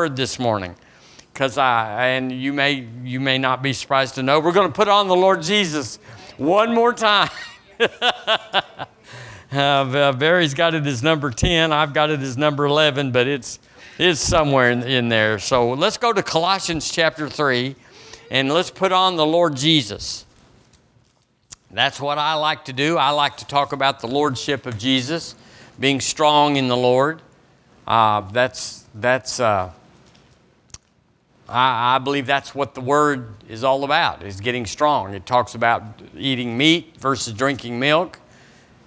word 0.00 0.16
this 0.16 0.38
morning 0.38 0.74
because 1.30 1.58
I 1.58 2.06
and 2.06 2.32
you 2.32 2.54
may 2.54 2.88
you 3.04 3.20
may 3.20 3.36
not 3.36 3.62
be 3.62 3.74
surprised 3.74 4.14
to 4.14 4.22
know 4.22 4.40
we're 4.40 4.52
going 4.52 4.66
to 4.68 4.72
put 4.72 4.88
on 4.88 5.08
the 5.08 5.14
Lord 5.14 5.42
Jesus 5.42 5.98
one 6.38 6.74
more 6.74 6.94
time. 6.94 7.28
uh, 9.52 10.12
Barry's 10.12 10.54
got 10.54 10.72
it 10.72 10.86
as 10.86 11.02
number 11.02 11.30
ten. 11.30 11.70
I've 11.70 11.92
got 11.92 12.08
it 12.08 12.20
as 12.20 12.38
number 12.38 12.64
eleven, 12.64 13.12
but 13.12 13.26
it's 13.26 13.58
it's 13.98 14.20
somewhere 14.20 14.70
in, 14.70 14.84
in 14.84 15.10
there. 15.10 15.38
So 15.38 15.74
let's 15.74 15.98
go 15.98 16.14
to 16.14 16.22
Colossians 16.22 16.90
chapter 16.90 17.28
three, 17.28 17.76
and 18.30 18.50
let's 18.50 18.70
put 18.70 18.92
on 18.92 19.16
the 19.16 19.26
Lord 19.26 19.54
Jesus. 19.54 20.24
That's 21.70 22.00
what 22.00 22.16
I 22.16 22.32
like 22.36 22.64
to 22.64 22.72
do. 22.72 22.96
I 22.96 23.10
like 23.10 23.36
to 23.36 23.46
talk 23.46 23.74
about 23.74 24.00
the 24.00 24.08
lordship 24.08 24.64
of 24.64 24.78
Jesus, 24.78 25.34
being 25.78 26.00
strong 26.00 26.56
in 26.56 26.68
the 26.68 26.76
Lord. 26.76 27.20
Uh, 27.86 28.22
that's 28.30 28.86
that's. 28.94 29.40
Uh, 29.40 29.72
I, 31.50 31.96
I, 31.96 31.98
believe 31.98 32.26
that's 32.26 32.54
what 32.54 32.74
the 32.74 32.80
word 32.80 33.34
is 33.48 33.64
all 33.64 33.84
about. 33.84 34.22
Is 34.22 34.40
getting 34.40 34.66
strong. 34.66 35.14
It 35.14 35.26
talks 35.26 35.54
about 35.54 35.82
eating 36.16 36.56
meat 36.56 36.96
versus 36.98 37.34
drinking 37.34 37.78
milk, 37.78 38.20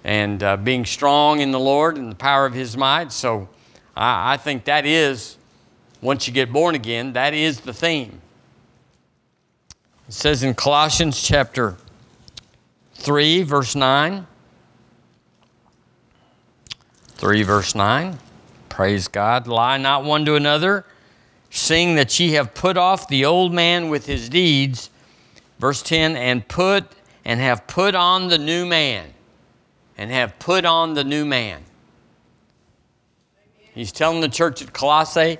and 0.02 0.42
uh, 0.42 0.56
being 0.56 0.84
strong 0.84 1.40
in 1.40 1.50
the 1.50 1.60
Lord 1.60 1.96
and 1.96 2.10
the 2.10 2.16
power 2.16 2.46
of 2.46 2.54
His 2.54 2.76
might. 2.76 3.12
So, 3.12 3.48
I, 3.96 4.34
I 4.34 4.36
think 4.38 4.64
that 4.64 4.86
is 4.86 5.36
once 6.00 6.26
you 6.26 6.34
get 6.34 6.52
born 6.52 6.74
again, 6.74 7.14
that 7.14 7.32
is 7.32 7.60
the 7.60 7.72
theme. 7.72 8.20
It 10.06 10.12
says 10.12 10.42
in 10.42 10.54
Colossians 10.54 11.22
chapter 11.22 11.76
3, 12.94 13.42
verse 13.42 13.74
9. 13.74 14.26
3, 17.14 17.42
verse 17.42 17.74
9. 17.74 18.18
Praise 18.68 19.08
God. 19.08 19.46
Lie 19.46 19.78
not 19.78 20.04
one 20.04 20.26
to 20.26 20.34
another, 20.34 20.84
seeing 21.54 21.94
that 21.94 22.18
ye 22.18 22.32
have 22.32 22.52
put 22.52 22.76
off 22.76 23.06
the 23.06 23.24
old 23.24 23.54
man 23.54 23.88
with 23.88 24.06
his 24.06 24.28
deeds. 24.28 24.90
Verse 25.60 25.82
10 25.82 26.16
and 26.16 26.46
put 26.48 26.84
and 27.24 27.38
have 27.40 27.66
put 27.68 27.94
on 27.94 28.26
the 28.26 28.38
new 28.38 28.66
man. 28.66 29.14
And 29.96 30.10
have 30.10 30.36
put 30.40 30.64
on 30.64 30.94
the 30.94 31.04
new 31.04 31.24
man. 31.24 31.62
He's 33.72 33.92
telling 33.92 34.20
the 34.20 34.28
church 34.28 34.62
at 34.62 34.72
Colossae, 34.72 35.38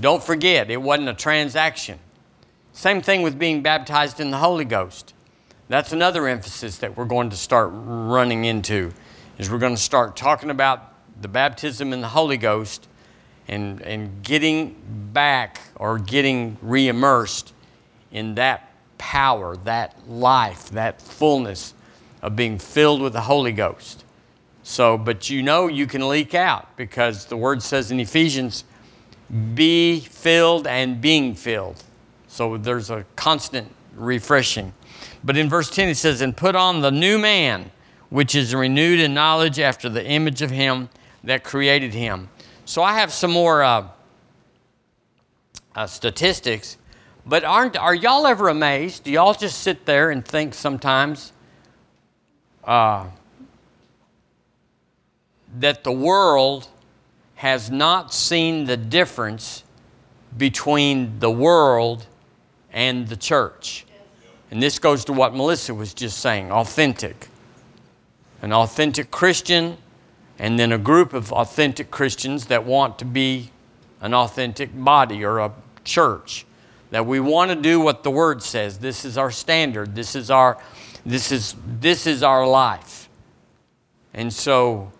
don't 0.00 0.22
forget, 0.22 0.68
it 0.68 0.82
wasn't 0.82 1.08
a 1.08 1.14
transaction. 1.14 2.00
Same 2.72 3.00
thing 3.00 3.22
with 3.22 3.38
being 3.38 3.62
baptized 3.62 4.18
in 4.18 4.32
the 4.32 4.38
Holy 4.38 4.64
Ghost. 4.64 5.14
That's 5.68 5.92
another 5.92 6.26
emphasis 6.26 6.78
that 6.78 6.96
we're 6.96 7.04
going 7.04 7.30
to 7.30 7.36
start 7.36 7.70
running 7.72 8.44
into 8.44 8.92
is 9.38 9.48
we're 9.48 9.58
going 9.58 9.76
to 9.76 9.80
start 9.80 10.16
talking 10.16 10.50
about 10.50 10.92
the 11.22 11.28
baptism 11.28 11.92
in 11.92 12.00
the 12.00 12.08
Holy 12.08 12.36
Ghost 12.36 12.88
and, 13.48 13.80
and 13.82 14.22
getting 14.22 14.76
back 15.12 15.60
or 15.76 15.98
getting 15.98 16.56
re-immersed 16.62 17.52
in 18.10 18.34
that 18.36 18.70
power, 18.98 19.56
that 19.58 20.08
life, 20.08 20.70
that 20.70 21.00
fullness 21.00 21.74
of 22.22 22.36
being 22.36 22.58
filled 22.58 23.02
with 23.02 23.12
the 23.12 23.20
Holy 23.20 23.52
Ghost. 23.52 24.04
So, 24.62 24.96
but 24.96 25.28
you 25.28 25.42
know 25.42 25.66
you 25.66 25.86
can 25.86 26.08
leak 26.08 26.34
out 26.34 26.74
because 26.76 27.26
the 27.26 27.36
word 27.36 27.62
says 27.62 27.90
in 27.90 28.00
Ephesians, 28.00 28.64
be 29.54 30.00
filled 30.00 30.66
and 30.66 31.00
being 31.00 31.34
filled. 31.34 31.82
So 32.28 32.56
there's 32.56 32.90
a 32.90 33.04
constant 33.14 33.70
refreshing. 33.94 34.72
But 35.22 35.36
in 35.36 35.48
verse 35.48 35.70
10, 35.70 35.88
it 35.88 35.96
says, 35.96 36.20
And 36.20 36.36
put 36.36 36.54
on 36.54 36.80
the 36.80 36.90
new 36.90 37.18
man, 37.18 37.70
which 38.10 38.34
is 38.34 38.54
renewed 38.54 39.00
in 39.00 39.14
knowledge 39.14 39.58
after 39.58 39.88
the 39.88 40.04
image 40.04 40.42
of 40.42 40.50
him 40.50 40.88
that 41.24 41.44
created 41.44 41.94
him. 41.94 42.28
So 42.66 42.82
I 42.82 42.94
have 42.94 43.12
some 43.12 43.30
more 43.30 43.62
uh, 43.62 43.88
uh, 45.74 45.86
statistics, 45.86 46.78
but 47.26 47.44
aren't, 47.44 47.76
are 47.76 47.94
y'all 47.94 48.26
ever 48.26 48.48
amazed? 48.48 49.04
Do 49.04 49.10
y'all 49.10 49.34
just 49.34 49.60
sit 49.60 49.84
there 49.84 50.10
and 50.10 50.24
think 50.24 50.54
sometimes 50.54 51.32
uh, 52.64 53.06
that 55.58 55.84
the 55.84 55.92
world 55.92 56.68
has 57.36 57.70
not 57.70 58.14
seen 58.14 58.64
the 58.64 58.78
difference 58.78 59.62
between 60.38 61.18
the 61.18 61.30
world 61.30 62.06
and 62.72 63.06
the 63.08 63.16
church? 63.16 63.84
And 64.50 64.62
this 64.62 64.78
goes 64.78 65.04
to 65.06 65.12
what 65.12 65.34
Melissa 65.34 65.74
was 65.74 65.92
just 65.92 66.18
saying 66.18 66.50
authentic. 66.50 67.28
An 68.40 68.52
authentic 68.52 69.10
Christian, 69.10 69.76
and 70.38 70.58
then 70.58 70.72
a 70.72 70.78
group 70.78 71.12
of 71.12 71.32
authentic 71.32 71.90
Christians 71.90 72.46
that 72.46 72.64
want 72.64 72.98
to 72.98 73.04
be 73.04 73.50
an 74.00 74.14
authentic 74.14 74.70
body 74.74 75.24
or 75.24 75.38
a 75.38 75.52
church. 75.84 76.44
That 76.90 77.06
we 77.06 77.20
want 77.20 77.50
to 77.50 77.56
do 77.56 77.80
what 77.80 78.02
the 78.02 78.10
Word 78.10 78.42
says. 78.42 78.78
This 78.78 79.04
is 79.04 79.18
our 79.18 79.30
standard. 79.30 79.94
This 79.94 80.14
is 80.14 80.30
our, 80.30 80.58
this 81.04 81.32
is, 81.32 81.54
this 81.80 82.06
is 82.06 82.22
our 82.22 82.46
life. 82.46 83.08
And 84.12 84.32
so 84.32 84.92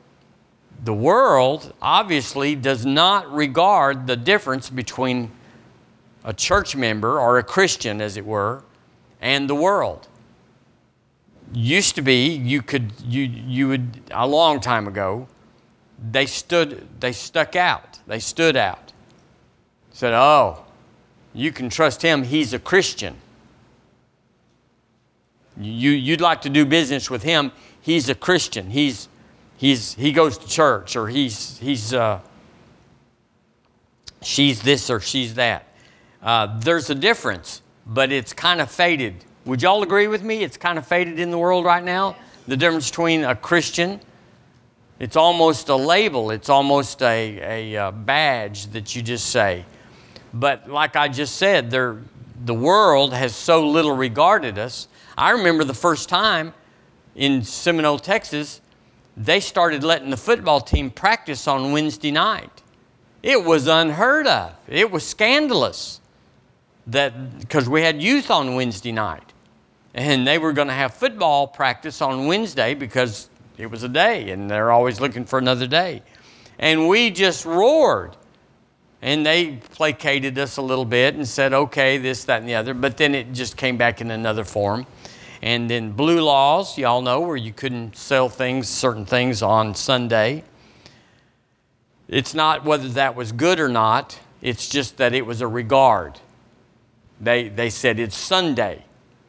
the 0.82 0.94
world 0.94 1.72
obviously 1.80 2.54
does 2.56 2.84
not 2.84 3.32
regard 3.32 4.06
the 4.06 4.16
difference 4.16 4.70
between 4.70 5.30
a 6.24 6.32
church 6.32 6.74
member 6.74 7.20
or 7.20 7.38
a 7.38 7.42
Christian, 7.42 8.00
as 8.00 8.16
it 8.16 8.24
were, 8.24 8.64
and 9.20 9.48
the 9.48 9.54
world. 9.54 10.08
Used 11.52 11.94
to 11.96 12.02
be, 12.02 12.28
you 12.28 12.62
could, 12.62 12.92
you, 13.04 13.22
you 13.22 13.68
would, 13.68 14.00
a 14.10 14.26
long 14.26 14.60
time 14.60 14.88
ago, 14.88 15.28
they 16.10 16.26
stood, 16.26 16.88
they 17.00 17.12
stuck 17.12 17.54
out. 17.54 18.00
They 18.06 18.18
stood 18.18 18.56
out. 18.56 18.92
Said, 19.92 20.12
oh, 20.14 20.64
you 21.32 21.52
can 21.52 21.68
trust 21.68 22.02
him, 22.02 22.24
he's 22.24 22.52
a 22.52 22.58
Christian. 22.58 23.16
You, 25.56 25.90
you'd 25.90 26.20
like 26.20 26.42
to 26.42 26.48
do 26.48 26.64
business 26.64 27.08
with 27.08 27.22
him, 27.22 27.52
he's 27.80 28.08
a 28.08 28.14
Christian. 28.14 28.70
He's, 28.70 29.08
he's, 29.56 29.94
he 29.94 30.10
goes 30.10 30.38
to 30.38 30.48
church, 30.48 30.96
or 30.96 31.08
he's, 31.08 31.58
he's, 31.58 31.94
uh, 31.94 32.20
she's 34.22 34.62
this 34.62 34.90
or 34.90 34.98
she's 34.98 35.34
that. 35.34 35.68
Uh, 36.20 36.58
there's 36.58 36.90
a 36.90 36.94
difference 36.94 37.60
but 37.86 38.12
it's 38.12 38.32
kind 38.32 38.60
of 38.60 38.70
faded. 38.70 39.24
Would 39.46 39.60
y'all 39.60 39.82
agree 39.82 40.06
with 40.06 40.22
me? 40.22 40.42
It's 40.42 40.56
kind 40.56 40.78
of 40.78 40.86
faded 40.86 41.20
in 41.20 41.30
the 41.30 41.36
world 41.36 41.66
right 41.66 41.84
now. 41.84 42.16
The 42.48 42.56
difference 42.56 42.88
between 42.88 43.24
a 43.24 43.36
Christian, 43.36 44.00
it's 44.98 45.16
almost 45.16 45.68
a 45.68 45.76
label, 45.76 46.30
it's 46.30 46.48
almost 46.48 47.02
a, 47.02 47.74
a, 47.74 47.88
a 47.88 47.92
badge 47.92 48.68
that 48.68 48.96
you 48.96 49.02
just 49.02 49.26
say. 49.26 49.66
But 50.32 50.70
like 50.70 50.96
I 50.96 51.08
just 51.08 51.36
said, 51.36 51.70
the 51.70 52.54
world 52.54 53.12
has 53.12 53.36
so 53.36 53.68
little 53.68 53.94
regarded 53.94 54.58
us. 54.58 54.88
I 55.16 55.32
remember 55.32 55.62
the 55.62 55.74
first 55.74 56.08
time 56.08 56.54
in 57.14 57.44
Seminole, 57.44 57.98
Texas, 57.98 58.62
they 59.14 59.40
started 59.40 59.84
letting 59.84 60.08
the 60.08 60.16
football 60.16 60.60
team 60.60 60.90
practice 60.90 61.46
on 61.46 61.70
Wednesday 61.70 62.10
night. 62.10 62.62
It 63.22 63.44
was 63.44 63.66
unheard 63.66 64.26
of, 64.26 64.54
it 64.68 64.90
was 64.90 65.06
scandalous 65.06 66.00
that 66.86 67.40
because 67.40 67.68
we 67.68 67.82
had 67.82 68.02
youth 68.02 68.30
on 68.30 68.54
Wednesday 68.54 68.92
night, 68.92 69.32
and 69.94 70.26
they 70.26 70.38
were 70.38 70.52
going 70.52 70.68
to 70.68 70.74
have 70.74 70.94
football 70.94 71.46
practice 71.46 72.02
on 72.02 72.26
Wednesday 72.26 72.74
because 72.74 73.30
it 73.56 73.70
was 73.70 73.84
a 73.84 73.88
day, 73.88 74.30
and 74.30 74.50
they're 74.50 74.72
always 74.72 75.00
looking 75.00 75.24
for 75.24 75.38
another 75.38 75.66
day. 75.66 76.02
And 76.58 76.88
we 76.88 77.10
just 77.10 77.44
roared. 77.44 78.16
And 79.00 79.24
they 79.24 79.56
placated 79.56 80.38
us 80.38 80.56
a 80.56 80.62
little 80.62 80.86
bit 80.86 81.14
and 81.14 81.28
said, 81.28 81.52
okay, 81.52 81.98
this, 81.98 82.24
that, 82.24 82.40
and 82.40 82.48
the 82.48 82.54
other. 82.54 82.74
But 82.74 82.96
then 82.96 83.14
it 83.14 83.32
just 83.32 83.56
came 83.56 83.76
back 83.76 84.00
in 84.00 84.10
another 84.10 84.44
form. 84.44 84.86
And 85.42 85.68
then 85.68 85.92
blue 85.92 86.22
laws, 86.22 86.78
y'all 86.78 87.02
know, 87.02 87.20
where 87.20 87.36
you 87.36 87.52
couldn't 87.52 87.96
sell 87.96 88.30
things, 88.30 88.66
certain 88.66 89.04
things 89.04 89.42
on 89.42 89.74
Sunday. 89.74 90.42
It's 92.08 92.34
not 92.34 92.64
whether 92.64 92.88
that 92.88 93.14
was 93.14 93.30
good 93.30 93.60
or 93.60 93.68
not, 93.68 94.18
it's 94.40 94.68
just 94.68 94.96
that 94.96 95.14
it 95.14 95.26
was 95.26 95.42
a 95.42 95.46
regard. 95.46 96.18
They, 97.20 97.48
they 97.48 97.70
said, 97.70 97.98
It's 97.98 98.16
Sunday. 98.16 98.84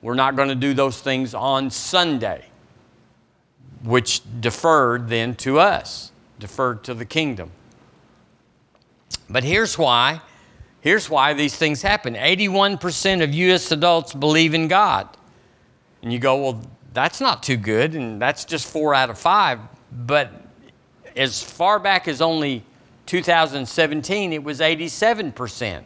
We're 0.06 0.14
not 0.14 0.36
going 0.36 0.50
to 0.50 0.56
do 0.56 0.76
those 0.76 1.02
things 1.02 1.34
on 1.34 1.72
Sunday, 1.72 2.46
which 3.84 4.22
deferred 4.40 5.10
then 5.10 5.34
to 5.38 5.58
us, 5.58 6.12
deferred 6.38 6.84
to 6.84 6.94
the 6.94 7.06
kingdom. 7.06 7.50
But 9.28 9.44
here's 9.44 9.80
why. 9.80 10.22
Here's 10.82 11.10
why 11.10 11.34
these 11.34 11.56
things 11.56 11.82
happen 11.82 12.14
81% 12.14 13.24
of 13.24 13.34
U.S. 13.34 13.72
adults 13.72 14.14
believe 14.14 14.54
in 14.54 14.68
God. 14.68 15.10
And 16.04 16.14
you 16.14 16.20
go, 16.20 16.36
well, 16.36 16.62
that's 16.94 17.20
not 17.20 17.42
too 17.42 17.58
good, 17.58 17.96
and 17.96 18.22
that's 18.22 18.46
just 18.46 18.68
four 18.68 18.94
out 18.94 19.10
of 19.10 19.18
five. 19.18 19.60
But 19.92 20.32
as 21.16 21.42
far 21.42 21.80
back 21.80 22.08
as 22.08 22.22
only 22.22 22.64
2017, 23.08 24.34
it 24.34 24.44
was 24.44 24.60
87%. 24.60 25.84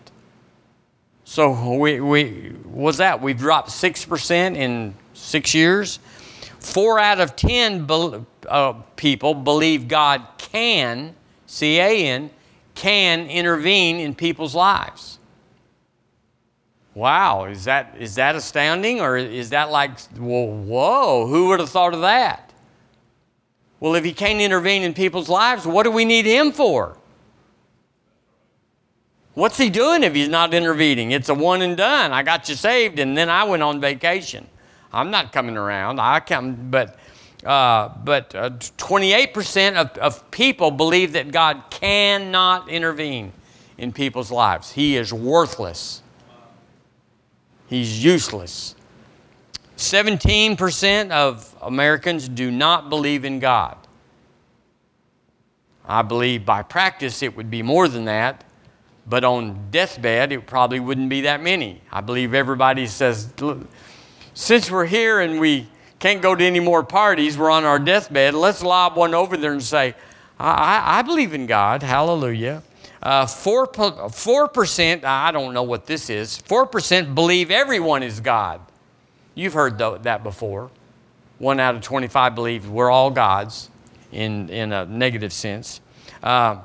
So 1.30 1.76
we, 1.76 2.00
we 2.00 2.54
what's 2.64 2.98
that? 2.98 3.22
We've 3.22 3.38
dropped 3.38 3.70
6% 3.70 4.56
in 4.56 4.96
six 5.14 5.54
years. 5.54 6.00
Four 6.60 6.98
out 6.98 7.20
of 7.20 7.36
10 7.36 7.86
be, 7.86 8.26
uh, 8.48 8.74
people 8.96 9.36
believe 9.36 9.88
God 9.88 10.26
can, 10.40 11.14
C 11.46 11.80
A 11.80 12.08
N, 12.08 12.32
can 12.74 13.28
intervene 13.28 13.98
in 13.98 14.16
people's 14.16 14.56
lives. 14.56 15.20
Wow, 16.96 17.46
is 17.46 17.64
that, 17.66 17.96
is 18.00 18.16
that 18.16 18.36
astounding? 18.36 19.00
Or 19.00 19.16
is 19.16 19.52
that 19.52 19.70
like, 19.70 19.92
well, 20.18 20.48
whoa, 20.48 21.28
who 21.28 21.50
would 21.50 21.60
have 21.60 21.70
thought 21.70 21.94
of 21.94 22.02
that? 22.02 22.52
Well, 23.80 23.94
if 23.94 24.04
he 24.04 24.14
can't 24.14 24.42
intervene 24.42 24.82
in 24.82 24.96
people's 24.96 25.30
lives, 25.30 25.68
what 25.68 25.84
do 25.84 25.92
we 25.92 26.06
need 26.06 26.26
him 26.26 26.52
for? 26.52 26.98
What's 29.40 29.58
he 29.58 29.70
doing 29.70 30.04
if 30.04 30.14
he's 30.14 30.28
not 30.28 30.54
intervening? 30.54 31.12
It's 31.12 31.30
a 31.30 31.34
one 31.34 31.62
and 31.62 31.78
done. 31.78 32.12
I 32.12 32.24
got 32.24 32.50
you 32.50 32.56
saved, 32.56 33.00
and 33.00 33.18
then 33.18 33.30
I 33.30 33.46
went 33.46 33.64
on 33.64 33.80
vacation. 33.80 34.46
I'm 34.92 35.12
not 35.12 35.32
coming 35.32 35.56
around. 35.56 36.02
I 36.02 36.20
come, 36.20 36.70
but 36.70 37.00
uh, 37.46 37.88
but 38.04 38.36
uh, 38.36 38.50
28% 38.50 39.76
of, 39.76 39.98
of 39.98 40.30
people 40.30 40.72
believe 40.72 41.14
that 41.14 41.32
God 41.32 41.64
cannot 41.70 42.68
intervene 42.68 43.32
in 43.78 43.94
people's 43.94 44.30
lives. 44.30 44.74
He 44.74 44.98
is 44.98 45.14
worthless. 45.14 46.02
He's 47.68 48.04
useless. 48.04 48.76
17% 49.78 51.12
of 51.12 51.56
Americans 51.62 52.28
do 52.28 52.52
not 52.52 52.90
believe 52.90 53.24
in 53.24 53.40
God. 53.40 53.78
I 55.86 56.02
believe 56.02 56.46
by 56.46 56.62
practice 56.62 57.24
it 57.24 57.38
would 57.38 57.50
be 57.50 57.64
more 57.64 57.88
than 57.88 58.04
that, 58.04 58.44
but 59.08 59.24
on 59.24 59.70
deathbed 59.72 60.32
it 60.32 60.46
probably 60.46 60.80
wouldn't 60.80 61.10
be 61.10 61.22
that 61.22 61.42
many. 61.42 61.82
I 61.92 62.02
believe 62.02 62.34
everybody 62.34 62.88
says, 62.88 63.34
since 64.34 64.70
we're 64.72 64.86
here 64.86 65.20
and 65.20 65.40
we 65.40 65.68
can't 66.00 66.22
go 66.22 66.36
to 66.36 66.44
any 66.44 66.60
more 66.60 66.84
parties, 66.84 67.38
we're 67.38 67.50
on 67.50 67.66
our 67.66 67.80
deathbed, 67.80 68.34
let's 68.34 68.64
lob 68.64 68.96
one 68.96 69.14
over 69.14 69.36
there 69.36 69.52
and 69.52 69.64
say, 69.64 69.96
I, 70.40 71.00
I 71.00 71.02
believe 71.02 71.34
in 71.34 71.46
God, 71.46 71.84
hallelujah. 71.84 72.64
Uh, 73.02 73.26
4, 73.26 73.68
4%, 73.68 75.04
I 75.04 75.32
don't 75.32 75.54
know 75.54 75.64
what 75.64 75.86
this 75.86 76.10
is, 76.10 76.42
4% 76.48 77.16
believe 77.16 77.52
everyone 77.52 78.04
is 78.04 78.20
God. 78.20 78.62
You've 79.36 79.54
heard 79.54 79.78
that 79.78 80.24
before. 80.24 80.70
One 81.38 81.60
out 81.62 81.76
of 81.76 81.82
25 81.82 82.36
believe 82.36 82.70
we're 82.70 82.92
all 82.92 83.10
gods 83.10 83.70
in, 84.12 84.50
in 84.50 84.74
a 84.74 84.86
negative 84.86 85.32
sense. 85.32 85.80
Uh, 86.22 86.58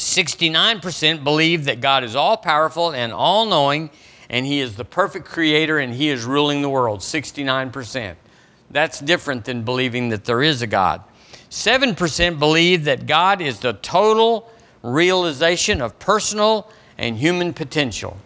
69% 0.00 1.22
believe 1.22 1.66
that 1.66 1.80
God 1.80 2.04
is 2.04 2.16
all 2.16 2.36
powerful 2.36 2.90
and 2.92 3.12
all 3.12 3.46
knowing, 3.46 3.90
and 4.30 4.46
He 4.46 4.60
is 4.60 4.76
the 4.76 4.84
perfect 4.84 5.26
creator 5.26 5.78
and 5.78 5.94
He 5.94 6.08
is 6.08 6.24
ruling 6.24 6.62
the 6.62 6.70
world. 6.70 7.00
69%. 7.00 8.16
That's 8.70 9.00
different 9.00 9.44
than 9.44 9.62
believing 9.62 10.08
that 10.08 10.24
there 10.24 10.42
is 10.42 10.62
a 10.62 10.66
God. 10.66 11.02
7% 11.50 12.38
believe 12.38 12.84
that 12.84 13.06
God 13.06 13.40
is 13.40 13.60
the 13.60 13.74
total 13.74 14.50
realization 14.82 15.82
of 15.82 15.98
personal 15.98 16.70
and 16.96 17.16
human 17.18 17.52
potential. 17.52 18.16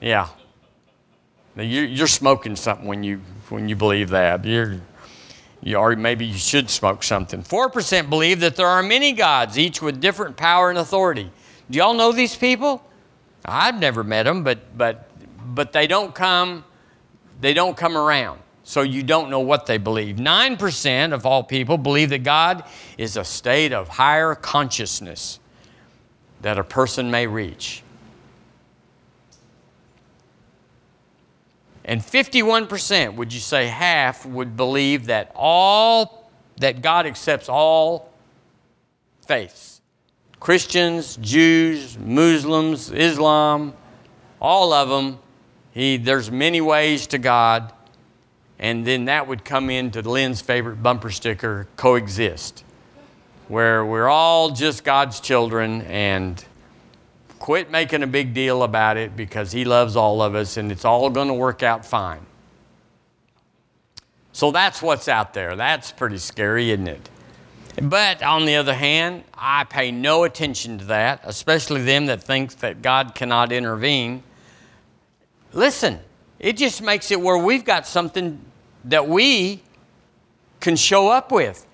Yeah. 0.00 0.28
You're 1.56 2.08
smoking 2.08 2.56
something 2.56 2.86
when 2.86 3.04
you, 3.04 3.20
when 3.48 3.68
you 3.68 3.76
believe 3.76 4.10
that. 4.10 4.44
You're, 4.44 4.80
you, 5.64 5.76
or 5.76 5.96
maybe 5.96 6.26
you 6.26 6.38
should 6.38 6.68
smoke 6.68 7.02
something. 7.02 7.42
4% 7.42 8.10
believe 8.10 8.40
that 8.40 8.54
there 8.54 8.66
are 8.66 8.82
many 8.82 9.12
gods, 9.12 9.58
each 9.58 9.80
with 9.80 10.00
different 10.00 10.36
power 10.36 10.68
and 10.70 10.78
authority. 10.78 11.30
Do 11.70 11.78
y'all 11.78 11.94
know 11.94 12.12
these 12.12 12.36
people? 12.36 12.84
I've 13.44 13.80
never 13.80 14.04
met 14.04 14.24
them, 14.24 14.44
but, 14.44 14.76
but, 14.76 15.10
but 15.54 15.72
they 15.72 15.86
don't 15.86 16.14
come, 16.14 16.64
they 17.40 17.54
don't 17.54 17.76
come 17.76 17.96
around 17.96 18.40
so 18.64 18.80
you 18.80 19.02
don't 19.02 19.30
know 19.30 19.40
what 19.40 19.66
they 19.66 19.78
believe. 19.78 20.16
9% 20.16 21.12
of 21.12 21.26
all 21.26 21.42
people 21.42 21.78
believe 21.78 22.10
that 22.10 22.24
God 22.24 22.64
is 22.96 23.16
a 23.16 23.24
state 23.24 23.72
of 23.72 23.88
higher 23.88 24.34
consciousness 24.34 25.38
that 26.40 26.58
a 26.58 26.64
person 26.64 27.10
may 27.10 27.26
reach. 27.26 27.83
And 31.84 32.00
51%, 32.00 33.14
would 33.14 33.32
you 33.32 33.40
say 33.40 33.66
half, 33.66 34.24
would 34.24 34.56
believe 34.56 35.06
that 35.06 35.30
all 35.34 36.30
that 36.58 36.82
God 36.82 37.06
accepts 37.06 37.48
all 37.48 38.12
faiths. 39.26 39.80
Christians, 40.40 41.16
Jews, 41.16 41.98
Muslims, 41.98 42.90
Islam, 42.90 43.74
all 44.40 44.72
of 44.72 44.88
them. 44.88 45.18
He, 45.72 45.96
there's 45.96 46.30
many 46.30 46.60
ways 46.60 47.08
to 47.08 47.18
God 47.18 47.72
and 48.58 48.86
then 48.86 49.06
that 49.06 49.26
would 49.26 49.44
come 49.44 49.68
into 49.70 50.00
Lynn's 50.02 50.40
favorite 50.40 50.82
bumper 50.82 51.10
sticker, 51.10 51.66
coexist, 51.76 52.64
where 53.48 53.84
we're 53.84 54.08
all 54.08 54.50
just 54.50 54.84
God's 54.84 55.20
children 55.20 55.82
and 55.82 56.42
quit 57.44 57.70
making 57.70 58.02
a 58.02 58.06
big 58.06 58.32
deal 58.32 58.62
about 58.62 58.96
it 58.96 59.14
because 59.18 59.52
He 59.52 59.66
loves 59.66 59.96
all 59.96 60.22
of 60.22 60.34
us 60.34 60.56
and 60.56 60.72
it's 60.72 60.82
all 60.82 61.10
going 61.10 61.28
to 61.28 61.34
work 61.34 61.62
out 61.62 61.84
fine. 61.84 62.24
So 64.32 64.50
that's 64.50 64.80
what's 64.80 65.08
out 65.08 65.34
there. 65.34 65.54
That's 65.54 65.92
pretty 65.92 66.16
scary, 66.16 66.70
isn't 66.70 66.88
it? 66.88 67.10
But 67.82 68.22
on 68.22 68.46
the 68.46 68.56
other 68.56 68.72
hand, 68.72 69.24
I 69.34 69.64
pay 69.64 69.90
no 69.90 70.24
attention 70.24 70.78
to 70.78 70.84
that, 70.86 71.20
especially 71.24 71.82
them 71.82 72.06
that 72.06 72.22
think 72.22 72.56
that 72.60 72.80
God 72.80 73.14
cannot 73.14 73.52
intervene. 73.52 74.22
Listen, 75.52 76.00
it 76.38 76.56
just 76.56 76.80
makes 76.80 77.10
it 77.10 77.20
where 77.20 77.36
we've 77.36 77.66
got 77.66 77.86
something 77.86 78.40
that 78.86 79.06
we 79.06 79.60
can 80.60 80.76
show 80.76 81.10
up 81.10 81.30
with. 81.30 81.66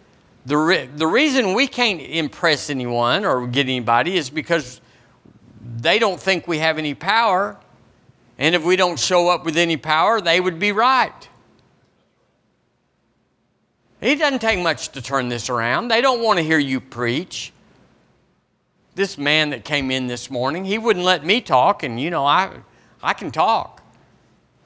The, 0.47 0.57
re- 0.57 0.87
the 0.93 1.07
reason 1.07 1.55
we 1.55 1.69
can't 1.69 2.01
impress 2.01 2.71
anyone 2.71 3.25
or 3.25 3.47
get 3.47 3.67
anybody 3.67 4.17
is 4.17 4.31
because 4.31 4.81
they 5.61 5.99
don't 5.99 6.21
think 6.21 6.49
we 6.49 6.59
have 6.59 6.79
any 6.79 6.95
power. 6.95 7.57
And 8.39 8.55
if 8.55 8.65
we 8.65 8.77
don't 8.77 8.99
show 8.99 9.29
up 9.29 9.45
with 9.45 9.57
any 9.57 9.77
power, 9.77 10.21
they 10.21 10.41
would 10.41 10.59
be 10.59 10.73
right. 10.73 11.29
It 14.01 14.19
doesn't 14.19 14.39
take 14.39 14.59
much 14.61 14.89
to 14.91 15.03
turn 15.03 15.29
this 15.29 15.51
around. 15.51 15.89
They 15.89 16.01
don't 16.01 16.23
want 16.23 16.39
to 16.39 16.43
hear 16.43 16.59
you 16.59 16.81
preach. 16.81 17.53
This 18.95 19.19
man 19.19 19.51
that 19.51 19.65
came 19.65 19.91
in 19.91 20.07
this 20.07 20.31
morning, 20.31 20.65
he 20.65 20.79
wouldn't 20.79 21.05
let 21.05 21.25
me 21.25 21.41
talk, 21.41 21.83
and 21.83 22.01
you 22.01 22.11
know, 22.11 22.25
I, 22.25 22.51
I 23.03 23.13
can 23.13 23.31
talk. 23.31 23.83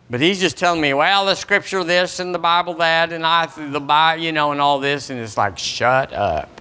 But 0.09 0.21
he's 0.21 0.39
just 0.39 0.57
telling 0.57 0.81
me, 0.81 0.95
well, 0.95 1.27
the 1.27 1.35
scripture 1.35 1.83
this 1.83 2.21
and 2.21 2.35
the 2.35 2.39
Bible 2.39 2.75
that, 2.75 3.13
and 3.13 3.27
I 3.27 3.47
the 3.47 3.81
Bible, 3.81 4.23
you 4.23 4.33
know, 4.33 4.53
and 4.53 4.61
all 4.61 4.79
this, 4.79 5.11
and 5.11 5.19
it's 5.19 5.37
like, 5.37 5.59
shut 5.59 6.13
up. 6.13 6.54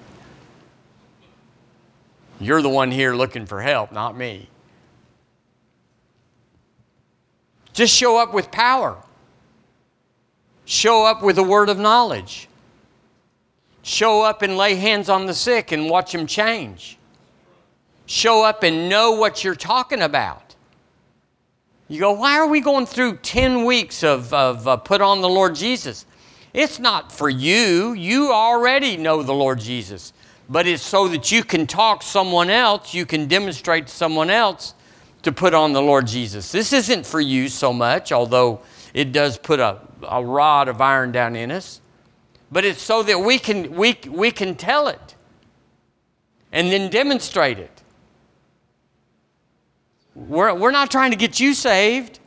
You're 2.39 2.61
the 2.61 2.69
one 2.69 2.91
here 2.91 3.15
looking 3.15 3.45
for 3.45 3.61
help, 3.61 3.91
not 3.91 4.17
me. 4.17 4.49
Just 7.73 7.95
show 7.95 8.17
up 8.17 8.33
with 8.33 8.51
power. 8.51 8.97
Show 10.65 11.05
up 11.05 11.21
with 11.21 11.37
a 11.37 11.43
word 11.43 11.69
of 11.69 11.77
knowledge. 11.77 12.47
Show 13.81 14.21
up 14.21 14.41
and 14.41 14.55
lay 14.55 14.75
hands 14.75 15.09
on 15.09 15.25
the 15.25 15.33
sick 15.33 15.71
and 15.71 15.89
watch 15.89 16.11
them 16.11 16.25
change. 16.25 16.97
Show 18.05 18.43
up 18.43 18.63
and 18.63 18.87
know 18.89 19.11
what 19.11 19.43
you're 19.43 19.55
talking 19.55 20.01
about. 20.01 20.55
You 21.89 21.99
go, 21.99 22.13
why 22.13 22.37
are 22.37 22.47
we 22.47 22.61
going 22.61 22.85
through 22.85 23.17
10 23.17 23.65
weeks 23.65 24.03
of, 24.03 24.33
of 24.33 24.67
uh, 24.67 24.77
put 24.77 25.01
on 25.01 25.21
the 25.21 25.29
Lord 25.29 25.55
Jesus? 25.55 26.05
It's 26.53 26.79
not 26.79 27.11
for 27.11 27.29
you. 27.29 27.93
You 27.93 28.31
already 28.31 28.95
know 28.95 29.21
the 29.21 29.33
Lord 29.33 29.59
Jesus. 29.59 30.13
But 30.49 30.67
it's 30.67 30.83
so 30.83 31.07
that 31.07 31.31
you 31.31 31.43
can 31.43 31.67
talk 31.67 32.03
someone 32.03 32.49
else, 32.49 32.93
you 32.93 33.05
can 33.05 33.27
demonstrate 33.27 33.87
to 33.87 33.93
someone 33.93 34.29
else 34.29 34.73
to 35.23 35.31
put 35.31 35.53
on 35.53 35.73
the 35.73 35.81
Lord 35.81 36.05
Jesus. 36.05 36.51
This 36.51 36.73
isn't 36.73 37.05
for 37.05 37.21
you 37.21 37.47
so 37.47 37.71
much, 37.71 38.11
although 38.11 38.61
it 38.93 39.11
does 39.11 39.37
put 39.37 39.59
a, 39.59 39.79
a 40.07 40.23
rod 40.23 40.67
of 40.67 40.81
iron 40.81 41.11
down 41.11 41.35
in 41.35 41.49
us. 41.49 41.79
But 42.51 42.65
it's 42.65 42.81
so 42.81 43.03
that 43.03 43.19
we 43.19 43.39
can, 43.39 43.75
we, 43.75 43.97
we 44.07 44.31
can 44.31 44.55
tell 44.55 44.87
it 44.87 45.15
and 46.51 46.71
then 46.71 46.89
demonstrate 46.89 47.57
it. 47.57 47.81
We're, 50.13 50.53
we're 50.53 50.71
not 50.71 50.91
trying 50.91 51.11
to 51.11 51.17
get 51.17 51.39
you 51.39 51.53
saved. 51.53 52.19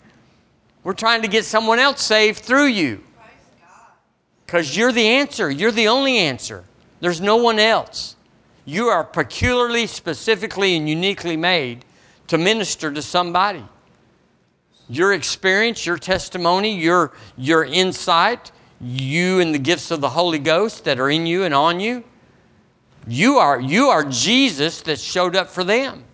We're 0.83 0.95
trying 0.95 1.23
to 1.23 1.29
get 1.29 1.45
someone 1.45 1.79
else 1.79 2.03
saved 2.03 2.41
through 2.41 2.67
you. 2.67 3.03
Because 4.45 4.77
you're 4.77 4.93
the 4.93 5.07
answer. 5.07 5.51
You're 5.51 5.73
the 5.73 5.89
only 5.89 6.19
answer. 6.19 6.65
There's 7.01 7.21
no 7.21 7.37
one 7.37 7.59
else. 7.59 8.17
You 8.65 8.87
are 8.89 9.05
peculiarly, 9.05 9.87
specifically, 9.87 10.77
and 10.77 10.89
uniquely 10.89 11.37
made 11.37 11.85
to 12.27 12.39
minister 12.39 12.93
to 12.93 13.03
somebody. 13.03 13.65
Your 14.89 15.13
experience, 15.13 15.87
your 15.87 15.99
testimony, 15.99 16.75
your, 16.75 17.13
your 17.37 17.65
insight, 17.65 18.53
you 18.81 19.41
and 19.41 19.55
the 19.55 19.59
gifts 19.59 19.91
of 19.91 20.01
the 20.01 20.11
Holy 20.11 20.39
Ghost 20.39 20.85
that 20.85 20.99
are 20.99 21.11
in 21.11 21.27
you 21.27 21.45
and 21.45 21.55
on 21.55 21.81
you, 21.81 22.05
you 23.07 23.39
are, 23.39 23.61
you 23.61 23.89
are 23.89 24.05
Jesus 24.05 24.83
that 24.83 24.99
showed 24.99 25.37
up 25.37 25.49
for 25.49 25.63
them. 25.63 26.05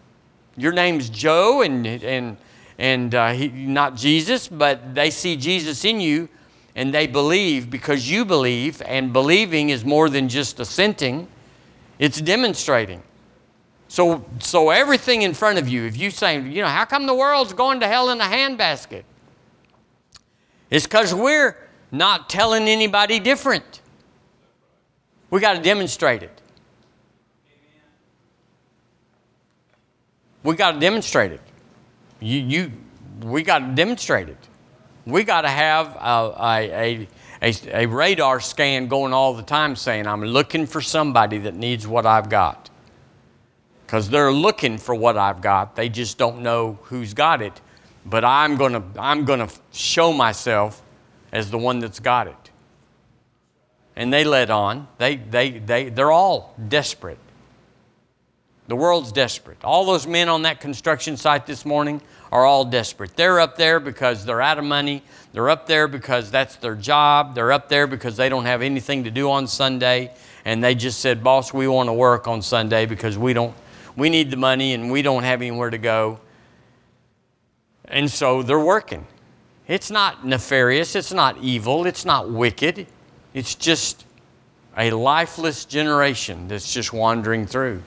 Your 0.57 0.73
name's 0.73 1.09
Joe, 1.09 1.63
and, 1.63 1.87
and, 1.87 2.37
and 2.79 3.15
uh, 3.15 3.33
he, 3.33 3.49
not 3.49 3.97
Jesus, 3.97 4.49
but 4.49 4.95
they 4.95 5.11
see 5.11 5.37
Jesus 5.37 5.85
in 5.85 6.01
you 6.01 6.29
and 6.75 6.93
they 6.93 7.07
believe 7.07 7.71
because 7.71 8.11
you 8.11 8.25
believe, 8.25 8.83
and 8.87 9.13
believing 9.13 9.71
is 9.71 9.85
more 9.85 10.09
than 10.09 10.29
just 10.29 10.59
assenting, 10.61 11.29
It's 11.99 12.21
demonstrating. 12.21 13.03
So, 13.89 14.25
so 14.41 14.71
everything 14.71 15.23
in 15.23 15.35
front 15.35 15.59
of 15.59 15.69
you, 15.69 15.85
if 15.85 15.97
you 15.99 16.11
say, 16.11 16.41
you 16.41 16.63
know, 16.63 16.69
how 16.69 16.87
come 16.87 17.07
the 17.07 17.15
world's 17.15 17.53
going 17.53 17.81
to 17.81 17.87
hell 17.87 18.09
in 18.11 18.21
a 18.21 18.25
handbasket? 18.25 19.05
It's 20.71 20.87
because 20.87 21.15
we're 21.15 21.57
not 21.91 22.31
telling 22.31 22.69
anybody 22.69 23.21
different. 23.21 23.83
We 25.29 25.41
got 25.41 25.55
to 25.55 25.63
demonstrate 25.63 26.23
it. 26.23 26.41
We 30.43 30.57
got 30.57 30.73
to 30.73 30.81
demonstrate 30.81 31.33
it. 31.33 31.41
You, 32.19 32.39
you, 32.41 32.73
we 33.21 33.43
got 33.43 33.59
to 33.59 33.75
demonstrate 33.75 34.29
it. 34.29 34.49
We 35.05 35.25
got 35.25 35.43
to 35.43 35.49
have 35.49 35.97
a, 35.97 36.35
a, 36.41 37.09
a, 37.43 37.83
a, 37.83 37.87
radar 37.87 38.41
scan 38.41 38.87
going 38.87 39.13
all 39.13 39.35
the 39.35 39.43
time 39.43 39.75
saying, 39.75 40.07
I'm 40.07 40.25
looking 40.25 40.67
for 40.67 40.81
somebody 40.81 41.39
that 41.39 41.55
needs 41.55 41.87
what 41.87 42.07
I've 42.07 42.29
got. 42.29 42.71
Because 43.85 44.09
they're 44.09 44.33
looking 44.33 44.79
for 44.79 44.95
what 44.95 45.19
I've 45.19 45.43
got. 45.43 45.77
They 45.77 45.89
just 45.89 46.19
don't 46.19 46.43
know 46.43 46.79
who's 46.85 47.15
got 47.15 47.43
it. 47.43 47.61
But 48.07 48.25
I'm 48.25 48.57
going 48.57 48.73
to 48.73 48.83
I'm 48.99 49.25
going 49.25 49.47
to 49.47 49.53
show 49.73 50.13
myself 50.13 50.83
as 51.33 51.51
the 51.51 51.59
one 51.59 51.81
that's 51.81 52.01
got 52.01 52.27
it. 52.27 52.51
And 53.97 54.13
they 54.13 54.25
let 54.25 54.51
on. 54.51 54.89
They, 54.99 55.17
they, 55.17 55.51
they, 55.51 55.89
they're 55.89 56.11
all 56.11 56.55
desperate. 56.69 57.19
The 58.69 58.77
world's 58.77 59.13
desperate. 59.13 59.59
All 59.65 59.85
those 59.85 60.07
men 60.07 60.29
on 60.29 60.43
that 60.43 60.61
construction 60.61 61.17
site 61.17 61.47
this 61.47 61.67
morning 61.67 62.01
are 62.33 62.47
all 62.47 62.65
desperate. 62.65 63.15
They're 63.15 63.39
up 63.39 63.57
there 63.57 63.79
because 63.79 64.25
they're 64.25 64.41
out 64.41 64.59
of 64.59 64.65
money. 64.65 65.03
They're 65.33 65.51
up 65.51 65.67
there 65.67 65.87
because 65.87 66.31
that's 66.31 66.57
their 66.57 66.75
job. 66.75 67.35
They're 67.35 67.53
up 67.53 67.69
there 67.69 67.87
because 67.87 68.17
they 68.17 68.31
don't 68.31 68.47
have 68.47 68.63
anything 68.63 69.05
to 69.05 69.11
do 69.11 69.31
on 69.31 69.47
Sunday. 69.47 70.13
And 70.45 70.65
they 70.65 70.75
just 70.75 71.01
said, 71.01 71.23
Boss, 71.23 71.53
we 71.53 71.69
want 71.69 71.89
to 71.89 71.93
work 71.93 72.27
on 72.27 72.43
Sunday 72.43 72.87
because 72.87 73.17
we 73.17 73.35
don't 73.35 73.55
we 73.97 74.09
need 74.09 74.31
the 74.31 74.39
money 74.39 74.73
and 74.73 74.91
we 74.91 75.03
don't 75.03 75.23
have 75.23 75.43
anywhere 75.43 75.69
to 75.69 75.79
go. 75.79 76.19
And 77.85 78.11
so 78.11 78.43
they're 78.43 78.59
working. 78.59 79.07
It's 79.69 79.91
not 79.91 80.27
nefarious, 80.27 80.97
it's 80.97 81.13
not 81.13 81.37
evil, 81.39 81.87
it's 81.87 82.05
not 82.07 82.31
wicked. 82.31 82.87
It's 83.35 83.55
just 83.55 84.07
a 84.77 84.91
lifeless 84.91 85.67
generation 85.67 86.49
that's 86.49 86.73
just 86.73 86.93
wandering 86.93 87.47
through. 87.47 87.83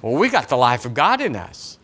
Well, 0.00 0.14
we 0.14 0.30
got 0.30 0.48
the 0.48 0.56
life 0.56 0.86
of 0.86 0.94
God 0.94 1.20
in 1.20 1.36
us. 1.36 1.75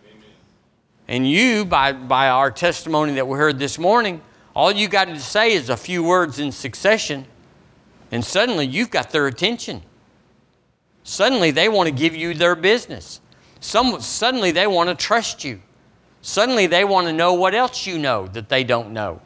And 1.12 1.28
you, 1.28 1.66
by, 1.66 1.92
by 1.92 2.30
our 2.30 2.50
testimony 2.50 3.12
that 3.16 3.28
we 3.28 3.36
heard 3.36 3.58
this 3.58 3.78
morning, 3.78 4.22
all 4.56 4.72
you 4.72 4.88
got 4.88 5.08
to 5.08 5.20
say 5.20 5.52
is 5.52 5.68
a 5.68 5.76
few 5.76 6.02
words 6.02 6.38
in 6.38 6.50
succession, 6.50 7.26
and 8.10 8.24
suddenly 8.24 8.66
you've 8.66 8.90
got 8.90 9.10
their 9.10 9.26
attention. 9.26 9.82
Suddenly 11.04 11.50
they 11.50 11.68
want 11.68 11.86
to 11.90 11.94
give 11.94 12.16
you 12.16 12.32
their 12.32 12.54
business. 12.54 13.20
Some, 13.60 14.00
suddenly 14.00 14.52
they 14.52 14.66
want 14.66 14.88
to 14.88 14.94
trust 14.94 15.44
you. 15.44 15.60
Suddenly 16.22 16.66
they 16.66 16.82
want 16.82 17.08
to 17.08 17.12
know 17.12 17.34
what 17.34 17.54
else 17.54 17.86
you 17.86 17.98
know 17.98 18.26
that 18.28 18.48
they 18.48 18.64
don't 18.64 18.94
know 18.94 19.20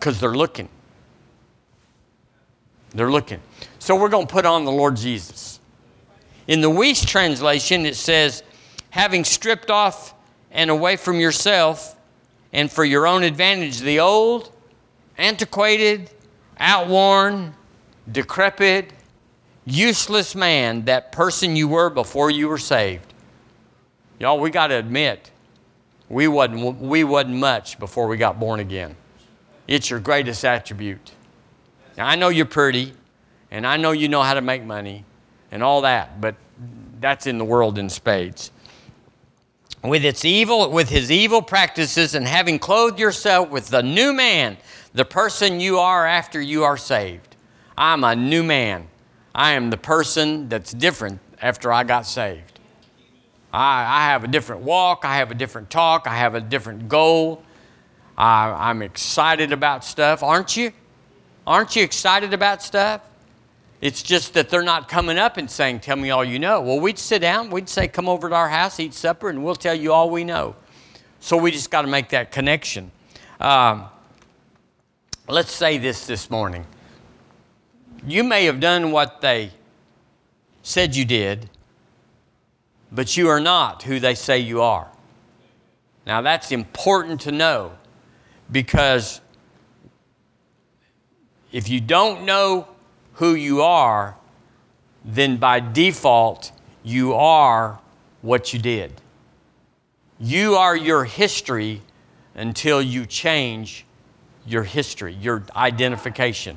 because 0.00 0.18
they're 0.18 0.34
looking. 0.34 0.68
They're 2.92 3.12
looking. 3.12 3.40
So 3.78 3.94
we're 3.94 4.08
going 4.08 4.26
to 4.26 4.32
put 4.32 4.46
on 4.46 4.64
the 4.64 4.72
Lord 4.72 4.96
Jesus. 4.96 5.60
In 6.48 6.60
the 6.60 6.70
Wuest 6.70 7.06
translation, 7.06 7.86
it 7.86 7.94
says, 7.94 8.42
having 8.90 9.22
stripped 9.22 9.70
off 9.70 10.16
and 10.50 10.70
away 10.70 10.96
from 10.96 11.20
yourself 11.20 11.96
and 12.52 12.70
for 12.70 12.84
your 12.84 13.06
own 13.06 13.22
advantage 13.22 13.80
the 13.80 14.00
old, 14.00 14.52
antiquated, 15.18 16.10
outworn, 16.58 17.54
decrepit, 18.10 18.92
useless 19.64 20.34
man, 20.34 20.84
that 20.86 21.12
person 21.12 21.56
you 21.56 21.68
were 21.68 21.90
before 21.90 22.30
you 22.30 22.48
were 22.48 22.58
saved. 22.58 23.14
Y'all, 24.18 24.38
we 24.38 24.50
got 24.50 24.68
to 24.68 24.74
admit, 24.74 25.30
we 26.08 26.28
wasn't, 26.28 26.80
we 26.80 27.04
wasn't 27.04 27.36
much 27.36 27.78
before 27.78 28.06
we 28.06 28.16
got 28.16 28.38
born 28.38 28.60
again. 28.60 28.96
It's 29.66 29.88
your 29.88 30.00
greatest 30.00 30.44
attribute. 30.44 31.12
Now, 31.96 32.06
I 32.06 32.16
know 32.16 32.28
you're 32.28 32.46
pretty, 32.46 32.92
and 33.50 33.66
I 33.66 33.76
know 33.76 33.92
you 33.92 34.08
know 34.08 34.22
how 34.22 34.34
to 34.34 34.40
make 34.40 34.64
money, 34.64 35.04
and 35.52 35.62
all 35.62 35.82
that, 35.82 36.20
but 36.20 36.34
that's 37.00 37.26
in 37.26 37.38
the 37.38 37.44
world 37.44 37.78
in 37.78 37.88
spades. 37.88 38.50
With 39.82 40.04
its 40.04 40.24
evil, 40.24 40.70
with 40.70 40.90
his 40.90 41.10
evil 41.10 41.40
practices, 41.40 42.14
and 42.14 42.26
having 42.26 42.58
clothed 42.58 42.98
yourself 42.98 43.48
with 43.48 43.68
the 43.68 43.82
new 43.82 44.12
man, 44.12 44.58
the 44.92 45.04
person 45.04 45.58
you 45.60 45.78
are 45.78 46.06
after 46.06 46.40
you 46.40 46.64
are 46.64 46.76
saved. 46.76 47.36
I'm 47.78 48.04
a 48.04 48.14
new 48.14 48.42
man. 48.42 48.88
I 49.34 49.52
am 49.52 49.70
the 49.70 49.78
person 49.78 50.48
that's 50.48 50.72
different 50.72 51.20
after 51.40 51.72
I 51.72 51.84
got 51.84 52.06
saved. 52.06 52.58
I, 53.52 54.02
I 54.02 54.04
have 54.10 54.22
a 54.24 54.28
different 54.28 54.62
walk, 54.62 55.04
I 55.04 55.16
have 55.16 55.30
a 55.30 55.34
different 55.34 55.70
talk, 55.70 56.06
I 56.06 56.16
have 56.16 56.34
a 56.34 56.40
different 56.40 56.88
goal. 56.88 57.42
I, 58.18 58.70
I'm 58.70 58.82
excited 58.82 59.52
about 59.52 59.84
stuff. 59.84 60.22
Aren't 60.22 60.56
you? 60.56 60.72
Aren't 61.46 61.74
you 61.74 61.82
excited 61.82 62.34
about 62.34 62.62
stuff? 62.62 63.00
It's 63.80 64.02
just 64.02 64.34
that 64.34 64.50
they're 64.50 64.62
not 64.62 64.88
coming 64.88 65.18
up 65.18 65.36
and 65.38 65.50
saying, 65.50 65.80
Tell 65.80 65.96
me 65.96 66.10
all 66.10 66.24
you 66.24 66.38
know. 66.38 66.60
Well, 66.60 66.80
we'd 66.80 66.98
sit 66.98 67.20
down, 67.20 67.50
we'd 67.50 67.68
say, 67.68 67.88
Come 67.88 68.08
over 68.08 68.28
to 68.28 68.34
our 68.34 68.48
house, 68.48 68.78
eat 68.78 68.92
supper, 68.92 69.30
and 69.30 69.42
we'll 69.42 69.54
tell 69.54 69.74
you 69.74 69.92
all 69.92 70.10
we 70.10 70.24
know. 70.24 70.54
So 71.20 71.36
we 71.36 71.50
just 71.50 71.70
got 71.70 71.82
to 71.82 71.88
make 71.88 72.10
that 72.10 72.30
connection. 72.30 72.90
Um, 73.40 73.86
let's 75.28 75.52
say 75.52 75.78
this 75.78 76.06
this 76.06 76.30
morning. 76.30 76.66
You 78.06 78.24
may 78.24 78.44
have 78.46 78.60
done 78.60 78.92
what 78.92 79.20
they 79.20 79.50
said 80.62 80.94
you 80.94 81.04
did, 81.04 81.48
but 82.92 83.16
you 83.16 83.28
are 83.28 83.40
not 83.40 83.82
who 83.82 83.98
they 83.98 84.14
say 84.14 84.38
you 84.38 84.62
are. 84.62 84.88
Now, 86.06 86.22
that's 86.22 86.50
important 86.50 87.22
to 87.22 87.32
know 87.32 87.72
because 88.50 89.20
if 91.52 91.68
you 91.68 91.80
don't 91.80 92.24
know 92.24 92.68
who 93.20 93.34
you 93.34 93.60
are, 93.60 94.16
then 95.04 95.36
by 95.36 95.60
default, 95.60 96.52
you 96.82 97.12
are 97.12 97.78
what 98.22 98.54
you 98.54 98.58
did. 98.58 98.98
You 100.18 100.54
are 100.54 100.74
your 100.74 101.04
history 101.04 101.82
until 102.34 102.80
you 102.80 103.04
change 103.04 103.84
your 104.46 104.62
history, 104.62 105.12
your 105.12 105.44
identification. 105.54 106.56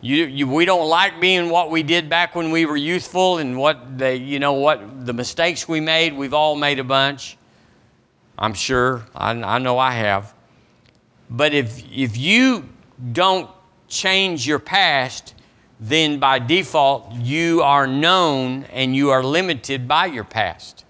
You, 0.00 0.24
you, 0.24 0.48
we 0.48 0.64
don't 0.64 0.88
like 0.88 1.20
being 1.20 1.50
what 1.50 1.70
we 1.70 1.82
did 1.82 2.08
back 2.08 2.34
when 2.34 2.50
we 2.50 2.64
were 2.64 2.78
youthful 2.78 3.36
and 3.36 3.58
what 3.58 4.00
you 4.00 4.38
know, 4.38 4.54
what 4.54 5.04
the 5.04 5.12
mistakes 5.12 5.68
we 5.68 5.80
made. 5.80 6.16
We've 6.16 6.32
all 6.32 6.56
made 6.56 6.78
a 6.78 6.84
bunch. 6.84 7.36
I'm 8.38 8.54
sure. 8.54 9.04
I, 9.14 9.32
I 9.32 9.58
know 9.58 9.78
I 9.78 9.92
have. 9.92 10.32
But 11.28 11.52
if, 11.52 11.84
if 11.92 12.16
you 12.16 12.66
don't 13.12 13.50
change 13.86 14.46
your 14.46 14.58
past, 14.58 15.34
then 15.80 16.18
by 16.18 16.38
default, 16.38 17.12
you 17.14 17.62
are 17.62 17.86
known 17.86 18.64
and 18.64 18.94
you 18.94 19.10
are 19.10 19.24
limited 19.24 19.88
by 19.88 20.06
your 20.06 20.24
past. 20.24 20.84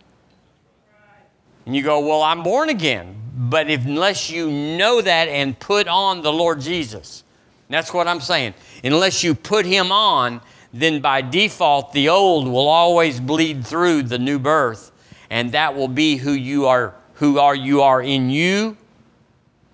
And 1.65 1.77
you 1.77 1.83
go, 1.83 2.01
Well, 2.01 2.23
I'm 2.23 2.43
born 2.43 2.69
again. 2.69 3.17
But 3.37 3.71
if, 3.71 3.87
unless 3.87 4.29
you 4.29 4.51
know 4.51 5.01
that 5.01 5.29
and 5.29 5.59
put 5.59 5.87
on 5.87 6.23
the 6.23 6.33
Lord 6.33 6.61
Jesus, 6.61 7.23
that's 7.69 7.95
what 7.95 8.09
I'm 8.09 8.21
saying. 8.21 8.55
Unless 8.83 9.23
you 9.23 9.35
put 9.35 9.65
Him 9.65 9.93
on, 9.93 10.41
then 10.73 11.01
by 11.01 11.23
default, 11.23 11.93
the 11.93 12.09
old 12.09 12.49
will 12.49 12.69
always 12.69 13.21
bleed 13.21 13.65
through 13.65 14.03
the 14.03 14.19
new 14.19 14.39
birth, 14.39 14.91
and 15.31 15.53
that 15.53 15.75
will 15.75 15.89
be 15.89 16.17
who 16.17 16.33
you 16.33 16.67
are, 16.67 16.95
who 17.15 17.39
are 17.39 17.55
you 17.55 17.83
are 17.83 18.03
in 18.03 18.31
you 18.31 18.77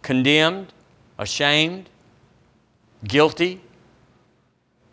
condemned, 0.06 0.72
ashamed, 1.18 1.88
guilty. 3.02 3.60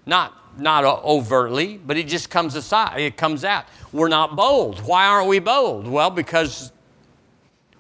Not, 0.06 0.34
not 0.58 0.84
overtly, 0.84 1.78
but 1.78 1.98
it 1.98 2.08
just 2.08 2.30
comes 2.30 2.56
aside, 2.56 3.00
it 3.00 3.18
comes 3.18 3.44
out. 3.44 3.66
We're 3.92 4.10
not 4.10 4.36
bold. 4.36 4.80
Why 4.80 5.08
aren't 5.08 5.28
we 5.28 5.40
bold? 5.40 5.88
Well, 5.88 6.10
because 6.10 6.72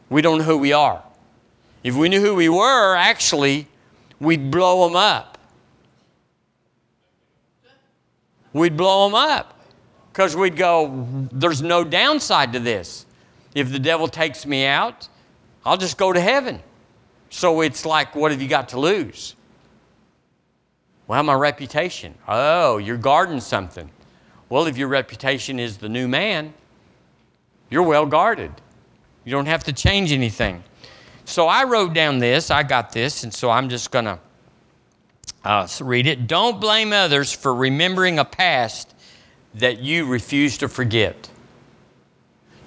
we 0.09 0.21
don't 0.21 0.39
know 0.39 0.43
who 0.43 0.57
we 0.57 0.73
are. 0.73 1.03
If 1.83 1.95
we 1.95 2.07
knew 2.07 2.21
who 2.21 2.35
we 2.35 2.49
were, 2.49 2.95
actually, 2.95 3.67
we'd 4.19 4.49
blow 4.49 4.87
them 4.87 4.95
up. 4.95 5.37
We'd 8.53 8.77
blow 8.77 9.07
them 9.07 9.15
up 9.15 9.59
because 10.11 10.35
we'd 10.35 10.55
go, 10.55 11.07
there's 11.31 11.61
no 11.61 11.83
downside 11.83 12.53
to 12.53 12.59
this. 12.59 13.05
If 13.55 13.71
the 13.71 13.79
devil 13.79 14.07
takes 14.07 14.45
me 14.45 14.65
out, 14.65 15.09
I'll 15.65 15.77
just 15.77 15.97
go 15.97 16.13
to 16.13 16.19
heaven. 16.19 16.61
So 17.29 17.61
it's 17.61 17.83
like, 17.85 18.15
what 18.15 18.31
have 18.31 18.41
you 18.41 18.47
got 18.47 18.69
to 18.69 18.79
lose? 18.79 19.35
Well, 21.13 21.21
my 21.21 21.35
reputation. 21.35 22.15
Oh, 22.27 22.79
you're 22.79 22.97
guarding 22.97 23.39
something. 23.39 23.87
Well, 24.49 24.65
if 24.65 24.79
your 24.79 24.87
reputation 24.87 25.59
is 25.59 25.77
the 25.77 25.87
new 25.87 26.07
man, 26.07 26.55
you're 27.69 27.83
well 27.83 28.07
guarded. 28.07 28.51
You 29.23 29.31
don't 29.31 29.45
have 29.45 29.63
to 29.65 29.73
change 29.73 30.11
anything. 30.11 30.63
So 31.25 31.47
I 31.47 31.65
wrote 31.65 31.93
down 31.93 32.17
this, 32.17 32.49
I 32.49 32.63
got 32.63 32.93
this, 32.93 33.23
and 33.23 33.31
so 33.31 33.51
I'm 33.51 33.69
just 33.69 33.91
going 33.91 34.05
to 34.05 34.19
uh, 35.43 35.67
read 35.81 36.07
it. 36.07 36.25
Don't 36.25 36.59
blame 36.59 36.91
others 36.91 37.31
for 37.31 37.53
remembering 37.53 38.17
a 38.17 38.25
past 38.25 38.95
that 39.53 39.81
you 39.81 40.07
refuse 40.07 40.57
to 40.57 40.67
forget. 40.67 41.29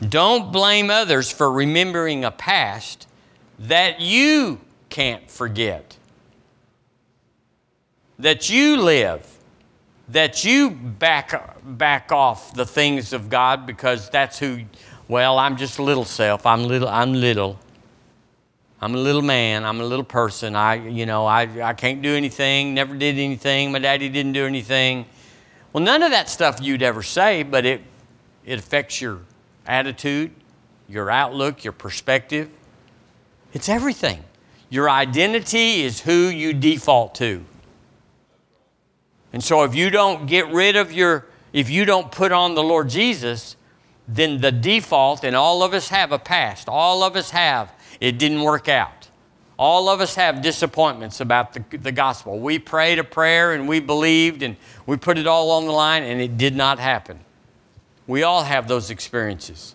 Don't 0.08 0.52
blame 0.52 0.88
others 0.88 1.32
for 1.32 1.50
remembering 1.50 2.24
a 2.24 2.30
past 2.30 3.08
that 3.58 4.00
you 4.00 4.60
can't 4.88 5.28
forget. 5.28 5.96
That 8.18 8.48
you 8.48 8.78
live, 8.78 9.26
that 10.08 10.44
you 10.44 10.70
back, 10.70 11.56
back 11.64 12.12
off 12.12 12.54
the 12.54 12.64
things 12.64 13.12
of 13.12 13.28
God 13.28 13.66
because 13.66 14.08
that's 14.08 14.38
who, 14.38 14.60
well, 15.08 15.38
I'm 15.38 15.56
just 15.56 15.78
a 15.78 15.82
little 15.82 16.04
self. 16.04 16.46
I'm 16.46 16.64
little, 16.64 16.88
I'm 16.88 17.12
little. 17.12 17.58
I'm 18.80 18.94
a 18.94 18.98
little 18.98 19.22
man. 19.22 19.64
I'm 19.64 19.80
a 19.80 19.84
little 19.84 20.04
person. 20.04 20.54
I, 20.54 20.74
you 20.74 21.06
know, 21.06 21.26
I, 21.26 21.42
I 21.62 21.72
can't 21.72 22.02
do 22.02 22.14
anything, 22.14 22.74
never 22.74 22.94
did 22.94 23.18
anything. 23.18 23.72
My 23.72 23.78
daddy 23.78 24.08
didn't 24.08 24.32
do 24.32 24.46
anything. 24.46 25.06
Well, 25.72 25.82
none 25.82 26.02
of 26.02 26.10
that 26.10 26.28
stuff 26.28 26.58
you'd 26.60 26.82
ever 26.82 27.02
say, 27.02 27.42
but 27.42 27.66
it, 27.66 27.82
it 28.44 28.58
affects 28.58 29.00
your 29.00 29.20
attitude, 29.66 30.30
your 30.88 31.10
outlook, 31.10 31.64
your 31.64 31.72
perspective. 31.72 32.48
It's 33.52 33.68
everything. 33.68 34.22
Your 34.70 34.88
identity 34.88 35.82
is 35.82 36.00
who 36.00 36.28
you 36.28 36.52
default 36.52 37.14
to. 37.16 37.44
And 39.32 39.42
so 39.42 39.64
if 39.64 39.74
you 39.74 39.90
don't 39.90 40.26
get 40.26 40.48
rid 40.52 40.76
of 40.76 40.92
your, 40.92 41.26
if 41.52 41.68
you 41.68 41.84
don't 41.84 42.10
put 42.10 42.32
on 42.32 42.54
the 42.54 42.62
Lord 42.62 42.88
Jesus, 42.88 43.56
then 44.08 44.40
the 44.40 44.52
default, 44.52 45.24
and 45.24 45.34
all 45.34 45.62
of 45.62 45.74
us 45.74 45.88
have 45.88 46.12
a 46.12 46.18
past, 46.18 46.68
all 46.68 47.02
of 47.02 47.16
us 47.16 47.30
have, 47.30 47.72
it 48.00 48.18
didn't 48.18 48.42
work 48.42 48.68
out. 48.68 49.08
All 49.58 49.88
of 49.88 50.00
us 50.00 50.14
have 50.16 50.42
disappointments 50.42 51.20
about 51.20 51.54
the, 51.54 51.78
the 51.78 51.92
gospel. 51.92 52.38
We 52.38 52.58
prayed 52.58 52.98
a 52.98 53.04
prayer 53.04 53.54
and 53.54 53.66
we 53.66 53.80
believed 53.80 54.42
and 54.42 54.56
we 54.84 54.98
put 54.98 55.16
it 55.16 55.26
all 55.26 55.50
on 55.52 55.64
the 55.64 55.72
line 55.72 56.02
and 56.02 56.20
it 56.20 56.36
did 56.36 56.54
not 56.54 56.78
happen. 56.78 57.20
We 58.06 58.22
all 58.22 58.42
have 58.42 58.68
those 58.68 58.90
experiences. 58.90 59.74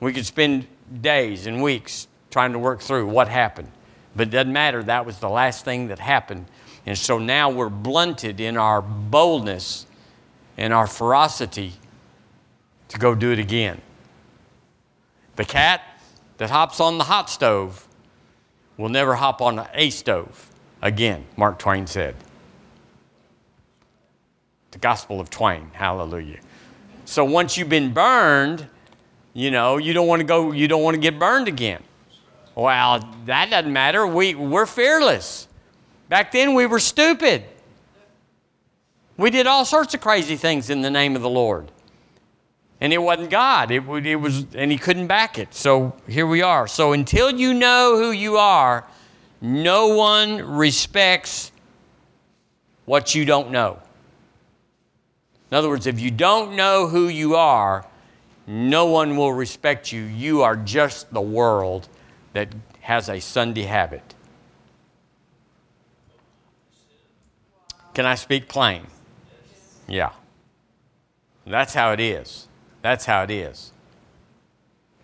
We 0.00 0.12
could 0.12 0.26
spend 0.26 0.66
days 1.00 1.46
and 1.46 1.62
weeks 1.62 2.08
trying 2.30 2.52
to 2.52 2.58
work 2.58 2.80
through 2.80 3.06
what 3.06 3.28
happened. 3.28 3.70
But 4.16 4.28
it 4.28 4.30
doesn't 4.30 4.52
matter. 4.52 4.82
That 4.82 5.06
was 5.06 5.18
the 5.18 5.28
last 5.28 5.64
thing 5.64 5.88
that 5.88 6.00
happened. 6.00 6.46
And 6.88 6.96
so 6.96 7.18
now 7.18 7.50
we're 7.50 7.68
blunted 7.68 8.40
in 8.40 8.56
our 8.56 8.80
boldness 8.80 9.84
and 10.56 10.72
our 10.72 10.86
ferocity 10.86 11.74
to 12.88 12.98
go 12.98 13.14
do 13.14 13.30
it 13.30 13.38
again. 13.38 13.82
The 15.36 15.44
cat 15.44 15.82
that 16.38 16.48
hops 16.48 16.80
on 16.80 16.96
the 16.96 17.04
hot 17.04 17.28
stove 17.28 17.86
will 18.78 18.88
never 18.88 19.16
hop 19.16 19.42
on 19.42 19.68
a 19.74 19.90
stove 19.90 20.50
again, 20.80 21.26
Mark 21.36 21.58
Twain 21.58 21.86
said. 21.86 22.16
The 24.70 24.78
Gospel 24.78 25.20
of 25.20 25.28
Twain, 25.28 25.70
hallelujah. 25.74 26.40
So 27.04 27.22
once 27.22 27.58
you've 27.58 27.68
been 27.68 27.92
burned, 27.92 28.66
you 29.34 29.50
know, 29.50 29.76
you 29.76 29.92
don't 29.92 30.06
want 30.06 30.20
to 30.20 30.26
go, 30.26 30.52
you 30.52 30.66
don't 30.66 30.82
want 30.82 30.94
to 30.94 31.00
get 31.02 31.18
burned 31.18 31.48
again. 31.48 31.82
Well, 32.54 33.06
that 33.26 33.50
doesn't 33.50 33.74
matter. 33.74 34.06
We, 34.06 34.34
we're 34.34 34.64
fearless. 34.64 35.47
Back 36.08 36.32
then, 36.32 36.54
we 36.54 36.66
were 36.66 36.78
stupid. 36.78 37.44
We 39.16 39.30
did 39.30 39.46
all 39.46 39.64
sorts 39.64 39.94
of 39.94 40.00
crazy 40.00 40.36
things 40.36 40.70
in 40.70 40.80
the 40.80 40.90
name 40.90 41.16
of 41.16 41.22
the 41.22 41.28
Lord. 41.28 41.70
And 42.80 42.92
it 42.92 42.98
wasn't 42.98 43.30
God. 43.30 43.70
It, 43.70 43.82
it 44.06 44.16
was, 44.16 44.46
and 44.54 44.70
He 44.70 44.78
couldn't 44.78 45.08
back 45.08 45.38
it. 45.38 45.52
So 45.54 45.94
here 46.06 46.26
we 46.26 46.42
are. 46.42 46.68
So 46.68 46.92
until 46.92 47.30
you 47.30 47.52
know 47.52 47.96
who 47.96 48.12
you 48.12 48.36
are, 48.36 48.86
no 49.40 49.88
one 49.88 50.42
respects 50.56 51.52
what 52.84 53.14
you 53.14 53.24
don't 53.24 53.50
know. 53.50 53.80
In 55.50 55.56
other 55.56 55.68
words, 55.68 55.86
if 55.86 55.98
you 55.98 56.10
don't 56.10 56.56
know 56.56 56.86
who 56.88 57.08
you 57.08 57.36
are, 57.36 57.86
no 58.46 58.86
one 58.86 59.16
will 59.16 59.32
respect 59.32 59.92
you. 59.92 60.02
You 60.02 60.42
are 60.42 60.56
just 60.56 61.12
the 61.12 61.20
world 61.20 61.88
that 62.32 62.48
has 62.80 63.08
a 63.08 63.20
Sunday 63.20 63.62
habit. 63.62 64.14
Can 67.98 68.06
I 68.06 68.14
speak 68.14 68.46
plain? 68.46 68.86
Yeah. 69.88 70.12
That's 71.44 71.74
how 71.74 71.90
it 71.90 71.98
is. 71.98 72.46
That's 72.80 73.04
how 73.04 73.24
it 73.24 73.30
is. 73.32 73.72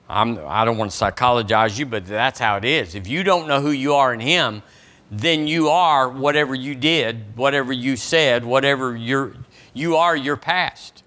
I'm, 0.09 0.39
I 0.47 0.65
don't 0.65 0.79
want 0.79 0.93
to 0.93 0.97
psychologize 0.97 1.77
you, 1.77 1.87
but 1.87 2.07
that's 2.07 2.39
how 2.39 2.57
it 2.57 2.65
is. 2.65 2.95
If 2.95 3.09
you 3.09 3.25
don't 3.25 3.49
know 3.49 3.61
who 3.61 3.73
you 3.73 3.95
are 3.95 4.15
in 4.15 4.21
Him, 4.21 4.63
then 5.11 5.49
you 5.49 5.71
are 5.71 6.09
whatever 6.09 6.55
you 6.55 6.77
did, 6.77 7.37
whatever 7.37 7.73
you 7.73 7.97
said, 7.97 8.45
whatever 8.45 8.97
you're, 8.97 9.35
you 9.73 9.97
are 9.97 10.15
your 10.15 10.37
past. 10.37 11.03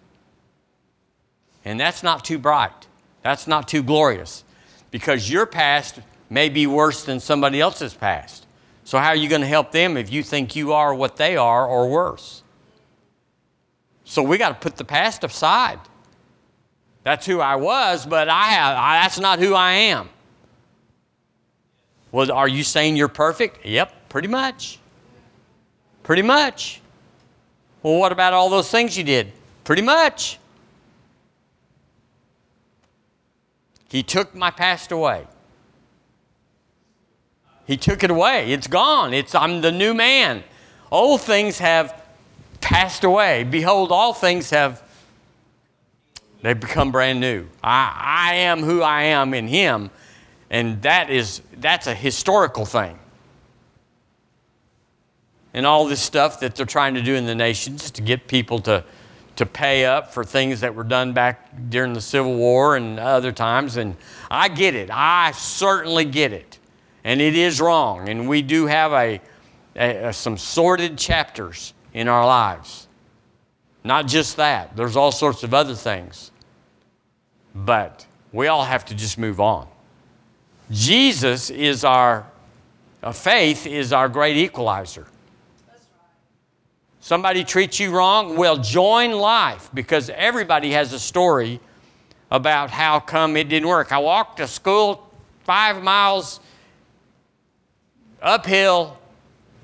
And 1.63 1.80
that's 1.80 2.04
not 2.04 2.26
too 2.26 2.38
bright. 2.38 2.86
That's 3.21 3.47
not 3.47 3.69
too 3.69 3.82
glorious 3.82 4.43
because 4.91 5.32
your 5.32 5.45
past 5.45 6.02
may 6.30 6.50
be 6.50 6.67
worse 6.67 7.06
than 7.06 7.21
somebody 7.21 7.62
else's 7.62 7.93
past. 7.93 8.45
So, 8.88 8.97
how 9.00 9.10
are 9.10 9.17
you 9.17 9.28
going 9.28 9.41
to 9.41 9.47
help 9.47 9.73
them 9.73 9.97
if 9.97 10.13
you 10.13 10.23
think 10.23 10.56
you 10.56 10.71
are 10.71 10.95
what 10.95 11.17
they 11.17 11.36
are 11.36 11.67
or 11.67 11.89
worse? 11.89 12.41
So, 14.06 14.23
we 14.23 14.38
got 14.38 14.47
to 14.47 14.56
put 14.56 14.78
the 14.78 14.86
past 14.86 15.26
aside. 15.26 15.82
That's 17.04 17.26
who 17.26 17.41
I 17.41 17.58
was, 17.58 18.06
but 18.06 18.30
I 18.30 18.43
have, 18.43 18.78
I, 18.78 19.02
that's 19.02 19.19
not 19.19 19.39
who 19.39 19.54
I 19.54 19.73
am. 19.73 20.08
Well, 22.13 22.32
are 22.32 22.47
you 22.47 22.63
saying 22.63 22.95
you're 22.95 23.10
perfect? 23.10 23.65
Yep, 23.65 24.08
pretty 24.08 24.30
much. 24.30 24.80
Pretty 26.04 26.21
much. 26.21 26.80
Well, 27.84 28.00
what 28.00 28.13
about 28.13 28.32
all 28.32 28.50
those 28.50 28.71
things 28.71 28.97
you 28.97 29.04
did? 29.04 29.34
Pretty 29.65 29.82
much. 29.82 30.39
He 33.89 34.02
took 34.02 34.34
my 34.34 34.50
past 34.50 34.93
away. 34.93 35.28
He 37.67 37.77
took 37.77 38.03
it 38.03 38.10
away. 38.10 38.51
It's 38.51 38.67
gone. 38.67 39.13
It's 39.13 39.36
I'm 39.36 39.62
the 39.62 39.71
new 39.71 39.93
man. 39.93 40.43
Old 40.91 41.21
things 41.21 41.60
have 41.60 42.01
passed 42.62 43.03
away. 43.03 43.43
Behold, 43.43 43.91
all 43.91 44.13
things 44.13 44.49
have 44.49 44.82
they 46.41 46.53
become 46.53 46.91
brand 46.91 47.19
new. 47.19 47.45
I, 47.63 48.30
I 48.32 48.36
am 48.36 48.62
who 48.62 48.82
I 48.82 49.03
am 49.03 49.34
in 49.34 49.47
him, 49.47 49.91
and 50.49 50.82
that 50.82 51.10
is 51.10 51.41
that's 51.60 51.88
a 51.88 51.93
historical 51.93 52.65
thing 52.65 52.97
and 55.58 55.65
all 55.65 55.88
this 55.88 55.99
stuff 55.99 56.39
that 56.39 56.56
they're 56.56 56.67
trying 56.67 56.93
to 56.93 57.01
do 57.01 57.15
in 57.15 57.25
the 57.25 57.34
nations 57.34 57.89
to 57.89 58.03
get 58.03 58.27
people 58.27 58.60
to, 58.60 58.84
to 59.36 59.43
pay 59.43 59.86
up 59.86 60.13
for 60.13 60.23
things 60.23 60.60
that 60.60 60.75
were 60.75 60.84
done 60.84 61.13
back 61.13 61.49
during 61.69 61.93
the 61.93 62.01
Civil 62.01 62.36
War 62.36 62.75
and 62.75 62.99
other 62.99 63.32
times. 63.32 63.75
And 63.75 63.95
I 64.30 64.49
get 64.49 64.75
it. 64.75 64.91
I 64.91 65.32
certainly 65.32 66.06
get 66.06 66.32
it. 66.32 66.57
And 67.08 67.22
it 67.22 67.38
is 67.38 67.62
wrong. 67.62 68.10
And 68.10 68.28
we 68.28 68.41
do 68.41 68.65
have 68.65 68.91
a, 68.91 69.22
a, 69.78 70.12
some 70.12 70.38
sordid 70.38 70.98
chapters 70.98 71.74
in 71.93 72.10
our 72.10 72.26
lives. 72.26 72.89
Not 73.86 74.08
just 74.08 74.36
that, 74.36 74.76
there's 74.76 74.98
all 74.98 75.13
sorts 75.13 75.41
of 75.43 75.54
other 75.54 75.74
things. 75.74 76.32
But 77.56 78.06
we 78.34 78.48
all 78.48 78.65
have 78.65 78.84
to 78.88 78.93
just 78.93 79.17
move 79.17 79.39
on. 79.39 79.70
Jesus 80.70 81.50
is 81.50 81.86
our, 81.86 82.28
faith 83.13 83.65
is 83.65 83.93
our 83.93 84.10
great 84.10 84.36
equalizer. 84.36 85.08
Somebody 87.00 87.46
treats 87.46 87.80
you 87.80 87.91
wrong? 87.91 88.36
Well, 88.36 88.58
join 88.58 89.13
life 89.13 89.70
because 89.74 90.10
everybody 90.10 90.72
has 90.72 90.91
a 90.91 91.00
story 91.00 91.62
about 92.30 92.70
how 92.70 93.00
come 93.00 93.38
it 93.38 93.48
didn't 93.48 93.70
work. 93.70 93.93
I 93.93 94.00
walked 94.00 94.39
to 94.39 94.48
school 94.48 95.10
five 95.46 95.82
miles 95.82 96.41
uphill 98.21 98.97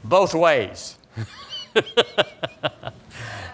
both 0.03 0.33
ways. 0.33 0.97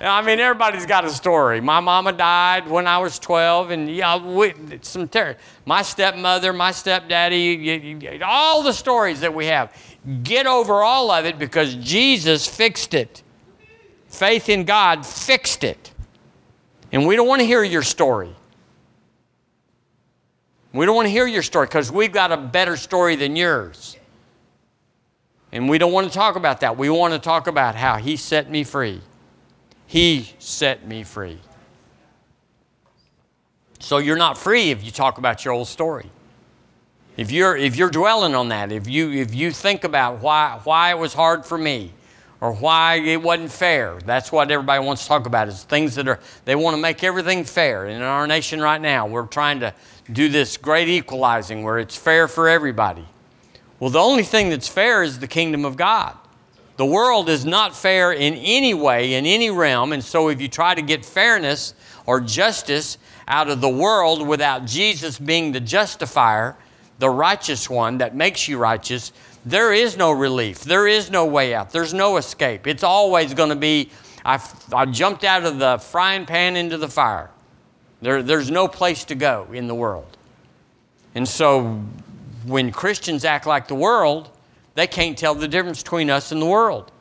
I 0.02 0.22
mean, 0.22 0.40
everybody's 0.40 0.86
got 0.86 1.04
a 1.04 1.10
story. 1.10 1.60
My 1.60 1.82
mama 1.82 2.14
died 2.14 2.70
when 2.70 2.88
I 2.88 3.00
was 3.00 3.20
12, 3.20 3.72
and 3.72 3.94
yeah, 3.94 4.18
we, 4.18 4.54
some 4.82 5.10
ter- 5.10 5.36
my 5.66 5.82
stepmother, 5.82 6.54
my 6.54 6.72
stepdaddy, 6.72 8.22
all 8.24 8.64
the 8.64 8.72
stories 8.72 9.20
that 9.20 9.34
we 9.34 9.48
have. 9.48 9.76
Get 10.24 10.48
over 10.48 10.84
all 10.84 11.12
of 11.12 11.26
it 11.26 11.38
because 11.38 11.76
Jesus 11.76 12.48
fixed 12.48 12.94
it. 12.94 13.24
Faith 14.08 14.48
in 14.48 14.64
God 14.64 15.06
fixed 15.06 15.66
it. 15.66 15.92
And 16.92 17.06
we 17.06 17.16
don't 17.16 17.28
want 17.28 17.42
to 17.42 17.46
hear 17.46 17.64
your 17.64 17.84
story. 17.84 18.34
We 20.72 20.86
don't 20.86 20.96
want 20.96 21.08
to 21.08 21.12
hear 21.12 21.28
your 21.28 21.44
story 21.44 21.68
because 21.68 21.92
we've 21.92 22.12
got 22.12 22.32
a 22.32 22.38
better 22.38 22.78
story 22.78 23.16
than 23.16 23.36
yours. 23.36 23.99
And 25.52 25.68
we 25.68 25.78
don't 25.78 25.92
want 25.92 26.08
to 26.08 26.14
talk 26.14 26.36
about 26.36 26.60
that. 26.62 26.78
We 26.78 26.90
want 26.90 27.14
to 27.14 27.20
talk 27.20 27.48
about 27.48 27.76
how 27.76 27.98
He 27.98 28.18
set 28.18 28.50
me 28.50 28.64
free. 28.64 29.02
He 29.88 30.34
set 30.40 30.88
me 30.88 31.04
free. 31.04 31.40
So 33.80 33.98
you're 33.98 34.18
not 34.18 34.38
free 34.38 34.72
if 34.72 34.84
you 34.84 34.92
talk 34.92 35.18
about 35.18 35.44
your 35.46 35.54
old 35.54 35.68
story. 35.68 36.10
If 37.18 37.32
you're, 37.32 37.58
if 37.58 37.76
you're 37.76 37.90
dwelling 37.90 38.36
on 38.36 38.50
that, 38.50 38.72
if 38.72 38.88
you, 38.88 39.12
if 39.12 39.34
you 39.34 39.52
think 39.52 39.84
about 39.84 40.22
why, 40.22 40.60
why 40.64 40.92
it 40.92 40.98
was 40.98 41.14
hard 41.14 41.46
for 41.46 41.58
me, 41.58 41.92
or 42.42 42.54
why 42.54 42.96
it 42.96 43.22
wasn't 43.22 43.52
fair. 43.52 44.00
That's 44.06 44.32
what 44.32 44.50
everybody 44.50 44.84
wants 44.84 45.04
to 45.04 45.08
talk 45.10 45.26
about 45.26 45.48
is 45.48 45.64
things 45.64 45.96
that 45.96 46.08
are 46.08 46.20
they 46.46 46.56
want 46.56 46.76
to 46.76 46.82
make 46.82 47.04
everything 47.04 47.44
fair. 47.44 47.86
And 47.86 47.98
in 47.98 48.02
our 48.02 48.28
nation 48.28 48.62
right 48.62 48.80
now, 48.80 49.08
we're 49.08 49.26
trying 49.26 49.60
to 49.60 49.74
do 50.12 50.30
this 50.30 50.56
great 50.58 50.88
equalizing 50.88 51.64
where 51.64 51.80
it's 51.80 51.96
fair 51.96 52.28
for 52.28 52.48
everybody. 52.48 53.06
Well, 53.80 53.90
the 53.90 54.00
only 54.00 54.24
thing 54.24 54.50
that's 54.50 54.68
fair 54.68 55.04
is 55.04 55.20
the 55.20 55.28
kingdom 55.28 55.66
of 55.66 55.78
God. 55.78 56.16
The 56.78 56.86
world 56.86 57.30
is 57.30 57.46
not 57.46 57.76
fair 57.76 58.14
in 58.14 58.36
any 58.36 58.74
way, 58.74 59.14
in 59.16 59.26
any 59.26 59.50
realm, 59.50 59.92
and 59.92 60.04
so 60.04 60.30
if 60.30 60.40
you 60.40 60.48
try 60.48 60.76
to 60.76 60.82
get 60.82 61.06
fairness 61.06 61.74
or 62.06 62.22
justice 62.22 62.98
out 63.28 63.50
of 63.50 63.62
the 63.62 63.70
world 63.70 64.26
without 64.26 64.66
Jesus 64.66 65.20
being 65.20 65.52
the 65.52 65.60
justifier, 65.60 66.56
the 67.00 67.10
righteous 67.10 67.70
one 67.70 67.98
that 67.98 68.16
makes 68.16 68.48
you 68.48 68.58
righteous, 68.58 69.12
there 69.46 69.74
is 69.74 69.98
no 69.98 70.12
relief. 70.12 70.62
There 70.62 70.88
is 70.88 71.10
no 71.10 71.26
way 71.26 71.54
out. 71.54 71.72
There's 71.72 71.94
no 71.94 72.18
escape. 72.18 72.68
It's 72.68 72.84
always 72.84 73.34
going 73.34 73.50
to 73.50 73.56
be, 73.56 73.90
I, 74.26 74.42
I 74.74 74.86
jumped 74.86 75.24
out 75.24 75.46
of 75.46 75.60
the 75.60 75.78
frying 75.78 76.26
pan 76.26 76.56
into 76.56 76.78
the 76.78 76.90
fire. 76.90 77.30
There, 78.02 78.24
there's 78.24 78.52
no 78.52 78.68
place 78.68 79.04
to 79.06 79.16
go 79.16 79.48
in 79.52 79.68
the 79.68 79.76
world. 79.76 80.18
And 81.16 81.28
so 81.28 81.82
when 82.46 82.72
Christians 82.72 83.26
act 83.26 83.46
like 83.46 83.68
the 83.68 83.76
world, 83.76 84.30
they 84.76 84.88
can't 84.88 85.18
tell 85.18 85.36
the 85.36 85.48
difference 85.48 85.84
between 85.84 86.10
us 86.10 86.32
and 86.32 86.42
the 86.42 86.46
world. 86.46 86.92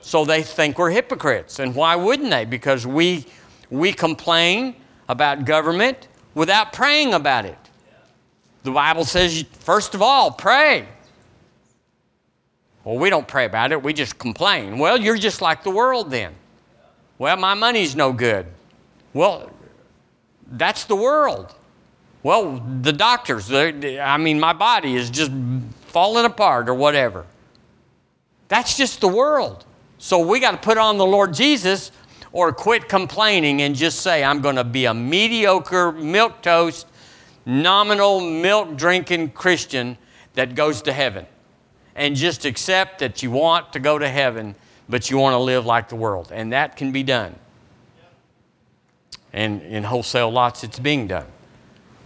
So 0.00 0.24
they 0.24 0.42
think 0.42 0.78
we're 0.78 0.90
hypocrites. 0.90 1.58
And 1.58 1.74
why 1.74 1.96
wouldn't 1.96 2.30
they? 2.30 2.44
Because 2.44 2.86
we, 2.86 3.26
we 3.70 3.92
complain 3.92 4.76
about 5.08 5.44
government 5.44 6.08
without 6.34 6.72
praying 6.72 7.14
about 7.14 7.44
it. 7.44 7.58
The 8.64 8.70
Bible 8.70 9.04
says, 9.04 9.44
first 9.60 9.94
of 9.94 10.02
all, 10.02 10.30
pray. 10.30 10.88
Well, 12.84 12.98
we 12.98 13.08
don't 13.10 13.26
pray 13.26 13.46
about 13.46 13.72
it, 13.72 13.82
we 13.82 13.92
just 13.92 14.18
complain. 14.18 14.78
Well, 14.78 14.98
you're 14.98 15.16
just 15.16 15.40
like 15.40 15.62
the 15.64 15.70
world 15.70 16.10
then. 16.10 16.34
Well, 17.18 17.36
my 17.36 17.54
money's 17.54 17.94
no 17.96 18.12
good. 18.12 18.46
Well, 19.12 19.50
that's 20.52 20.84
the 20.84 20.96
world. 20.96 21.54
Well, 22.24 22.64
the 22.80 22.92
doctors, 22.94 23.52
I 23.52 24.16
mean, 24.16 24.40
my 24.40 24.54
body 24.54 24.96
is 24.96 25.10
just 25.10 25.30
falling 25.88 26.24
apart 26.24 26.70
or 26.70 26.74
whatever. 26.74 27.26
That's 28.48 28.78
just 28.78 29.02
the 29.02 29.08
world. 29.08 29.66
So 29.98 30.26
we 30.26 30.40
got 30.40 30.52
to 30.52 30.56
put 30.56 30.78
on 30.78 30.96
the 30.96 31.04
Lord 31.04 31.34
Jesus 31.34 31.92
or 32.32 32.50
quit 32.50 32.88
complaining 32.88 33.60
and 33.60 33.76
just 33.76 34.00
say, 34.00 34.24
I'm 34.24 34.40
going 34.40 34.56
to 34.56 34.64
be 34.64 34.86
a 34.86 34.94
mediocre, 34.94 35.92
milk 35.92 36.40
toast, 36.40 36.86
nominal, 37.44 38.20
milk 38.20 38.74
drinking 38.74 39.32
Christian 39.32 39.98
that 40.32 40.54
goes 40.54 40.80
to 40.82 40.94
heaven 40.94 41.26
and 41.94 42.16
just 42.16 42.46
accept 42.46 43.00
that 43.00 43.22
you 43.22 43.30
want 43.30 43.74
to 43.74 43.78
go 43.78 43.98
to 43.98 44.08
heaven, 44.08 44.54
but 44.88 45.10
you 45.10 45.18
want 45.18 45.34
to 45.34 45.38
live 45.38 45.66
like 45.66 45.90
the 45.90 45.96
world. 45.96 46.32
And 46.32 46.54
that 46.54 46.76
can 46.76 46.90
be 46.90 47.02
done. 47.02 47.34
And 49.34 49.60
in 49.60 49.84
wholesale 49.84 50.30
lots, 50.30 50.64
it's 50.64 50.78
being 50.78 51.06
done. 51.06 51.26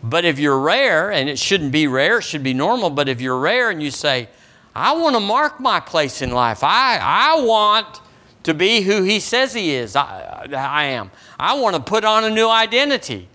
But 0.02 0.24
if 0.24 0.38
you're 0.38 0.58
rare, 0.58 1.10
and 1.10 1.28
it 1.28 1.38
shouldn't 1.38 1.72
be 1.72 1.86
rare, 1.86 2.18
it 2.18 2.22
should 2.22 2.42
be 2.42 2.54
normal, 2.54 2.90
but 2.90 3.08
if 3.08 3.20
you're 3.20 3.38
rare 3.38 3.70
and 3.70 3.82
you 3.82 3.90
say, 3.90 4.28
I 4.74 4.92
want 4.92 5.16
to 5.16 5.20
mark 5.20 5.58
my 5.58 5.80
place 5.80 6.22
in 6.22 6.30
life, 6.30 6.62
I, 6.62 6.98
I 7.00 7.42
want 7.42 8.00
to 8.44 8.54
be 8.54 8.80
who 8.80 9.02
he 9.02 9.18
says 9.18 9.52
he 9.52 9.72
is, 9.72 9.96
I, 9.96 10.46
I 10.52 10.84
am. 10.84 11.10
I 11.38 11.58
want 11.58 11.74
to 11.74 11.82
put 11.82 12.04
on 12.04 12.24
a 12.24 12.30
new 12.30 12.48
identity. 12.48 13.28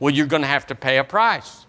Well, 0.00 0.12
you're 0.12 0.26
going 0.26 0.42
to 0.42 0.48
have 0.48 0.66
to 0.66 0.74
pay 0.74 0.98
a 0.98 1.04
price. 1.04 1.66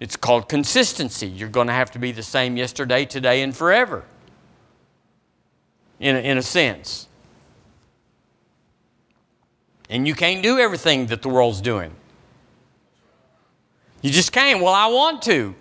It's 0.00 0.16
called 0.16 0.48
consistency. 0.48 1.28
You're 1.28 1.48
going 1.48 1.68
to 1.68 1.72
have 1.72 1.92
to 1.92 2.00
be 2.00 2.10
the 2.10 2.24
same 2.24 2.56
yesterday, 2.56 3.04
today, 3.04 3.42
and 3.42 3.56
forever, 3.56 4.04
in 6.00 6.16
a, 6.16 6.18
in 6.18 6.38
a 6.38 6.42
sense. 6.42 7.06
And 9.88 10.08
you 10.08 10.14
can't 10.16 10.42
do 10.42 10.58
everything 10.58 11.06
that 11.06 11.22
the 11.22 11.28
world's 11.28 11.60
doing. 11.60 11.94
You 14.02 14.10
just 14.10 14.32
can't. 14.32 14.62
Well, 14.62 14.74
I 14.74 14.86
want 14.86 15.22
to. 15.22 15.54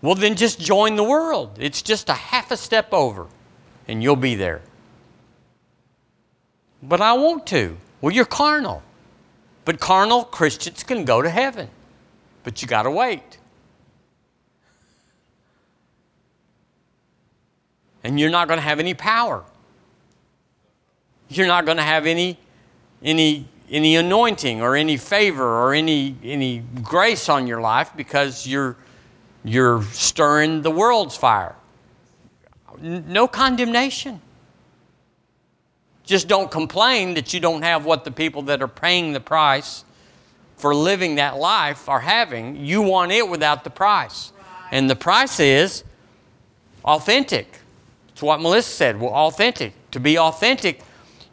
Well, 0.00 0.14
then 0.14 0.34
just 0.34 0.58
join 0.58 0.96
the 0.96 1.04
world. 1.04 1.58
It's 1.60 1.82
just 1.82 2.08
a 2.08 2.14
half 2.14 2.50
a 2.50 2.56
step 2.56 2.92
over, 2.92 3.26
and 3.86 4.02
you'll 4.02 4.16
be 4.16 4.34
there. 4.34 4.62
But 6.82 7.02
I 7.02 7.12
want 7.12 7.46
to. 7.48 7.76
Well, 8.00 8.14
you're 8.14 8.24
carnal. 8.24 8.82
But 9.66 9.78
carnal 9.78 10.24
Christians 10.24 10.82
can 10.82 11.04
go 11.04 11.20
to 11.20 11.28
heaven. 11.28 11.68
But 12.44 12.62
you 12.62 12.68
got 12.68 12.84
to 12.84 12.90
wait. 12.90 13.36
and 18.02 18.18
you're 18.18 18.30
not 18.30 18.48
going 18.48 18.58
to 18.58 18.64
have 18.64 18.80
any 18.80 18.94
power. 18.94 19.44
You're 21.28 21.46
not 21.46 21.64
going 21.64 21.76
to 21.76 21.82
have 21.82 22.06
any, 22.06 22.38
any, 23.02 23.46
any 23.70 23.96
anointing 23.96 24.60
or 24.60 24.74
any 24.76 24.96
favor 24.96 25.44
or 25.44 25.72
any, 25.72 26.16
any 26.24 26.62
grace 26.82 27.28
on 27.28 27.46
your 27.46 27.60
life 27.60 27.92
because 27.96 28.46
you're, 28.46 28.76
you're 29.44 29.82
stirring 29.84 30.62
the 30.62 30.70
world's 30.70 31.16
fire. 31.16 31.54
No 32.80 33.28
condemnation. 33.28 34.20
Just 36.04 36.26
don't 36.26 36.50
complain 36.50 37.14
that 37.14 37.32
you 37.32 37.38
don't 37.38 37.62
have 37.62 37.84
what 37.84 38.04
the 38.04 38.10
people 38.10 38.42
that 38.42 38.60
are 38.62 38.68
paying 38.68 39.12
the 39.12 39.20
price 39.20 39.84
for 40.56 40.74
living 40.74 41.14
that 41.14 41.36
life 41.36 41.88
are 41.88 42.00
having. 42.00 42.56
You 42.56 42.82
want 42.82 43.12
it 43.12 43.28
without 43.28 43.62
the 43.64 43.70
price. 43.70 44.32
And 44.72 44.90
the 44.90 44.96
price 44.96 45.38
is 45.38 45.84
authentic. 46.84 47.60
It's 48.08 48.22
what 48.22 48.40
Melissa 48.40 48.70
said. 48.70 49.00
Well, 49.00 49.12
authentic. 49.12 49.72
To 49.92 50.00
be 50.00 50.18
authentic, 50.18 50.80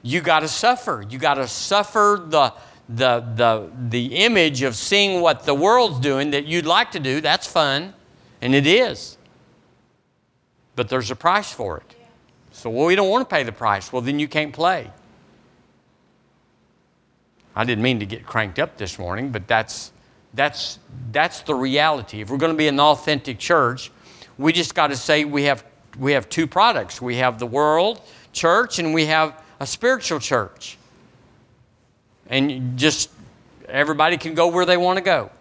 you 0.01 0.21
got 0.21 0.41
to 0.41 0.47
suffer. 0.47 1.05
You 1.09 1.19
got 1.19 1.35
to 1.35 1.47
suffer 1.47 2.23
the, 2.25 2.53
the, 2.89 3.25
the, 3.35 3.71
the 3.89 4.15
image 4.15 4.61
of 4.61 4.75
seeing 4.75 5.21
what 5.21 5.43
the 5.43 5.53
world's 5.53 5.99
doing 5.99 6.31
that 6.31 6.45
you'd 6.45 6.65
like 6.65 6.91
to 6.91 6.99
do. 6.99 7.21
That's 7.21 7.47
fun, 7.47 7.93
and 8.41 8.55
it 8.55 8.67
is. 8.67 9.17
But 10.75 10.89
there's 10.89 11.11
a 11.11 11.15
price 11.15 11.51
for 11.51 11.77
it. 11.77 11.95
So, 12.51 12.69
well, 12.69 12.87
we 12.87 12.95
don't 12.95 13.09
want 13.09 13.27
to 13.27 13.35
pay 13.35 13.43
the 13.43 13.51
price. 13.51 13.91
Well, 13.91 14.01
then 14.01 14.19
you 14.19 14.27
can't 14.27 14.53
play. 14.53 14.89
I 17.55 17.63
didn't 17.63 17.83
mean 17.83 17.99
to 17.99 18.05
get 18.05 18.25
cranked 18.25 18.59
up 18.59 18.77
this 18.77 18.99
morning, 18.99 19.31
but 19.31 19.47
that's, 19.47 19.91
that's, 20.33 20.79
that's 21.11 21.41
the 21.41 21.55
reality. 21.55 22.21
If 22.21 22.29
we're 22.29 22.37
going 22.37 22.51
to 22.51 22.57
be 22.57 22.67
an 22.67 22.79
authentic 22.79 23.39
church, 23.39 23.91
we 24.37 24.53
just 24.53 24.75
got 24.75 24.87
to 24.87 24.95
say 24.95 25.25
we 25.25 25.43
have 25.43 25.63
we 25.97 26.11
have 26.11 26.29
two 26.29 26.45
products 26.45 27.01
we 27.01 27.15
have 27.15 27.39
the 27.39 27.47
world 27.47 28.01
church 28.31 28.79
and 28.79 28.93
we 28.93 29.05
have 29.05 29.43
a 29.59 29.67
spiritual 29.67 30.19
church. 30.19 30.77
And 32.29 32.77
just 32.77 33.09
everybody 33.67 34.17
can 34.17 34.33
go 34.33 34.47
where 34.47 34.65
they 34.65 34.77
want 34.77 34.97
to 34.97 35.03
go. 35.03 35.31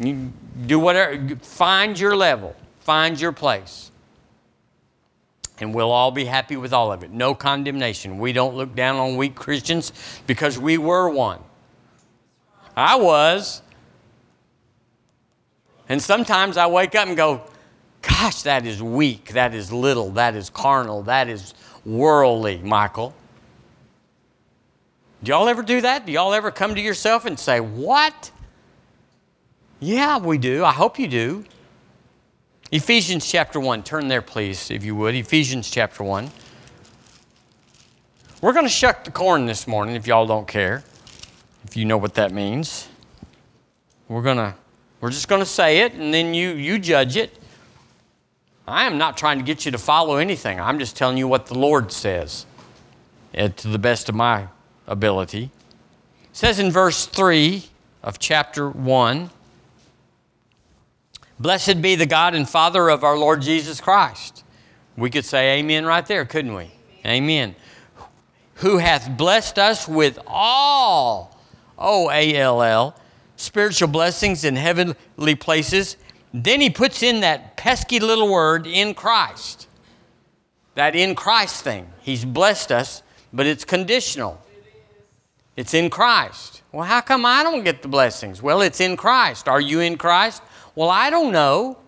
You 0.00 0.32
do 0.66 0.78
whatever, 0.78 1.36
find 1.36 1.98
your 1.98 2.16
level, 2.16 2.54
find 2.80 3.20
your 3.20 3.32
place. 3.32 3.90
And 5.60 5.74
we'll 5.74 5.90
all 5.90 6.12
be 6.12 6.24
happy 6.24 6.56
with 6.56 6.72
all 6.72 6.92
of 6.92 7.02
it. 7.02 7.10
No 7.10 7.34
condemnation. 7.34 8.18
We 8.18 8.32
don't 8.32 8.54
look 8.54 8.76
down 8.76 8.96
on 8.96 9.16
weak 9.16 9.34
Christians 9.34 9.92
because 10.26 10.56
we 10.56 10.78
were 10.78 11.08
one. 11.10 11.40
I 12.76 12.94
was. 12.94 13.60
And 15.88 16.00
sometimes 16.00 16.56
I 16.56 16.68
wake 16.68 16.94
up 16.94 17.08
and 17.08 17.16
go, 17.16 17.42
Gosh, 18.02 18.42
that 18.42 18.64
is 18.64 18.80
weak. 18.80 19.32
That 19.32 19.54
is 19.54 19.72
little. 19.72 20.10
That 20.10 20.36
is 20.36 20.50
carnal. 20.50 21.02
That 21.02 21.28
is 21.28 21.54
worldly, 21.88 22.58
Michael. 22.58 23.14
Do 25.22 25.30
y'all 25.30 25.48
ever 25.48 25.62
do 25.62 25.80
that? 25.80 26.06
Do 26.06 26.12
y'all 26.12 26.34
ever 26.34 26.50
come 26.50 26.74
to 26.74 26.80
yourself 26.80 27.24
and 27.24 27.38
say, 27.38 27.60
What? 27.60 28.30
Yeah, 29.80 30.18
we 30.18 30.38
do. 30.38 30.64
I 30.64 30.72
hope 30.72 30.98
you 30.98 31.06
do. 31.06 31.44
Ephesians 32.70 33.28
chapter 33.28 33.58
1. 33.58 33.82
Turn 33.84 34.08
there, 34.08 34.22
please, 34.22 34.70
if 34.70 34.84
you 34.84 34.94
would. 34.96 35.14
Ephesians 35.14 35.70
chapter 35.70 36.04
1. 36.04 36.30
We're 38.40 38.52
going 38.52 38.66
to 38.66 38.70
shuck 38.70 39.04
the 39.04 39.10
corn 39.10 39.46
this 39.46 39.66
morning 39.66 39.94
if 39.94 40.06
y'all 40.06 40.26
don't 40.26 40.46
care, 40.46 40.84
if 41.64 41.76
you 41.76 41.84
know 41.84 41.96
what 41.96 42.14
that 42.14 42.32
means. 42.32 42.88
We're 44.08 44.22
going 44.22 44.36
to. 44.36 44.54
We're 45.00 45.10
just 45.10 45.28
going 45.28 45.42
to 45.42 45.46
say 45.46 45.80
it, 45.80 45.94
and 45.94 46.12
then 46.12 46.34
you, 46.34 46.50
you 46.50 46.78
judge 46.78 47.16
it. 47.16 47.38
I 48.68 48.84
am 48.84 48.98
not 48.98 49.16
trying 49.16 49.38
to 49.38 49.44
get 49.44 49.64
you 49.64 49.72
to 49.72 49.78
follow 49.78 50.16
anything. 50.16 50.60
I'm 50.60 50.78
just 50.78 50.96
telling 50.96 51.16
you 51.16 51.26
what 51.26 51.46
the 51.46 51.58
Lord 51.58 51.90
says 51.90 52.46
uh, 53.36 53.48
to 53.48 53.68
the 53.68 53.78
best 53.78 54.08
of 54.08 54.14
my 54.14 54.48
ability. 54.86 55.50
It 56.24 56.36
says 56.36 56.58
in 56.58 56.70
verse 56.70 57.06
3 57.06 57.64
of 58.02 58.18
chapter 58.18 58.68
1 58.68 59.30
Blessed 61.40 61.80
be 61.80 61.94
the 61.94 62.06
God 62.06 62.34
and 62.34 62.48
Father 62.48 62.88
of 62.88 63.04
our 63.04 63.16
Lord 63.16 63.42
Jesus 63.42 63.80
Christ. 63.80 64.42
We 64.96 65.08
could 65.08 65.24
say 65.24 65.60
amen 65.60 65.86
right 65.86 66.04
there, 66.04 66.24
couldn't 66.24 66.54
we? 66.54 66.72
Amen. 67.06 67.54
Who 68.54 68.78
hath 68.78 69.16
blessed 69.16 69.56
us 69.56 69.86
with 69.86 70.18
all, 70.26 71.38
O 71.78 72.10
A 72.10 72.34
L 72.34 72.60
L, 72.60 73.00
spiritual 73.36 73.86
blessings 73.86 74.44
in 74.44 74.56
heavenly 74.56 75.36
places 75.36 75.96
then 76.44 76.60
he 76.60 76.70
puts 76.70 77.02
in 77.02 77.20
that 77.20 77.56
pesky 77.56 78.00
little 78.00 78.28
word 78.30 78.66
in 78.66 78.94
Christ. 78.94 79.66
that 80.74 80.94
in 80.94 81.16
Christ 81.16 81.64
thing. 81.64 81.88
He's 82.00 82.24
blessed 82.24 82.70
us, 82.70 83.02
but 83.32 83.46
it's 83.46 83.64
conditional. 83.64 84.40
It's 85.56 85.74
in 85.74 85.90
Christ. 85.90 86.62
Well, 86.70 86.84
how 86.84 87.00
come 87.00 87.26
I 87.26 87.42
don't 87.42 87.64
get 87.64 87.82
the 87.82 87.88
blessings? 87.88 88.40
Well, 88.40 88.60
it's 88.60 88.80
in 88.80 88.96
Christ. 88.96 89.48
Are 89.48 89.60
you 89.60 89.80
in 89.80 89.96
Christ? 89.98 90.40
Well, 90.76 90.88
I 90.88 91.10
don't 91.10 91.32
know. 91.32 91.78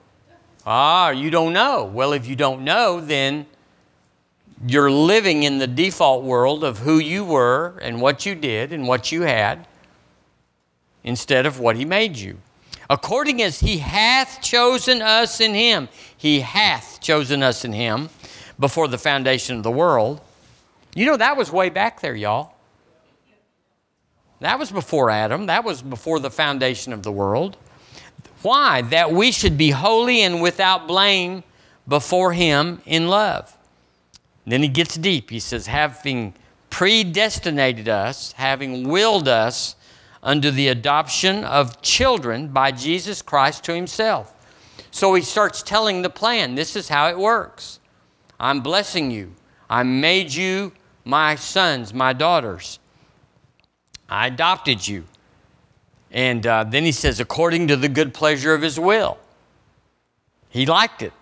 Ah, 0.66 1.10
you 1.10 1.30
don't 1.30 1.52
know. 1.52 1.84
Well, 1.84 2.12
if 2.12 2.26
you 2.26 2.34
don't 2.34 2.62
know, 2.62 3.00
then 3.00 3.46
you're 4.66 4.90
living 4.90 5.44
in 5.44 5.58
the 5.58 5.68
default 5.68 6.24
world 6.24 6.64
of 6.64 6.78
who 6.78 6.98
you 6.98 7.24
were 7.24 7.78
and 7.80 8.00
what 8.00 8.26
you 8.26 8.34
did 8.34 8.72
and 8.72 8.88
what 8.88 9.12
you 9.12 9.22
had 9.22 9.68
instead 11.04 11.46
of 11.46 11.60
what 11.60 11.76
He 11.76 11.84
made 11.84 12.16
you. 12.16 12.38
According 12.90 13.40
as 13.40 13.61
He 13.61 13.79
hath 13.79 14.42
chosen 14.42 15.00
us 15.00 15.40
in 15.40 15.55
Him, 15.55 15.88
He 16.16 16.40
hath 16.40 17.00
chosen 17.00 17.42
us 17.42 17.64
in 17.64 17.72
Him 17.72 18.11
before 18.59 18.88
the 18.88 18.98
foundation 18.98 19.57
of 19.57 19.62
the 19.62 19.70
world. 19.70 20.20
You 20.94 21.07
know, 21.07 21.16
that 21.16 21.37
was 21.37 21.53
way 21.53 21.70
back 21.70 22.00
there, 22.00 22.16
y'all. 22.16 22.53
That 24.40 24.59
was 24.59 24.72
before 24.72 25.09
Adam, 25.09 25.46
that 25.46 25.64
was 25.64 25.83
before 25.83 26.18
the 26.18 26.31
foundation 26.31 26.92
of 26.92 27.05
the 27.05 27.12
world. 27.12 27.57
Why? 28.42 28.83
That 28.83 29.12
we 29.12 29.31
should 29.31 29.57
be 29.57 29.70
holy 29.70 30.22
and 30.22 30.42
without 30.42 30.88
blame 30.88 31.44
before 31.87 32.33
Him 32.33 32.83
in 32.87 33.07
love. 33.07 33.57
Then 34.46 34.62
he 34.62 34.68
gets 34.68 34.96
deep. 34.96 35.31
He 35.31 35.38
says, 35.38 35.68
having 35.68 36.35
predestinated 36.70 37.88
us, 37.88 38.33
having 38.33 38.88
willed 38.88 39.29
us 39.29 39.76
unto 40.22 40.50
the 40.50 40.68
adoption 40.68 41.44
of 41.44 41.80
children 41.83 42.48
by 42.48 42.72
Jesus 42.72 43.22
Christ 43.22 43.64
to 43.64 43.74
himself. 43.74 44.35
So 44.90 45.14
he 45.14 45.22
starts 45.22 45.62
telling 45.62 46.02
the 46.02 46.11
plan. 46.11 46.54
This 46.54 46.76
is 46.76 46.88
how 46.88 47.09
it 47.09 47.18
works. 47.18 47.80
I'm 48.38 48.61
blessing 48.61 49.11
you. 49.11 49.35
I 49.68 49.83
made 49.83 50.33
you 50.33 50.72
my 51.04 51.37
sons, 51.37 51.94
my 51.94 52.12
daughters. 52.12 52.78
I 54.09 54.26
adopted 54.26 54.87
you. 54.87 55.04
And 56.11 56.46
uh, 56.46 56.64
then 56.64 56.85
he 56.85 56.92
says, 56.92 57.20
according 57.20 57.68
to 57.68 57.76
the 57.76 57.88
good 57.88 58.12
pleasure 58.12 58.52
of 58.52 58.62
his 58.62 58.80
will. 58.80 59.18
He 60.48 60.66
liked 60.66 61.02
it 61.02 61.12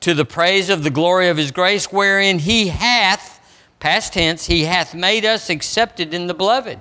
to 0.00 0.14
the 0.14 0.24
praise 0.24 0.68
of 0.68 0.82
the 0.82 0.90
glory 0.90 1.28
of 1.28 1.36
his 1.36 1.52
grace, 1.52 1.92
wherein 1.92 2.40
he 2.40 2.68
hath, 2.68 3.40
past 3.78 4.12
tense, 4.12 4.46
he 4.46 4.64
hath 4.64 4.94
made 4.94 5.24
us 5.24 5.48
accepted 5.48 6.12
in 6.12 6.26
the 6.26 6.34
beloved. 6.34 6.80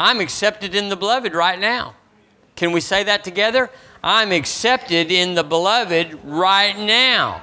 I'm 0.00 0.18
accepted 0.20 0.74
in 0.74 0.88
the 0.88 0.96
beloved 0.96 1.34
right 1.34 1.58
now. 1.58 1.94
Can 2.56 2.72
we 2.72 2.80
say 2.80 3.04
that 3.04 3.22
together? 3.22 3.68
I'm 4.02 4.32
accepted 4.32 5.12
in 5.12 5.34
the 5.34 5.44
beloved 5.44 6.18
right 6.24 6.74
now. 6.78 7.42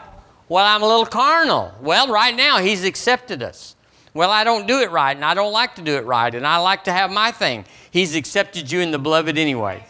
Well, 0.49 0.65
I'm 0.65 0.81
a 0.81 0.87
little 0.87 1.05
carnal. 1.05 1.71
Well, 1.81 2.07
right 2.07 2.35
now, 2.35 2.57
he's 2.57 2.83
accepted 2.83 3.43
us. 3.43 3.75
Well, 4.15 4.31
I 4.31 4.43
don't 4.43 4.65
do 4.65 4.79
it 4.79 4.89
right, 4.89 5.15
and 5.15 5.23
I 5.23 5.35
don't 5.35 5.53
like 5.53 5.75
to 5.75 5.83
do 5.83 5.97
it 5.97 6.05
right, 6.07 6.33
and 6.33 6.47
I 6.47 6.57
like 6.57 6.85
to 6.85 6.91
have 6.91 7.11
my 7.11 7.29
thing. 7.29 7.63
He's 7.91 8.15
accepted 8.15 8.71
you 8.71 8.79
in 8.79 8.89
the 8.89 8.97
beloved 8.97 9.37
anyway. 9.37 9.85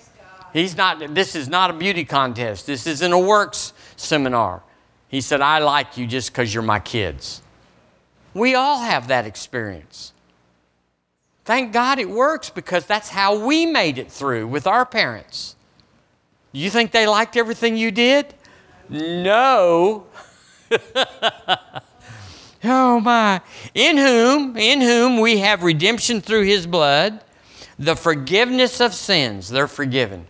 He's 0.51 0.75
not, 0.75 1.15
this 1.15 1.35
is 1.35 1.47
not 1.47 1.69
a 1.69 1.73
beauty 1.73 2.03
contest. 2.03 2.67
This 2.67 2.85
isn't 2.85 3.13
a 3.13 3.19
works 3.19 3.71
seminar. 3.95 4.61
He 5.07 5.21
said, 5.21 5.39
I 5.39 5.59
like 5.59 5.95
you 5.95 6.05
just 6.05 6.33
because 6.33 6.53
you're 6.53 6.63
my 6.63 6.79
kids. 6.79 7.41
We 8.33 8.55
all 8.55 8.81
have 8.81 9.07
that 9.07 9.25
experience. 9.25 10.11
Thank 11.47 11.71
God 11.71 11.97
it 11.97 12.09
works 12.09 12.49
because 12.49 12.85
that's 12.85 13.09
how 13.09 13.45
we 13.45 13.65
made 13.65 13.97
it 13.97 14.11
through 14.11 14.47
with 14.47 14.67
our 14.67 14.85
parents. 14.85 15.55
You 16.51 16.69
think 16.69 16.91
they 16.91 17.07
liked 17.07 17.37
everything 17.37 17.77
you 17.77 17.89
did? 17.89 18.35
No. 18.89 20.05
oh 22.63 22.99
my. 22.99 23.41
In 23.73 23.97
whom, 23.97 24.57
in 24.57 24.81
whom 24.81 25.19
we 25.19 25.37
have 25.37 25.63
redemption 25.63 26.21
through 26.21 26.43
his 26.43 26.67
blood, 26.67 27.23
the 27.79 27.95
forgiveness 27.95 28.81
of 28.81 28.93
sins. 28.93 29.49
They're 29.49 29.67
forgiven. 29.67 30.27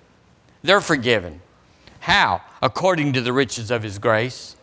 They're 0.61 0.81
forgiven. 0.81 1.41
How? 1.99 2.41
According 2.61 3.13
to 3.13 3.21
the 3.21 3.33
riches 3.33 3.71
of 3.71 3.83
his 3.83 3.99
grace 3.99 4.55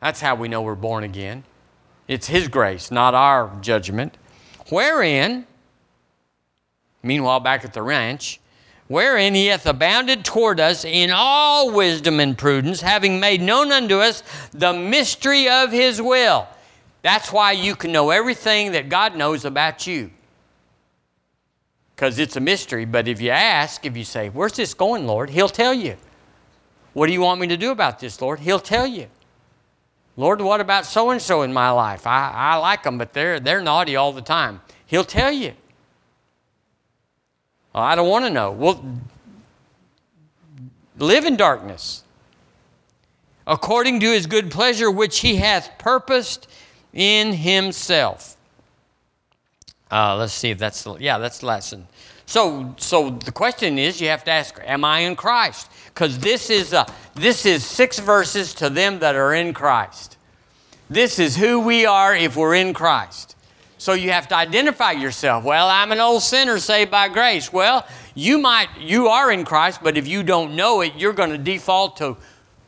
that's 0.00 0.20
how 0.20 0.34
we 0.34 0.48
know 0.48 0.62
we're 0.62 0.74
born 0.74 1.04
again. 1.04 1.44
It's 2.08 2.26
His 2.26 2.48
grace, 2.48 2.90
not 2.90 3.14
our 3.14 3.54
judgment. 3.60 4.16
Wherein, 4.70 5.46
meanwhile, 7.02 7.40
back 7.40 7.64
at 7.64 7.72
the 7.72 7.82
ranch, 7.82 8.40
wherein 8.88 9.34
He 9.34 9.46
hath 9.46 9.66
abounded 9.66 10.24
toward 10.24 10.60
us 10.60 10.84
in 10.84 11.10
all 11.12 11.72
wisdom 11.72 12.20
and 12.20 12.38
prudence, 12.38 12.80
having 12.80 13.20
made 13.20 13.42
known 13.42 13.72
unto 13.72 13.98
us 13.98 14.22
the 14.52 14.72
mystery 14.72 15.48
of 15.48 15.72
His 15.72 16.00
will. 16.00 16.48
That's 17.02 17.32
why 17.32 17.52
you 17.52 17.74
can 17.74 17.92
know 17.92 18.10
everything 18.10 18.72
that 18.72 18.88
God 18.88 19.16
knows 19.16 19.44
about 19.44 19.86
you. 19.86 20.10
Because 21.94 22.18
it's 22.18 22.36
a 22.36 22.40
mystery. 22.40 22.84
But 22.84 23.08
if 23.08 23.20
you 23.20 23.30
ask, 23.30 23.84
if 23.84 23.96
you 23.96 24.04
say, 24.04 24.28
Where's 24.28 24.54
this 24.54 24.72
going, 24.72 25.06
Lord? 25.06 25.30
He'll 25.30 25.48
tell 25.48 25.74
you. 25.74 25.96
What 26.92 27.06
do 27.06 27.12
you 27.12 27.20
want 27.20 27.40
me 27.40 27.46
to 27.48 27.56
do 27.56 27.70
about 27.70 28.00
this, 28.00 28.20
Lord? 28.20 28.40
He'll 28.40 28.58
tell 28.58 28.86
you. 28.86 29.06
Lord, 30.16 30.40
what 30.40 30.60
about 30.60 30.86
so 30.86 31.10
and 31.10 31.20
so 31.20 31.42
in 31.42 31.52
my 31.52 31.70
life? 31.70 32.06
I, 32.06 32.30
I 32.34 32.56
like 32.56 32.82
them, 32.82 32.98
but 32.98 33.12
they're, 33.12 33.40
they're 33.40 33.62
naughty 33.62 33.96
all 33.96 34.12
the 34.12 34.22
time. 34.22 34.60
He'll 34.86 35.04
tell 35.04 35.32
you. 35.32 35.52
Well, 37.72 37.84
I 37.84 37.94
don't 37.94 38.08
want 38.08 38.24
to 38.24 38.30
know. 38.30 38.50
Well, 38.50 38.84
live 40.98 41.24
in 41.24 41.36
darkness 41.36 42.04
according 43.46 44.00
to 44.00 44.06
his 44.06 44.26
good 44.26 44.50
pleasure, 44.50 44.90
which 44.90 45.20
he 45.20 45.36
hath 45.36 45.70
purposed 45.78 46.48
in 46.92 47.32
himself. 47.32 48.36
Uh, 49.90 50.16
let's 50.16 50.32
see 50.32 50.50
if 50.50 50.58
that's 50.58 50.84
the, 50.84 50.94
yeah, 50.98 51.18
that's 51.18 51.40
the 51.40 51.46
lesson. 51.46 51.86
So, 52.26 52.74
so 52.78 53.10
the 53.10 53.32
question 53.32 53.76
is, 53.76 54.00
you 54.00 54.06
have 54.08 54.22
to 54.24 54.30
ask, 54.30 54.60
am 54.64 54.84
I 54.84 55.00
in 55.00 55.16
Christ? 55.16 55.68
Because 55.86 56.16
this 56.20 56.48
is 56.48 56.72
a, 56.72 56.86
this 57.14 57.46
is 57.46 57.64
six 57.64 57.98
verses 57.98 58.54
to 58.54 58.70
them 58.70 59.00
that 59.00 59.16
are 59.16 59.34
in 59.34 59.52
Christ. 59.52 60.16
This 60.88 61.18
is 61.18 61.36
who 61.36 61.60
we 61.60 61.86
are 61.86 62.14
if 62.14 62.36
we're 62.36 62.54
in 62.54 62.74
Christ. 62.74 63.36
So 63.78 63.94
you 63.94 64.10
have 64.10 64.28
to 64.28 64.36
identify 64.36 64.92
yourself. 64.92 65.44
Well, 65.44 65.68
I'm 65.68 65.92
an 65.92 66.00
old 66.00 66.22
sinner 66.22 66.58
saved 66.58 66.90
by 66.90 67.08
grace. 67.08 67.52
Well, 67.52 67.86
you 68.14 68.38
might 68.38 68.68
you 68.78 69.08
are 69.08 69.32
in 69.32 69.44
Christ, 69.44 69.80
but 69.82 69.96
if 69.96 70.06
you 70.06 70.22
don't 70.22 70.54
know 70.54 70.82
it, 70.82 70.94
you're 70.96 71.12
going 71.12 71.30
to 71.30 71.38
default 71.38 71.96
to 71.98 72.16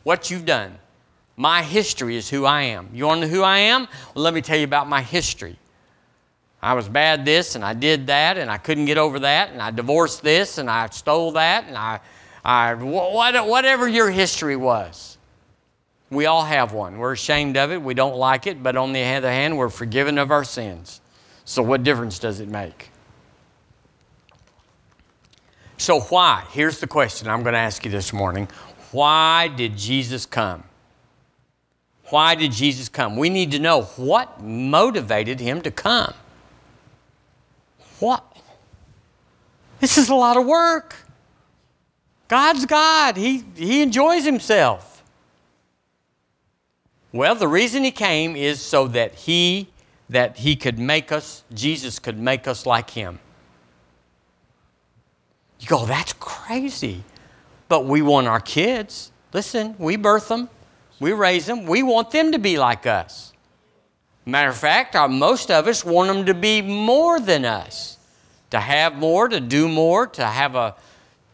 what 0.03 0.31
you've 0.31 0.45
done. 0.45 0.77
My 1.35 1.61
history 1.61 2.15
is 2.15 2.29
who 2.29 2.45
I 2.45 2.63
am. 2.63 2.89
You 2.93 3.05
want 3.05 3.21
to 3.21 3.27
know 3.27 3.33
who 3.33 3.43
I 3.43 3.57
am? 3.59 3.87
Well, 4.15 4.23
let 4.23 4.33
me 4.33 4.41
tell 4.41 4.57
you 4.57 4.65
about 4.65 4.87
my 4.87 5.01
history. 5.01 5.57
I 6.63 6.73
was 6.75 6.87
bad 6.87 7.25
this 7.25 7.55
and 7.55 7.63
I 7.63 7.73
did 7.73 8.07
that 8.07 8.37
and 8.37 8.49
I 8.49 8.57
couldn't 8.57 8.85
get 8.85 8.97
over 8.97 9.19
that 9.19 9.51
and 9.51 9.61
I 9.61 9.69
divorced 9.69 10.23
this 10.23 10.57
and 10.57 10.69
I 10.69 10.87
stole 10.89 11.33
that 11.33 11.65
and 11.67 11.77
I, 11.77 11.99
I 12.43 12.73
whatever 12.73 13.87
your 13.87 14.11
history 14.11 14.55
was. 14.55 15.17
We 16.09 16.25
all 16.25 16.43
have 16.43 16.73
one. 16.73 16.99
We're 16.99 17.13
ashamed 17.13 17.57
of 17.57 17.71
it. 17.71 17.81
We 17.81 17.93
don't 17.93 18.15
like 18.15 18.45
it, 18.45 18.61
but 18.61 18.75
on 18.75 18.93
the 18.93 19.03
other 19.03 19.29
hand, 19.29 19.57
we're 19.57 19.69
forgiven 19.69 20.17
of 20.17 20.29
our 20.29 20.43
sins. 20.43 21.01
So, 21.45 21.63
what 21.63 21.83
difference 21.83 22.19
does 22.19 22.39
it 22.39 22.47
make? 22.47 22.89
So, 25.77 26.01
why? 26.01 26.45
Here's 26.51 26.79
the 26.79 26.87
question 26.87 27.27
I'm 27.27 27.43
going 27.43 27.53
to 27.53 27.59
ask 27.59 27.83
you 27.83 27.91
this 27.91 28.13
morning. 28.13 28.47
Why 28.91 29.47
did 29.47 29.75
Jesus 29.75 30.25
come? 30.25 30.63
Why 32.09 32.35
did 32.35 32.51
Jesus 32.51 32.89
come? 32.89 33.17
We 33.17 33.29
need 33.29 33.51
to 33.51 33.59
know 33.59 33.83
what 33.95 34.41
motivated 34.41 35.39
him 35.39 35.61
to 35.61 35.71
come. 35.71 36.13
What? 37.99 38.23
This 39.79 39.97
is 39.97 40.09
a 40.09 40.15
lot 40.15 40.37
of 40.37 40.45
work. 40.45 40.95
God's 42.33 42.65
God. 42.65 43.15
He, 43.15 43.43
he 43.55 43.83
enjoys 43.83 44.25
himself. 44.25 45.03
Well, 47.11 47.35
the 47.35 47.47
reason 47.47 47.83
he 47.83 47.91
came 47.91 48.35
is 48.35 48.59
so 48.59 48.87
that 48.87 49.13
he 49.13 49.67
that 50.09 50.37
he 50.37 50.55
could 50.55 50.79
make 50.79 51.11
us, 51.11 51.43
Jesus 51.53 51.99
could 51.99 52.17
make 52.17 52.47
us 52.47 52.65
like 52.65 52.89
him. 52.89 53.19
You 55.59 55.67
go, 55.67 55.85
that's 55.85 56.13
crazy. 56.13 57.03
But 57.67 57.85
we 57.85 58.01
want 58.01 58.25
our 58.25 58.39
kids. 58.39 59.11
Listen, 59.31 59.75
we 59.77 59.95
birth 59.95 60.27
them, 60.27 60.49
we 60.99 61.11
raise 61.11 61.45
them, 61.45 61.67
we 61.67 61.83
want 61.83 62.09
them 62.09 62.31
to 62.31 62.39
be 62.39 62.57
like 62.57 62.87
us. 62.87 63.31
Matter 64.25 64.49
of 64.49 64.57
fact, 64.57 64.95
our, 64.95 65.07
most 65.07 65.51
of 65.51 65.67
us 65.67 65.85
want 65.85 66.07
them 66.07 66.25
to 66.25 66.33
be 66.33 66.63
more 66.63 67.19
than 67.19 67.45
us, 67.45 67.99
to 68.49 68.59
have 68.59 68.95
more, 68.95 69.27
to 69.27 69.39
do 69.39 69.69
more, 69.69 70.07
to 70.07 70.25
have 70.25 70.55
a, 70.55 70.75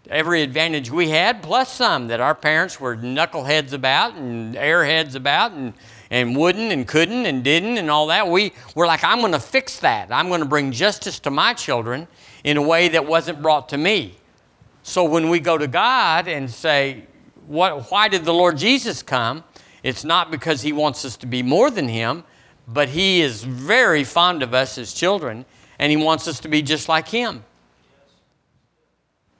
every 0.09 0.41
advantage 0.41 0.89
we 0.89 1.09
had, 1.09 1.43
plus 1.43 1.71
some 1.71 2.07
that 2.07 2.19
our 2.19 2.35
parents 2.35 2.79
were 2.79 2.97
knuckleheads 2.97 3.73
about 3.73 4.15
and 4.15 4.55
airheads 4.55 5.15
about 5.15 5.51
and, 5.51 5.73
and 6.09 6.35
wouldn't 6.35 6.71
and 6.71 6.87
couldn't 6.87 7.25
and 7.25 7.43
didn't 7.43 7.77
and 7.77 7.89
all 7.91 8.07
that. 8.07 8.27
We 8.27 8.53
were 8.75 8.87
like, 8.87 9.03
I'm 9.03 9.19
going 9.19 9.33
to 9.33 9.39
fix 9.39 9.79
that. 9.79 10.11
I'm 10.11 10.27
going 10.27 10.41
to 10.41 10.47
bring 10.47 10.71
justice 10.71 11.19
to 11.19 11.31
my 11.31 11.53
children 11.53 12.07
in 12.43 12.57
a 12.57 12.61
way 12.61 12.89
that 12.89 13.05
wasn't 13.05 13.41
brought 13.41 13.69
to 13.69 13.77
me. 13.77 14.15
So 14.83 15.03
when 15.03 15.29
we 15.29 15.39
go 15.39 15.57
to 15.57 15.67
God 15.67 16.27
and 16.27 16.49
say, 16.49 17.03
what, 17.45 17.91
why 17.91 18.07
did 18.07 18.25
the 18.25 18.33
Lord 18.33 18.57
Jesus 18.57 19.03
come? 19.03 19.43
It's 19.83 20.03
not 20.03 20.31
because 20.31 20.61
He 20.61 20.73
wants 20.73 21.05
us 21.05 21.17
to 21.17 21.25
be 21.25 21.43
more 21.43 21.69
than 21.69 21.87
Him, 21.87 22.23
but 22.67 22.89
He 22.89 23.21
is 23.21 23.43
very 23.43 24.03
fond 24.03 24.43
of 24.43 24.53
us 24.53 24.77
as 24.77 24.93
children, 24.93 25.45
and 25.77 25.91
He 25.91 25.97
wants 25.97 26.27
us 26.27 26.39
to 26.41 26.47
be 26.47 26.61
just 26.61 26.89
like 26.89 27.07
Him. 27.07 27.43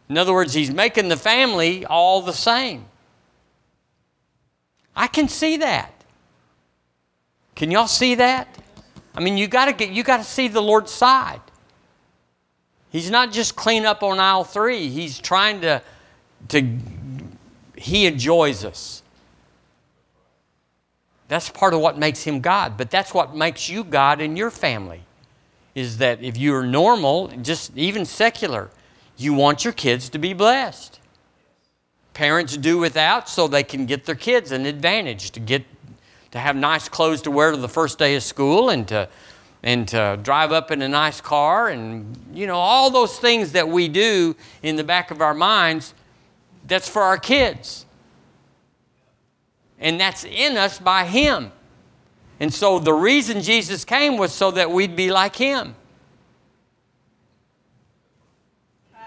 In 0.10 0.18
other 0.18 0.34
words, 0.34 0.54
He's 0.54 0.72
making 0.72 1.08
the 1.08 1.18
family 1.18 1.86
all 1.86 2.22
the 2.22 2.34
same. 2.34 2.86
I 4.96 5.08
can 5.08 5.30
see 5.30 5.58
that. 5.58 5.94
Can 7.56 7.72
y'all 7.72 7.88
see 7.88 8.16
that? 8.16 8.48
I 9.16 9.22
mean, 9.22 9.38
you 9.38 9.48
got 9.48 9.66
to 9.66 9.74
get 9.74 9.92
you 9.92 10.04
got 10.04 10.18
to 10.18 10.24
see 10.24 10.48
the 10.48 10.62
Lord's 10.62 10.92
side. 10.92 11.42
He's 12.92 13.12
not 13.12 13.32
just 13.32 13.56
clean 13.56 13.86
up 13.86 14.02
on 14.02 14.20
aisle 14.20 14.44
three. 14.44 14.90
He's 14.90 15.20
trying 15.20 15.62
to 15.62 15.82
to 16.50 16.78
he 17.76 18.06
enjoys 18.06 18.66
us. 18.66 19.04
That's 21.28 21.50
part 21.50 21.74
of 21.74 21.80
what 21.80 21.98
makes 21.98 22.24
him 22.24 22.42
God, 22.42 22.76
but 22.76 22.90
that's 22.90 23.14
what 23.14 23.36
makes 23.36 23.70
you 23.70 23.84
God 23.84 24.20
in 24.20 24.36
your 24.36 24.50
family. 24.50 25.02
Is 25.76 26.00
that 26.00 26.24
if 26.24 26.38
you're 26.38 26.64
normal, 26.64 27.28
just 27.28 27.78
even 27.78 28.04
secular, 28.04 28.70
you 29.20 29.34
want 29.34 29.64
your 29.64 29.74
kids 29.74 30.10
to 30.10 30.18
be 30.18 30.34
blessed. 30.34 31.00
Parents 32.14 32.56
do 32.56 32.78
without 32.78 33.28
so 33.28 33.48
they 33.48 33.64
can 33.64 33.86
get 33.86 34.06
their 34.06 34.16
kids 34.16 34.52
an 34.52 34.66
advantage 34.66 35.32
to 35.32 35.40
get 35.40 35.66
to 36.32 36.40
have 36.40 36.56
nice 36.56 36.88
clothes 36.88 37.22
to 37.24 37.32
wear 37.32 37.52
to 37.52 37.58
the 37.58 37.70
first 37.70 37.98
day 37.98 38.16
of 38.16 38.24
school 38.24 38.70
and 38.70 38.88
to 38.88 39.10
and 39.62 39.90
to 39.90 40.18
drive 40.24 40.54
up 40.54 40.72
in 40.72 40.82
a 40.82 40.88
nice 40.88 41.20
car 41.20 41.68
and 41.68 42.18
you 42.34 42.48
know 42.48 42.58
all 42.58 42.90
those 42.90 43.20
things 43.20 43.52
that 43.52 43.68
we 43.68 43.90
do 43.90 44.36
in 44.64 44.78
the 44.78 44.84
back 44.84 45.12
of 45.12 45.22
our 45.22 45.34
minds 45.34 45.94
that's 46.66 46.88
for 46.88 47.02
our 47.02 47.18
kids. 47.18 47.86
And 49.80 50.00
that's 50.00 50.24
in 50.24 50.56
us 50.56 50.78
by 50.78 51.06
him. 51.06 51.52
And 52.40 52.54
so 52.54 52.80
the 52.80 52.94
reason 52.94 53.42
jesus 53.42 53.84
came 53.84 54.18
was 54.18 54.32
so 54.32 54.52
that 54.52 54.72
we'd 54.72 54.96
be 54.96 55.12
like 55.12 55.36
him 55.36 55.76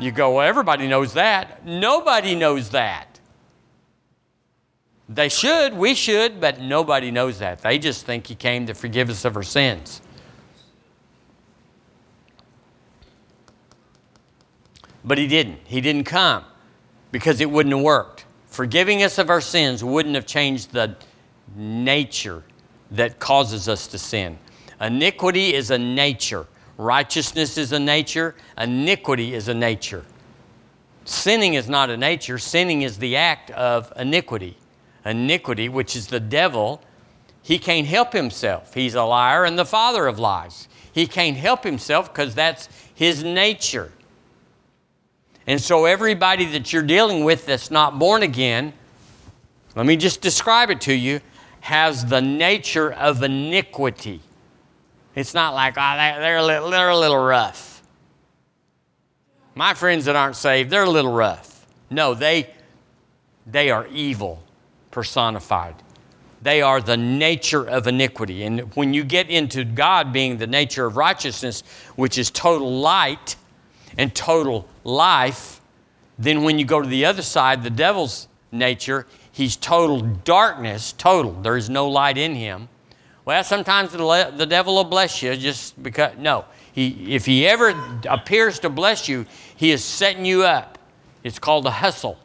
you 0.02 0.10
go 0.10 0.36
well 0.36 0.48
everybody 0.48 0.86
knows 0.86 1.14
that 1.14 1.64
nobody 1.66 2.34
knows 2.34 2.70
that 2.70 3.12
they 5.14 5.28
should, 5.28 5.74
we 5.74 5.94
should, 5.94 6.40
but 6.40 6.60
nobody 6.60 7.10
knows 7.10 7.38
that. 7.40 7.60
They 7.60 7.78
just 7.78 8.06
think 8.06 8.26
He 8.26 8.34
came 8.34 8.66
to 8.66 8.74
forgive 8.74 9.10
us 9.10 9.24
of 9.24 9.36
our 9.36 9.42
sins. 9.42 10.00
But 15.04 15.18
He 15.18 15.26
didn't. 15.26 15.58
He 15.64 15.80
didn't 15.80 16.04
come 16.04 16.44
because 17.10 17.40
it 17.40 17.50
wouldn't 17.50 17.74
have 17.74 17.84
worked. 17.84 18.24
Forgiving 18.46 19.02
us 19.02 19.18
of 19.18 19.28
our 19.28 19.40
sins 19.40 19.82
wouldn't 19.84 20.14
have 20.14 20.26
changed 20.26 20.72
the 20.72 20.96
nature 21.54 22.42
that 22.90 23.18
causes 23.18 23.68
us 23.68 23.86
to 23.88 23.98
sin. 23.98 24.38
Iniquity 24.80 25.54
is 25.54 25.70
a 25.70 25.78
nature, 25.78 26.46
righteousness 26.82 27.56
is 27.56 27.72
a 27.72 27.78
nature, 27.78 28.34
iniquity 28.58 29.34
is 29.34 29.48
a 29.48 29.54
nature. 29.54 30.04
Sinning 31.04 31.54
is 31.54 31.68
not 31.68 31.90
a 31.90 31.96
nature, 31.96 32.38
sinning 32.38 32.82
is 32.82 32.98
the 32.98 33.16
act 33.16 33.50
of 33.50 33.92
iniquity 33.96 34.56
iniquity, 35.04 35.68
which 35.68 35.96
is 35.96 36.06
the 36.08 36.20
devil, 36.20 36.82
he 37.42 37.58
can't 37.58 37.86
help 37.86 38.12
himself. 38.12 38.74
He's 38.74 38.94
a 38.94 39.02
liar 39.02 39.44
and 39.44 39.58
the 39.58 39.64
father 39.64 40.06
of 40.06 40.18
lies. 40.18 40.68
He 40.92 41.06
can't 41.06 41.36
help 41.36 41.64
himself 41.64 42.12
because 42.12 42.34
that's 42.34 42.68
his 42.94 43.24
nature. 43.24 43.92
And 45.46 45.60
so, 45.60 45.86
everybody 45.86 46.44
that 46.46 46.72
you're 46.72 46.82
dealing 46.82 47.24
with 47.24 47.46
that's 47.46 47.70
not 47.70 47.98
born 47.98 48.22
again, 48.22 48.72
let 49.74 49.86
me 49.86 49.96
just 49.96 50.20
describe 50.20 50.70
it 50.70 50.80
to 50.82 50.94
you, 50.94 51.20
has 51.60 52.06
the 52.06 52.20
nature 52.20 52.92
of 52.92 53.22
iniquity. 53.22 54.20
It's 55.14 55.34
not 55.34 55.54
like, 55.54 55.74
oh, 55.76 55.96
they're 55.96 56.38
a 56.38 56.44
little, 56.44 56.70
they're 56.70 56.88
a 56.88 56.98
little 56.98 57.22
rough. 57.22 57.82
My 59.54 59.74
friends 59.74 60.06
that 60.06 60.16
aren't 60.16 60.36
saved, 60.36 60.70
they're 60.70 60.84
a 60.84 60.90
little 60.90 61.12
rough. 61.12 61.66
No, 61.90 62.14
they, 62.14 62.50
they 63.46 63.70
are 63.70 63.86
evil 63.88 64.42
personified. 64.90 65.74
They 66.40 66.62
are 66.62 66.80
the 66.80 66.96
nature 66.96 67.62
of 67.68 67.86
iniquity. 67.86 68.42
And 68.44 68.74
when 68.74 68.94
you 68.94 69.04
get 69.04 69.28
into 69.28 69.64
God 69.64 70.12
being 70.12 70.38
the 70.38 70.46
nature 70.46 70.86
of 70.86 70.96
righteousness, 70.96 71.62
which 71.94 72.18
is 72.18 72.30
total 72.30 72.80
light 72.80 73.36
and 73.98 74.14
total 74.14 74.66
life, 74.82 75.60
then 76.18 76.42
when 76.42 76.58
you 76.58 76.64
go 76.64 76.80
to 76.80 76.88
the 76.88 77.04
other 77.04 77.22
side, 77.22 77.62
the 77.62 77.70
devil's 77.70 78.28
nature, 78.50 79.06
he's 79.30 79.56
total 79.56 80.00
darkness, 80.00 80.92
total. 80.92 81.32
There 81.32 81.56
is 81.56 81.70
no 81.70 81.88
light 81.88 82.18
in 82.18 82.34
him. 82.34 82.68
Well, 83.24 83.44
sometimes 83.44 83.92
the, 83.92 84.46
devil 84.48 84.74
will 84.74 84.84
bless 84.84 85.22
you 85.22 85.36
just 85.36 85.80
because, 85.80 86.16
no. 86.18 86.44
He, 86.72 87.14
if 87.14 87.26
he 87.26 87.46
ever 87.46 87.74
appears 88.08 88.58
to 88.60 88.70
bless 88.70 89.08
you, 89.08 89.26
he 89.56 89.70
is 89.70 89.84
setting 89.84 90.24
you 90.24 90.42
up. 90.42 90.78
It's 91.22 91.38
called 91.38 91.66
a 91.66 91.70
hustle. 91.70 92.18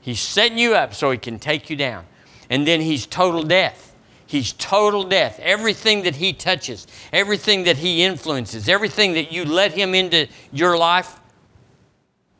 He's 0.00 0.20
setting 0.20 0.58
you 0.58 0.74
up 0.74 0.94
so 0.94 1.10
he 1.10 1.18
can 1.18 1.38
take 1.38 1.68
you 1.68 1.76
down. 1.76 2.06
And 2.48 2.66
then 2.66 2.80
he's 2.80 3.06
total 3.06 3.42
death. 3.42 3.94
He's 4.26 4.52
total 4.54 5.04
death. 5.04 5.38
Everything 5.42 6.02
that 6.02 6.16
he 6.16 6.32
touches, 6.32 6.86
everything 7.12 7.64
that 7.64 7.76
he 7.76 8.04
influences, 8.04 8.68
everything 8.68 9.14
that 9.14 9.32
you 9.32 9.44
let 9.44 9.72
him 9.72 9.94
into 9.94 10.28
your 10.52 10.78
life 10.78 11.18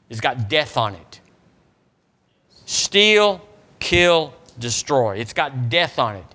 has 0.09 0.20
got 0.20 0.49
death 0.49 0.77
on 0.77 0.94
it. 0.94 1.20
Steal, 2.64 3.40
kill, 3.81 4.33
destroy. 4.59 5.16
It's 5.16 5.33
got 5.33 5.68
death 5.68 5.99
on 5.99 6.16
it. 6.16 6.27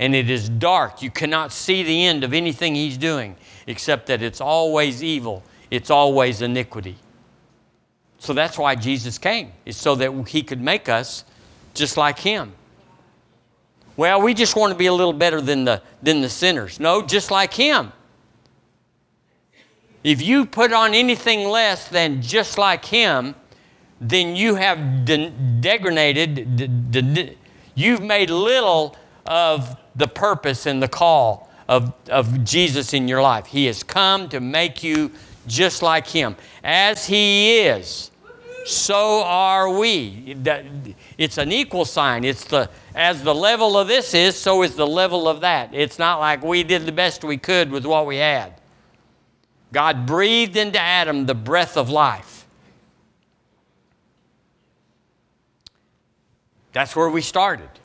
And 0.00 0.14
it 0.14 0.28
is 0.30 0.48
dark. 0.48 1.02
You 1.02 1.10
cannot 1.10 1.52
see 1.52 1.84
the 1.84 2.06
end 2.06 2.24
of 2.24 2.32
anything 2.32 2.74
he's 2.74 2.96
doing 2.96 3.36
except 3.68 4.06
that 4.06 4.22
it's 4.22 4.40
always 4.40 5.04
evil, 5.04 5.44
it's 5.70 5.90
always 5.90 6.42
iniquity. 6.42 6.96
So 8.18 8.32
that's 8.32 8.58
why 8.58 8.74
Jesus 8.74 9.18
came, 9.18 9.52
is 9.64 9.76
so 9.76 9.94
that 9.94 10.28
he 10.28 10.42
could 10.42 10.60
make 10.60 10.88
us 10.88 11.24
just 11.74 11.96
like 11.96 12.18
him. 12.18 12.52
Well, 13.96 14.22
we 14.22 14.34
just 14.34 14.56
want 14.56 14.72
to 14.72 14.78
be 14.78 14.86
a 14.86 14.92
little 14.92 15.12
better 15.12 15.40
than 15.40 15.64
the, 15.64 15.82
than 16.02 16.20
the 16.20 16.28
sinners. 16.28 16.80
No, 16.80 17.02
just 17.02 17.30
like 17.30 17.52
him. 17.52 17.92
If 20.02 20.22
you 20.22 20.46
put 20.46 20.72
on 20.72 20.94
anything 20.94 21.48
less 21.48 21.88
than 21.88 22.22
just 22.22 22.56
like 22.56 22.86
him, 22.86 23.34
then 24.00 24.34
you 24.34 24.54
have 24.54 25.04
de- 25.04 25.30
degraded, 25.60 26.56
de- 26.56 27.02
de- 27.02 27.36
you've 27.74 28.00
made 28.00 28.30
little 28.30 28.96
of 29.30 29.76
the 29.94 30.08
purpose 30.08 30.66
and 30.66 30.82
the 30.82 30.88
call 30.88 31.48
of, 31.68 31.94
of 32.10 32.44
Jesus 32.44 32.92
in 32.92 33.06
your 33.06 33.22
life. 33.22 33.46
He 33.46 33.66
has 33.66 33.84
come 33.84 34.28
to 34.30 34.40
make 34.40 34.82
you 34.82 35.12
just 35.46 35.82
like 35.82 36.06
him. 36.06 36.36
As 36.64 37.06
he 37.06 37.60
is, 37.60 38.10
so 38.66 39.22
are 39.22 39.70
we. 39.70 40.36
It's 41.16 41.38
an 41.38 41.52
equal 41.52 41.84
sign. 41.84 42.24
It's 42.24 42.44
the 42.44 42.68
as 42.94 43.22
the 43.22 43.34
level 43.34 43.78
of 43.78 43.86
this 43.86 44.12
is, 44.14 44.36
so 44.36 44.62
is 44.62 44.74
the 44.74 44.86
level 44.86 45.28
of 45.28 45.40
that. 45.42 45.72
It's 45.72 45.98
not 45.98 46.18
like 46.18 46.42
we 46.42 46.64
did 46.64 46.84
the 46.84 46.92
best 46.92 47.24
we 47.24 47.38
could 47.38 47.70
with 47.70 47.86
what 47.86 48.06
we 48.06 48.16
had. 48.16 48.60
God 49.72 50.06
breathed 50.06 50.56
into 50.56 50.80
Adam 50.80 51.26
the 51.26 51.34
breath 51.34 51.76
of 51.76 51.88
life. 51.88 52.44
That's 56.72 56.94
where 56.96 57.08
we 57.08 57.22
started. 57.22 57.79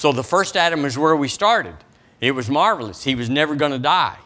So 0.00 0.12
the 0.12 0.24
first 0.24 0.56
Adam 0.56 0.86
is 0.86 0.96
where 0.96 1.14
we 1.14 1.28
started. 1.28 1.74
It 2.22 2.30
was 2.30 2.48
marvelous. 2.48 3.04
He 3.04 3.14
was 3.14 3.28
never 3.28 3.54
going 3.54 3.72
to 3.72 3.78
die. 3.78 4.16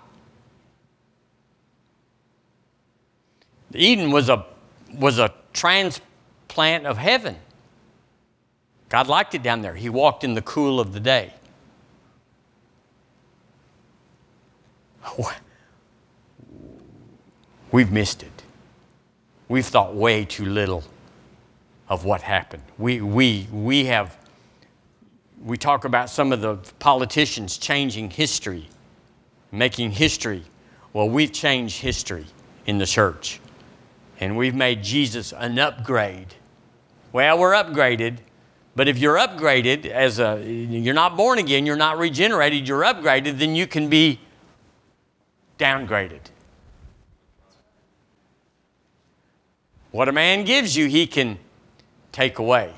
Eden 3.74 4.12
was 4.12 4.28
a 4.28 4.46
was 4.92 5.18
a 5.18 5.34
transplant 5.52 6.86
of 6.86 6.96
heaven. 6.96 7.34
God 8.88 9.08
liked 9.08 9.34
it 9.34 9.42
down 9.42 9.62
there. 9.62 9.74
He 9.74 9.88
walked 9.88 10.22
in 10.22 10.34
the 10.34 10.42
cool 10.42 10.78
of 10.78 10.92
the 10.92 11.00
day. 11.00 11.32
We've 17.72 17.90
missed 17.90 18.22
it. 18.22 18.44
We've 19.48 19.66
thought 19.66 19.92
way 19.96 20.24
too 20.24 20.44
little 20.44 20.84
of 21.88 22.04
what 22.04 22.22
happened. 22.22 22.62
We, 22.78 23.00
we, 23.00 23.48
we 23.50 23.86
have, 23.86 24.16
we 25.44 25.58
talk 25.58 25.84
about 25.84 26.08
some 26.08 26.32
of 26.32 26.40
the 26.40 26.56
politicians 26.78 27.58
changing 27.58 28.10
history, 28.10 28.66
making 29.52 29.90
history. 29.90 30.42
Well, 30.94 31.08
we've 31.08 31.32
changed 31.32 31.80
history 31.80 32.26
in 32.66 32.78
the 32.78 32.86
church 32.86 33.40
and 34.20 34.36
we've 34.36 34.54
made 34.54 34.82
Jesus 34.82 35.32
an 35.32 35.58
upgrade. 35.58 36.34
Well, 37.12 37.38
we're 37.38 37.52
upgraded, 37.52 38.18
but 38.74 38.88
if 38.88 38.98
you're 38.98 39.16
upgraded 39.16 39.86
as 39.86 40.18
a 40.18 40.42
you're 40.42 40.94
not 40.94 41.16
born 41.16 41.38
again, 41.38 41.66
you're 41.66 41.76
not 41.76 41.98
regenerated, 41.98 42.66
you're 42.66 42.82
upgraded, 42.82 43.38
then 43.38 43.54
you 43.54 43.66
can 43.66 43.90
be 43.90 44.20
downgraded. 45.58 46.20
What 49.90 50.08
a 50.08 50.12
man 50.12 50.44
gives 50.44 50.74
you, 50.76 50.86
he 50.86 51.06
can 51.06 51.38
take 52.12 52.38
away. 52.38 52.72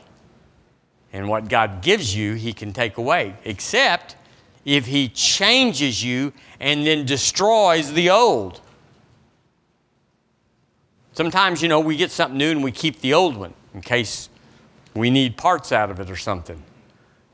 And 1.13 1.29
what 1.29 1.49
God 1.49 1.83
gives 1.83 2.15
you, 2.15 2.35
He 2.35 2.53
can 2.53 2.73
take 2.73 2.99
away, 2.99 3.35
except 3.45 4.17
if 4.65 4.87
He 4.87 5.09
changes 5.09 6.03
you 6.03 6.33
and 6.61 6.87
then 6.87 7.07
destroys 7.07 7.93
the 7.93 8.11
old. 8.11 8.61
Sometimes, 11.13 11.63
you 11.63 11.69
know, 11.69 11.81
we 11.81 11.97
get 11.97 12.11
something 12.11 12.37
new 12.37 12.51
and 12.51 12.63
we 12.63 12.73
keep 12.73 13.01
the 13.01 13.15
old 13.15 13.37
one 13.37 13.55
in 13.73 13.81
case 13.81 14.29
we 14.95 15.11
need 15.11 15.37
parts 15.37 15.73
out 15.73 15.91
of 15.91 16.01
it 16.01 16.11
or 16.11 16.17
something. 16.17 16.63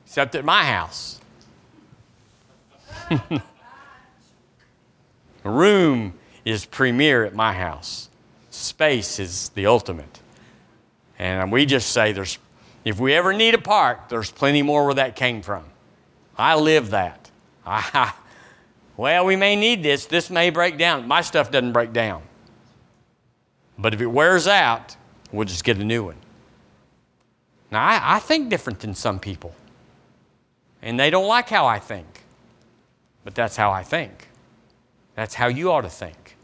Except 0.07 0.35
at 0.35 0.45
my 0.45 0.65
house. 0.65 1.21
room 5.45 6.15
is 6.45 6.65
premier 6.65 7.25
at 7.25 7.35
my 7.35 7.53
house. 7.53 8.09
Space 8.51 9.19
is 9.19 9.49
the 9.51 9.67
ultimate. 9.67 10.21
And 11.19 11.51
we 11.51 11.67
just 11.67 11.91
say 11.93 12.13
there's 12.13 12.39
if 12.85 12.99
we 12.99 13.15
ever 13.15 13.33
need 13.33 13.55
a 13.55 13.59
part, 13.59 14.09
there's 14.09 14.31
plenty 14.31 14.63
more 14.63 14.85
where 14.85 14.95
that 14.95 15.17
came 15.17 15.43
from. 15.43 15.65
I 16.37 16.57
live 16.57 16.91
that. 16.91 17.31
I, 17.67 18.13
well, 18.97 19.25
we 19.25 19.37
may 19.37 19.57
need 19.57 19.83
this. 19.83 20.07
This 20.07 20.31
may 20.31 20.51
break 20.51 20.79
down. 20.79 21.07
My 21.07 21.21
stuff 21.21 21.51
doesn't 21.51 21.73
break 21.73 21.93
down. 21.93 22.23
But 23.79 23.95
if 23.95 24.01
it 24.01 24.07
wears 24.07 24.47
out, 24.47 24.97
we'll 25.31 25.47
just 25.47 25.65
get 25.65 25.79
a 25.79 25.85
new 25.85 26.05
one. 26.05 26.17
Now, 27.71 27.85
I, 27.85 28.17
I 28.17 28.19
think 28.19 28.51
different 28.51 28.81
than 28.81 28.95
some 28.95 29.19
people. 29.19 29.55
And 30.83 30.99
they 30.99 31.11
don't 31.11 31.27
like 31.27 31.49
how 31.49 31.67
I 31.67 31.79
think. 31.79 32.07
But 33.25 33.35
that's 33.35 33.57
how 33.57 33.71
I 33.71 33.83
think. 33.83 34.29
That's 35.15 35.35
how 35.35 35.47
you 35.47 35.71
ought 35.71 35.83
to 35.83 35.89
think. 35.89 36.37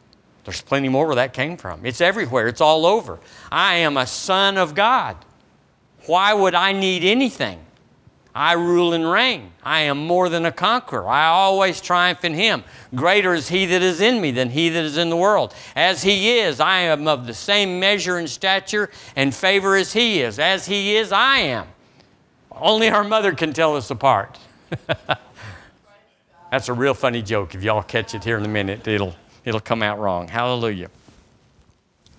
There's 0.44 0.62
plenty 0.62 0.88
more 0.88 1.06
where 1.06 1.16
that 1.16 1.34
came 1.34 1.56
from. 1.56 1.84
It's 1.84 2.00
everywhere, 2.00 2.48
it's 2.48 2.60
all 2.60 2.86
over. 2.86 3.18
I 3.52 3.74
am 3.76 3.96
a 3.96 4.06
son 4.06 4.56
of 4.56 4.74
God. 4.74 5.16
Why 6.08 6.32
would 6.32 6.54
I 6.54 6.72
need 6.72 7.04
anything? 7.04 7.60
I 8.34 8.54
rule 8.54 8.94
and 8.94 9.10
reign. 9.10 9.52
I 9.62 9.80
am 9.80 10.06
more 10.06 10.30
than 10.30 10.46
a 10.46 10.52
conqueror. 10.52 11.06
I 11.06 11.26
always 11.26 11.82
triumph 11.82 12.24
in 12.24 12.32
Him. 12.32 12.64
Greater 12.94 13.34
is 13.34 13.48
He 13.48 13.66
that 13.66 13.82
is 13.82 14.00
in 14.00 14.18
me 14.18 14.30
than 14.30 14.48
He 14.48 14.70
that 14.70 14.84
is 14.84 14.96
in 14.96 15.10
the 15.10 15.16
world. 15.16 15.54
As 15.76 16.02
He 16.02 16.38
is, 16.38 16.60
I 16.60 16.80
am 16.80 17.06
of 17.06 17.26
the 17.26 17.34
same 17.34 17.78
measure 17.78 18.16
and 18.16 18.30
stature 18.30 18.88
and 19.16 19.34
favor 19.34 19.76
as 19.76 19.92
He 19.92 20.22
is. 20.22 20.38
As 20.38 20.64
He 20.64 20.96
is, 20.96 21.12
I 21.12 21.38
am. 21.40 21.66
Only 22.50 22.88
our 22.88 23.04
mother 23.04 23.34
can 23.34 23.52
tell 23.52 23.76
us 23.76 23.90
apart. 23.90 24.38
That's 26.50 26.70
a 26.70 26.72
real 26.72 26.94
funny 26.94 27.20
joke. 27.20 27.54
If 27.54 27.62
y'all 27.62 27.82
catch 27.82 28.14
it 28.14 28.24
here 28.24 28.38
in 28.38 28.46
a 28.46 28.48
minute, 28.48 28.88
it'll, 28.88 29.14
it'll 29.44 29.60
come 29.60 29.82
out 29.82 29.98
wrong. 29.98 30.26
Hallelujah. 30.26 30.88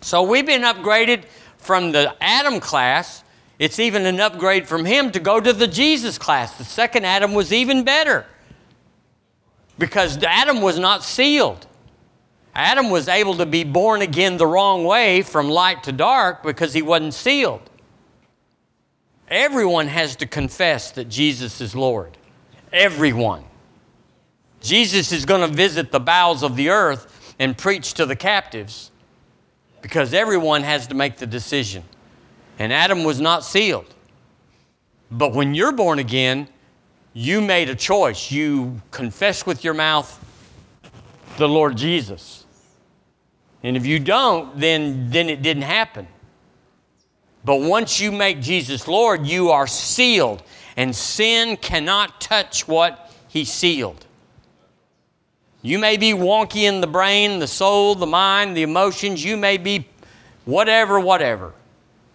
So 0.01 0.21
we've 0.21 0.45
been 0.45 0.61
upgraded 0.61 1.23
from 1.57 1.91
the 1.91 2.15
Adam 2.21 2.59
class 2.59 3.23
it's 3.59 3.77
even 3.77 4.05
an 4.05 4.21
upgrade 4.21 4.67
from 4.67 4.85
him 4.85 5.11
to 5.11 5.19
go 5.19 5.39
to 5.41 5.51
the 5.51 5.67
Jesus 5.67 6.17
class. 6.17 6.57
The 6.57 6.63
second 6.63 7.05
Adam 7.05 7.33
was 7.33 7.51
even 7.51 7.83
better 7.83 8.25
because 9.77 10.17
Adam 10.23 10.61
was 10.61 10.79
not 10.79 11.03
sealed. 11.03 11.67
Adam 12.55 12.89
was 12.89 13.09
able 13.09 13.35
to 13.35 13.45
be 13.45 13.65
born 13.65 14.01
again 14.01 14.37
the 14.37 14.47
wrong 14.47 14.85
way 14.85 15.21
from 15.21 15.49
light 15.49 15.83
to 15.83 15.91
dark 15.91 16.41
because 16.41 16.73
he 16.73 16.81
wasn't 16.81 17.13
sealed. 17.13 17.69
Everyone 19.27 19.87
has 19.87 20.15
to 20.17 20.25
confess 20.25 20.91
that 20.91 21.09
Jesus 21.09 21.59
is 21.59 21.75
Lord. 21.75 22.17
Everyone. 22.71 23.43
Jesus 24.61 25.11
is 25.11 25.25
going 25.25 25.47
to 25.47 25.53
visit 25.53 25.91
the 25.91 25.99
bowels 25.99 26.43
of 26.43 26.55
the 26.55 26.69
earth 26.69 27.35
and 27.39 27.57
preach 27.57 27.93
to 27.95 28.05
the 28.05 28.15
captives 28.15 28.89
because 29.81 30.13
everyone 30.13 30.63
has 30.63 30.87
to 30.87 30.95
make 30.95 31.17
the 31.17 31.27
decision 31.27 31.83
and 32.59 32.73
Adam 32.73 33.03
was 33.03 33.19
not 33.19 33.43
sealed. 33.43 33.95
But 35.09 35.33
when 35.33 35.55
you're 35.55 35.71
born 35.71 35.97
again, 35.97 36.47
you 37.13 37.41
made 37.41 37.69
a 37.69 37.75
choice. 37.75 38.31
You 38.31 38.81
confess 38.91 39.45
with 39.45 39.63
your 39.63 39.73
mouth 39.73 40.23
the 41.37 41.47
Lord 41.47 41.77
Jesus. 41.77 42.45
And 43.63 43.75
if 43.75 43.85
you 43.85 43.99
don't, 43.99 44.59
then, 44.59 45.09
then 45.09 45.29
it 45.29 45.41
didn't 45.41 45.63
happen. 45.63 46.07
But 47.43 47.61
once 47.61 47.99
you 47.99 48.11
make 48.11 48.41
Jesus 48.41 48.87
Lord, 48.87 49.25
you 49.25 49.49
are 49.49 49.65
sealed, 49.65 50.43
and 50.75 50.95
sin 50.95 51.57
cannot 51.57 52.21
touch 52.21 52.67
what 52.67 53.11
He 53.27 53.45
sealed. 53.45 54.05
You 55.61 55.79
may 55.79 55.97
be 55.97 56.11
wonky 56.11 56.63
in 56.63 56.79
the 56.79 56.87
brain, 56.87 57.39
the 57.39 57.47
soul, 57.47 57.95
the 57.95 58.05
mind, 58.05 58.55
the 58.55 58.63
emotions. 58.63 59.23
You 59.23 59.35
may 59.35 59.57
be 59.57 59.87
whatever, 60.45 60.99
whatever. 60.99 61.53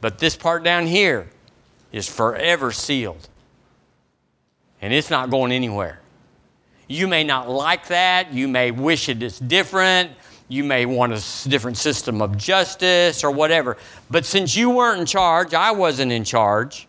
But 0.05 0.19
this 0.19 0.37
part 0.37 0.63
down 0.63 0.87
here 0.87 1.31
is 1.91 2.07
forever 2.07 2.73
sealed. 2.73 3.27
And 4.83 4.93
it's 4.93 5.09
not 5.09 5.31
going 5.31 5.51
anywhere. 5.51 5.99
You 6.87 7.09
may 7.09 7.25
not 7.25 7.49
like 7.49 7.87
that. 7.87 8.31
You 8.31 8.47
may 8.47 8.71
wish 8.71 9.09
it 9.09 9.23
is 9.23 9.39
different. 9.39 10.11
You 10.47 10.63
may 10.63 10.85
want 10.85 11.15
a 11.15 11.49
different 11.49 11.79
system 11.79 12.21
of 12.21 12.37
justice 12.37 13.25
or 13.25 13.31
whatever. 13.31 13.79
But 14.11 14.27
since 14.27 14.55
you 14.55 14.69
weren't 14.69 15.01
in 15.01 15.07
charge, 15.07 15.55
I 15.55 15.71
wasn't 15.71 16.13
in 16.13 16.25
charge. 16.25 16.87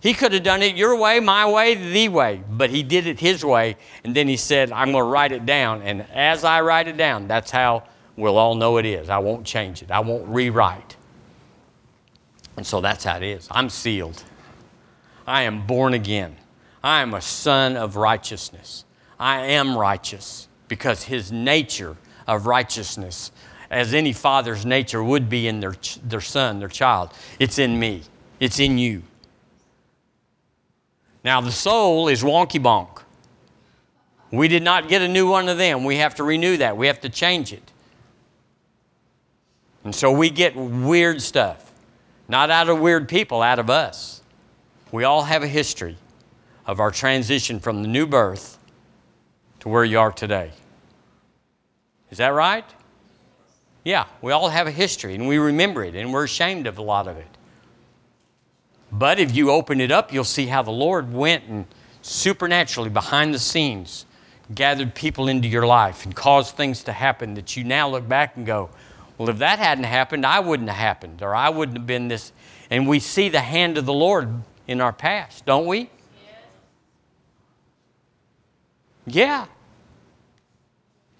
He 0.00 0.12
could 0.12 0.34
have 0.34 0.42
done 0.42 0.60
it 0.60 0.76
your 0.76 0.94
way, 0.94 1.20
my 1.20 1.50
way, 1.50 1.74
the 1.74 2.10
way, 2.10 2.42
but 2.50 2.68
he 2.68 2.82
did 2.82 3.06
it 3.06 3.18
his 3.18 3.42
way. 3.42 3.78
And 4.04 4.14
then 4.14 4.28
he 4.28 4.36
said, 4.36 4.72
I'm 4.72 4.92
going 4.92 5.04
to 5.04 5.10
write 5.10 5.32
it 5.32 5.46
down. 5.46 5.80
And 5.80 6.02
as 6.12 6.44
I 6.44 6.60
write 6.60 6.86
it 6.86 6.98
down, 6.98 7.28
that's 7.28 7.50
how 7.50 7.84
we'll 8.14 8.36
all 8.36 8.54
know 8.54 8.76
it 8.76 8.84
is. 8.84 9.08
I 9.08 9.16
won't 9.16 9.46
change 9.46 9.80
it, 9.80 9.90
I 9.90 10.00
won't 10.00 10.28
rewrite. 10.28 10.97
And 12.58 12.66
so 12.66 12.80
that's 12.80 13.04
how 13.04 13.16
it 13.18 13.22
is. 13.22 13.46
I'm 13.52 13.70
sealed. 13.70 14.20
I 15.28 15.42
am 15.42 15.64
born 15.64 15.94
again. 15.94 16.36
I 16.82 17.02
am 17.02 17.14
a 17.14 17.20
son 17.20 17.76
of 17.76 17.94
righteousness. 17.94 18.84
I 19.16 19.42
am 19.42 19.78
righteous 19.78 20.48
because 20.66 21.04
his 21.04 21.30
nature 21.30 21.96
of 22.26 22.46
righteousness, 22.46 23.30
as 23.70 23.94
any 23.94 24.12
father's 24.12 24.66
nature 24.66 25.04
would 25.04 25.28
be 25.28 25.46
in 25.46 25.60
their, 25.60 25.76
their 26.02 26.20
son, 26.20 26.58
their 26.58 26.68
child, 26.68 27.12
it's 27.38 27.60
in 27.60 27.78
me, 27.78 28.02
it's 28.40 28.58
in 28.58 28.76
you. 28.76 29.04
Now, 31.22 31.40
the 31.40 31.52
soul 31.52 32.08
is 32.08 32.24
wonky 32.24 32.60
bonk. 32.60 33.02
We 34.32 34.48
did 34.48 34.64
not 34.64 34.88
get 34.88 35.00
a 35.00 35.08
new 35.08 35.30
one 35.30 35.48
of 35.48 35.58
them. 35.58 35.84
We 35.84 35.98
have 35.98 36.16
to 36.16 36.24
renew 36.24 36.56
that, 36.56 36.76
we 36.76 36.88
have 36.88 37.00
to 37.02 37.08
change 37.08 37.52
it. 37.52 37.70
And 39.84 39.94
so 39.94 40.10
we 40.10 40.28
get 40.28 40.56
weird 40.56 41.22
stuff. 41.22 41.67
Not 42.28 42.50
out 42.50 42.68
of 42.68 42.78
weird 42.78 43.08
people, 43.08 43.42
out 43.42 43.58
of 43.58 43.70
us. 43.70 44.22
We 44.92 45.04
all 45.04 45.24
have 45.24 45.42
a 45.42 45.48
history 45.48 45.96
of 46.66 46.80
our 46.80 46.90
transition 46.90 47.58
from 47.58 47.82
the 47.82 47.88
new 47.88 48.06
birth 48.06 48.58
to 49.60 49.68
where 49.68 49.84
you 49.84 49.98
are 49.98 50.12
today. 50.12 50.52
Is 52.10 52.18
that 52.18 52.28
right? 52.28 52.64
Yeah, 53.84 54.06
we 54.20 54.32
all 54.32 54.50
have 54.50 54.66
a 54.66 54.70
history 54.70 55.14
and 55.14 55.26
we 55.26 55.38
remember 55.38 55.82
it 55.82 55.94
and 55.94 56.12
we're 56.12 56.24
ashamed 56.24 56.66
of 56.66 56.78
a 56.78 56.82
lot 56.82 57.08
of 57.08 57.16
it. 57.16 57.28
But 58.92 59.18
if 59.18 59.34
you 59.34 59.50
open 59.50 59.80
it 59.80 59.90
up, 59.90 60.12
you'll 60.12 60.24
see 60.24 60.46
how 60.46 60.62
the 60.62 60.70
Lord 60.70 61.12
went 61.12 61.44
and 61.44 61.66
supernaturally 62.02 62.90
behind 62.90 63.34
the 63.34 63.38
scenes 63.38 64.06
gathered 64.54 64.94
people 64.94 65.28
into 65.28 65.48
your 65.48 65.66
life 65.66 66.04
and 66.04 66.14
caused 66.14 66.54
things 66.54 66.82
to 66.84 66.92
happen 66.92 67.34
that 67.34 67.56
you 67.56 67.64
now 67.64 67.88
look 67.88 68.08
back 68.08 68.36
and 68.36 68.46
go, 68.46 68.70
well, 69.18 69.28
if 69.28 69.38
that 69.38 69.58
hadn't 69.58 69.84
happened, 69.84 70.24
I 70.24 70.38
wouldn't 70.38 70.68
have 70.68 70.78
happened, 70.78 71.22
or 71.22 71.34
I 71.34 71.50
wouldn't 71.50 71.76
have 71.76 71.86
been 71.86 72.06
this. 72.06 72.32
And 72.70 72.86
we 72.86 73.00
see 73.00 73.28
the 73.28 73.40
hand 73.40 73.76
of 73.76 73.84
the 73.84 73.92
Lord 73.92 74.42
in 74.68 74.80
our 74.80 74.92
past, 74.92 75.44
don't 75.44 75.66
we? 75.66 75.90
Yeah. 79.06 79.46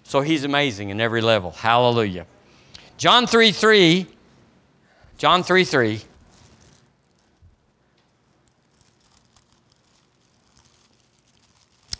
So 0.03 0.21
he's 0.21 0.43
amazing 0.43 0.89
in 0.89 1.01
every 1.01 1.21
level. 1.21 1.51
Hallelujah. 1.51 2.25
John 2.97 3.27
3 3.27 3.51
3. 3.51 4.07
John 5.17 5.43
3 5.43 5.63
3. 5.65 6.01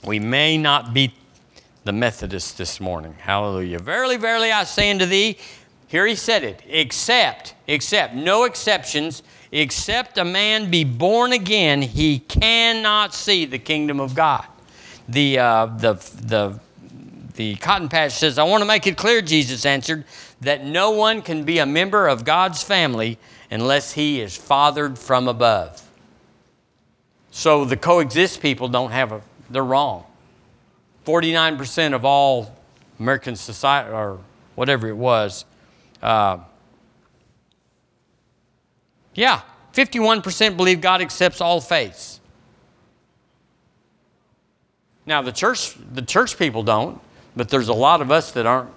We 0.05 0.19
may 0.19 0.57
not 0.57 0.93
beat 0.93 1.11
the 1.83 1.91
Methodists 1.91 2.53
this 2.53 2.79
morning. 2.79 3.15
Hallelujah. 3.19 3.79
Verily, 3.79 4.17
verily, 4.17 4.51
I 4.51 4.63
say 4.63 4.91
unto 4.91 5.05
thee, 5.05 5.37
here 5.89 6.05
he 6.05 6.13
said 6.13 6.43
it, 6.43 6.61
except, 6.67 7.55
except, 7.65 8.13
no 8.13 8.43
exceptions, 8.43 9.23
except 9.51 10.19
a 10.19 10.23
man 10.23 10.69
be 10.69 10.83
born 10.83 11.33
again, 11.33 11.81
he 11.81 12.19
cannot 12.19 13.15
see 13.15 13.45
the 13.45 13.57
kingdom 13.57 13.99
of 13.99 14.13
God. 14.13 14.45
The, 15.07 15.39
uh, 15.39 15.65
the, 15.65 15.93
the, 16.21 16.59
the 17.33 17.55
cotton 17.55 17.89
patch 17.89 18.11
says, 18.11 18.37
I 18.37 18.43
want 18.43 18.61
to 18.61 18.67
make 18.67 18.85
it 18.85 18.97
clear, 18.97 19.23
Jesus 19.23 19.65
answered, 19.65 20.05
that 20.41 20.63
no 20.63 20.91
one 20.91 21.23
can 21.23 21.43
be 21.43 21.57
a 21.57 21.65
member 21.65 22.07
of 22.07 22.23
God's 22.23 22.61
family 22.61 23.17
unless 23.49 23.93
he 23.93 24.21
is 24.21 24.37
fathered 24.37 24.99
from 24.99 25.27
above. 25.27 25.81
So 27.31 27.65
the 27.65 27.77
coexist 27.77 28.41
people 28.41 28.67
don't 28.67 28.91
have 28.91 29.11
a, 29.11 29.21
they're 29.49 29.63
wrong. 29.63 30.05
49% 31.07 31.95
of 31.95 32.05
all 32.05 32.55
American 32.99 33.35
society, 33.35 33.89
or 33.89 34.19
whatever 34.53 34.87
it 34.87 34.95
was, 34.95 35.45
uh, 36.01 36.39
yeah, 39.13 39.41
51% 39.73 40.57
believe 40.57 40.81
God 40.81 41.01
accepts 41.01 41.41
all 41.41 41.61
faiths. 41.61 42.19
Now 45.05 45.21
the 45.21 45.31
church, 45.31 45.75
the 45.93 46.01
church 46.01 46.37
people 46.37 46.63
don't, 46.63 47.01
but 47.35 47.49
there's 47.49 47.67
a 47.67 47.73
lot 47.73 48.01
of 48.01 48.11
us 48.11 48.31
that 48.33 48.45
aren't 48.45 48.69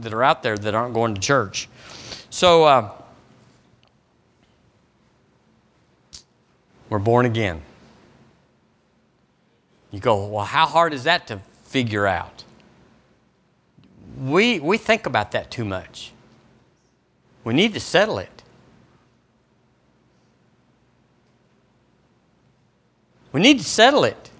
that 0.00 0.14
are 0.14 0.22
out 0.22 0.42
there 0.42 0.56
that 0.56 0.74
aren't 0.74 0.94
going 0.94 1.14
to 1.14 1.20
church. 1.20 1.68
So 2.30 2.64
uh, 2.64 2.90
we're 6.88 6.98
born 6.98 7.26
again. 7.26 7.62
You 9.90 10.00
go, 10.00 10.26
well, 10.26 10.44
how 10.44 10.66
hard 10.66 10.92
is 10.92 11.04
that 11.04 11.26
to 11.28 11.40
figure 11.64 12.06
out? 12.06 12.44
We, 14.20 14.60
we 14.60 14.78
think 14.78 15.06
about 15.06 15.32
that 15.32 15.50
too 15.50 15.64
much. 15.64 16.12
We 17.44 17.54
need 17.54 17.74
to 17.74 17.80
settle 17.80 18.18
it. 18.18 18.42
We 23.32 23.40
need 23.40 23.58
to 23.58 23.64
settle 23.64 24.04
it. 24.04 24.30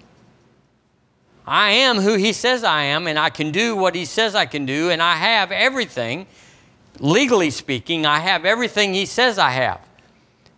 I 1.45 1.71
am 1.71 1.97
who 1.97 2.15
He 2.15 2.33
says 2.33 2.63
I 2.63 2.83
am, 2.83 3.07
and 3.07 3.17
I 3.17 3.29
can 3.29 3.51
do 3.51 3.75
what 3.75 3.95
He 3.95 4.05
says 4.05 4.35
I 4.35 4.45
can 4.45 4.65
do, 4.65 4.89
and 4.89 5.01
I 5.01 5.15
have 5.15 5.51
everything. 5.51 6.27
Legally 6.99 7.49
speaking, 7.49 8.05
I 8.05 8.19
have 8.19 8.45
everything 8.45 8.93
He 8.93 9.05
says 9.05 9.39
I 9.39 9.49
have. 9.51 9.81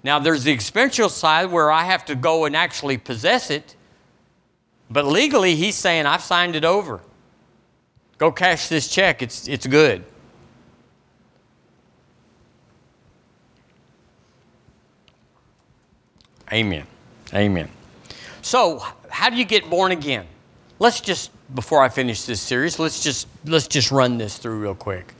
Now, 0.04 0.20
there's 0.20 0.44
the 0.44 0.52
experiential 0.52 1.08
side 1.08 1.50
where 1.50 1.72
I 1.72 1.84
have 1.84 2.06
to 2.06 2.16
go 2.16 2.46
and 2.46 2.56
actually 2.56 2.98
possess 2.98 3.50
it, 3.50 3.76
but 4.90 5.06
legally, 5.06 5.56
He's 5.56 5.76
saying, 5.76 6.06
I've 6.06 6.24
signed 6.24 6.56
it 6.56 6.66
over. 6.66 7.00
Go 8.18 8.32
cash 8.32 8.68
this 8.68 8.90
check, 8.90 9.22
it's, 9.22 9.48
it's 9.48 9.66
good. 9.66 10.04
Amen. 16.54 16.86
Amen. 17.34 17.68
So, 18.44 18.86
how 19.10 19.30
do 19.30 19.38
you 19.38 19.46
get 19.46 19.70
born 19.70 19.92
again? 19.92 20.26
Let's 20.80 21.02
just 21.02 21.32
before 21.56 21.82
I 21.82 21.90
finish 21.90 22.24
this 22.24 22.42
series, 22.42 22.80
let's 22.80 23.04
just 23.04 23.28
let's 23.46 23.68
just 23.68 23.92
run 23.92 24.18
this 24.18 24.38
through 24.38 24.60
real 24.60 24.76
quick. 24.76 25.14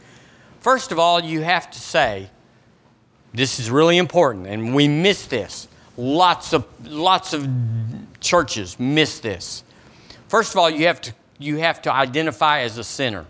First 0.60 0.92
of 0.92 1.00
all, 1.00 1.22
you 1.22 1.42
have 1.42 1.70
to 1.72 1.80
say 1.80 2.30
this 3.34 3.60
is 3.60 3.70
really 3.70 3.98
important 3.98 4.48
and 4.48 4.74
we 4.74 4.88
miss 4.88 5.26
this. 5.26 5.68
Lots 5.98 6.54
of 6.54 6.66
lots 6.88 7.34
of 7.34 7.48
churches 8.20 8.80
miss 8.80 9.20
this. 9.20 9.64
First 10.28 10.54
of 10.54 10.60
all, 10.60 10.70
you 10.70 10.88
have 10.88 11.02
to 11.02 11.14
you 11.40 11.58
have 11.58 11.82
to 11.84 11.94
identify 11.94 12.62
as 12.62 12.78
a 12.78 12.84
sinner. 12.84 13.26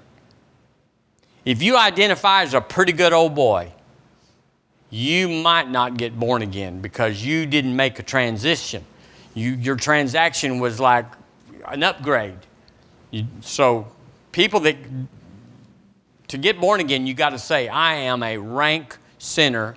If 1.45 1.61
you 1.61 1.77
identify 1.77 2.43
as 2.43 2.53
a 2.53 2.61
pretty 2.61 2.93
good 2.93 3.11
old 3.11 3.35
boy, 3.35 3.72
you 4.93 5.27
might 5.27 5.71
not 5.71 5.97
get 5.97 6.19
born 6.19 6.43
again 6.43 6.79
because 6.79 7.25
you 7.25 7.47
didn't 7.47 7.75
make 7.75 7.97
a 7.97 8.03
transition. 8.03 8.85
You, 9.33 9.53
your 9.53 9.75
transaction 9.75 10.59
was 10.59 10.79
like 10.79 11.07
an 11.67 11.81
upgrade. 11.81 12.37
You, 13.09 13.25
so, 13.41 13.87
people 14.31 14.59
that, 14.59 14.75
to 16.27 16.37
get 16.37 16.61
born 16.61 16.79
again, 16.79 17.07
you 17.07 17.15
got 17.15 17.31
to 17.31 17.39
say, 17.39 17.67
I 17.67 17.95
am 17.95 18.21
a 18.21 18.37
rank 18.37 18.95
sinner. 19.17 19.75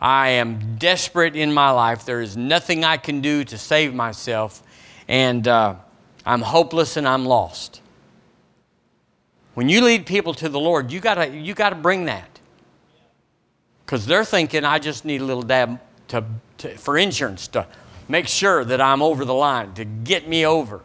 I 0.00 0.28
am 0.28 0.76
desperate 0.76 1.34
in 1.34 1.52
my 1.52 1.70
life. 1.70 2.04
There 2.04 2.20
is 2.20 2.36
nothing 2.36 2.84
I 2.84 2.96
can 2.96 3.20
do 3.20 3.42
to 3.42 3.58
save 3.58 3.92
myself. 3.92 4.62
And 5.08 5.48
uh, 5.48 5.74
I'm 6.24 6.42
hopeless 6.42 6.96
and 6.96 7.08
I'm 7.08 7.24
lost. 7.24 7.80
When 9.54 9.68
you 9.68 9.80
lead 9.80 10.06
people 10.06 10.32
to 10.34 10.48
the 10.48 10.60
Lord, 10.60 10.92
you 10.92 11.00
gotta, 11.00 11.26
you 11.26 11.54
gotta 11.54 11.74
bring 11.74 12.04
that. 12.04 12.37
Because 13.88 14.04
they're 14.04 14.22
thinking, 14.22 14.66
I 14.66 14.78
just 14.78 15.06
need 15.06 15.22
a 15.22 15.24
little 15.24 15.42
dab 15.42 15.80
to, 16.08 16.22
to, 16.58 16.76
for 16.76 16.98
insurance 16.98 17.48
to 17.48 17.66
make 18.06 18.28
sure 18.28 18.62
that 18.62 18.82
I'm 18.82 19.00
over 19.00 19.24
the 19.24 19.32
line, 19.32 19.72
to 19.74 19.86
get 19.86 20.28
me 20.28 20.44
over. 20.44 20.82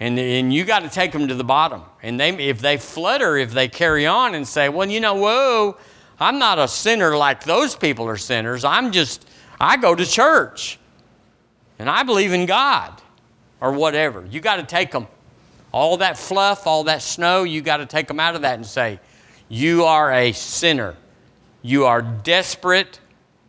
And, 0.00 0.18
and 0.18 0.52
you 0.52 0.64
got 0.64 0.82
to 0.82 0.88
take 0.88 1.12
them 1.12 1.28
to 1.28 1.36
the 1.36 1.44
bottom. 1.44 1.82
And 2.02 2.18
they, 2.18 2.30
if 2.48 2.60
they 2.60 2.78
flutter, 2.78 3.36
if 3.36 3.52
they 3.52 3.68
carry 3.68 4.08
on 4.08 4.34
and 4.34 4.44
say, 4.44 4.68
well, 4.68 4.90
you 4.90 4.98
know, 4.98 5.14
whoa, 5.14 5.76
I'm 6.18 6.40
not 6.40 6.58
a 6.58 6.66
sinner 6.66 7.16
like 7.16 7.44
those 7.44 7.76
people 7.76 8.08
are 8.08 8.16
sinners. 8.16 8.64
I'm 8.64 8.90
just, 8.90 9.24
I 9.60 9.76
go 9.76 9.94
to 9.94 10.04
church 10.04 10.80
and 11.78 11.88
I 11.88 12.02
believe 12.02 12.32
in 12.32 12.44
God 12.44 13.00
or 13.60 13.70
whatever. 13.70 14.26
You 14.28 14.40
got 14.40 14.56
to 14.56 14.64
take 14.64 14.90
them. 14.90 15.06
All 15.70 15.98
that 15.98 16.18
fluff, 16.18 16.66
all 16.66 16.82
that 16.84 17.02
snow, 17.02 17.44
you 17.44 17.62
got 17.62 17.76
to 17.76 17.86
take 17.86 18.08
them 18.08 18.18
out 18.18 18.34
of 18.34 18.42
that 18.42 18.56
and 18.56 18.66
say, 18.66 18.98
You 19.48 19.84
are 19.84 20.12
a 20.12 20.32
sinner. 20.32 20.96
You 21.62 21.84
are 21.86 22.02
desperate 22.02 23.00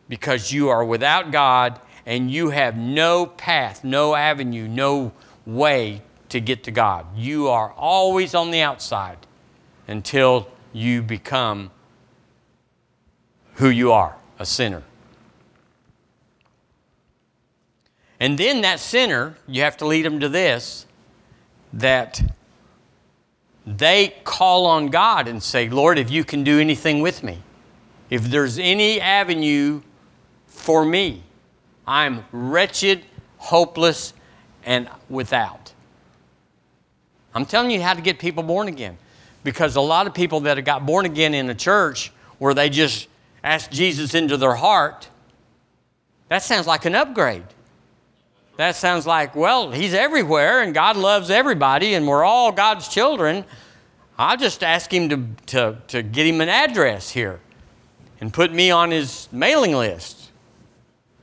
because 0.09 0.51
you 0.51 0.69
are 0.69 0.83
without 0.83 1.31
God 1.31 1.79
and 2.05 2.31
you 2.31 2.49
have 2.49 2.77
no 2.77 3.25
path, 3.25 3.83
no 3.83 4.15
avenue, 4.15 4.67
no 4.67 5.13
way 5.45 6.01
to 6.29 6.39
get 6.39 6.63
to 6.63 6.71
God. 6.71 7.05
You 7.15 7.47
are 7.47 7.71
always 7.71 8.35
on 8.35 8.51
the 8.51 8.61
outside 8.61 9.17
until 9.87 10.47
you 10.73 11.01
become 11.01 11.71
who 13.55 13.69
you 13.69 13.91
are 13.91 14.15
a 14.39 14.45
sinner. 14.45 14.83
And 18.19 18.37
then 18.37 18.61
that 18.61 18.79
sinner, 18.79 19.35
you 19.47 19.61
have 19.63 19.77
to 19.77 19.87
lead 19.87 20.05
them 20.05 20.19
to 20.19 20.29
this 20.29 20.85
that 21.73 22.21
they 23.65 24.13
call 24.23 24.65
on 24.65 24.87
God 24.87 25.27
and 25.27 25.41
say, 25.41 25.69
Lord, 25.69 25.97
if 25.97 26.11
you 26.11 26.23
can 26.23 26.43
do 26.43 26.59
anything 26.59 27.01
with 27.01 27.23
me, 27.23 27.39
if 28.11 28.23
there's 28.25 28.59
any 28.59 28.99
avenue 28.99 29.81
for 30.45 30.85
me, 30.85 31.23
I'm 31.87 32.25
wretched, 32.31 33.05
hopeless, 33.37 34.13
and 34.63 34.89
without. 35.09 35.73
I'm 37.33 37.45
telling 37.45 37.71
you 37.71 37.81
how 37.81 37.93
to 37.93 38.01
get 38.01 38.19
people 38.19 38.43
born 38.43 38.67
again. 38.67 38.97
Because 39.43 39.77
a 39.77 39.81
lot 39.81 40.05
of 40.05 40.13
people 40.13 40.41
that 40.41 40.57
have 40.57 40.65
got 40.65 40.85
born 40.85 41.05
again 41.05 41.33
in 41.33 41.49
a 41.49 41.55
church 41.55 42.11
where 42.37 42.53
they 42.53 42.69
just 42.69 43.07
ask 43.43 43.71
Jesus 43.71 44.13
into 44.13 44.35
their 44.37 44.55
heart, 44.55 45.07
that 46.27 46.43
sounds 46.43 46.67
like 46.67 46.83
an 46.85 46.93
upgrade. 46.93 47.45
That 48.57 48.75
sounds 48.75 49.07
like, 49.07 49.35
well, 49.35 49.71
He's 49.71 49.93
everywhere 49.93 50.61
and 50.61 50.73
God 50.73 50.97
loves 50.97 51.29
everybody 51.29 51.93
and 51.93 52.05
we're 52.05 52.25
all 52.25 52.51
God's 52.51 52.89
children. 52.89 53.45
I'll 54.19 54.37
just 54.37 54.63
ask 54.63 54.93
Him 54.93 55.09
to, 55.09 55.25
to, 55.47 55.77
to 55.87 56.03
get 56.03 56.27
Him 56.27 56.41
an 56.41 56.49
address 56.49 57.09
here 57.09 57.39
and 58.21 58.31
put 58.31 58.53
me 58.53 58.71
on 58.71 58.91
His 58.91 59.27
mailing 59.31 59.73
list. 59.73 60.29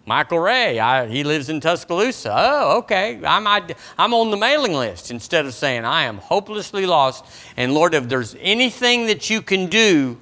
Michael 0.05 0.39
Ray, 0.39 0.81
I, 0.81 1.07
he 1.07 1.23
lives 1.23 1.51
in 1.51 1.61
Tuscaloosa. 1.61 2.35
Oh, 2.35 2.79
okay. 2.79 3.21
I'm, 3.25 3.47
I, 3.47 3.63
I'm 3.99 4.15
on 4.15 4.31
the 4.31 4.39
mailing 4.39 4.73
list 4.73 5.11
instead 5.11 5.45
of 5.45 5.53
saying, 5.53 5.85
I 5.85 6.05
am 6.05 6.17
hopelessly 6.17 6.87
lost. 6.87 7.27
And 7.59 7.75
Lord, 7.75 7.93
if 7.93 8.09
there's 8.09 8.35
anything 8.41 9.07
that 9.09 9.29
you 9.29 9.43
can 9.43 9.67
do, 9.67 10.19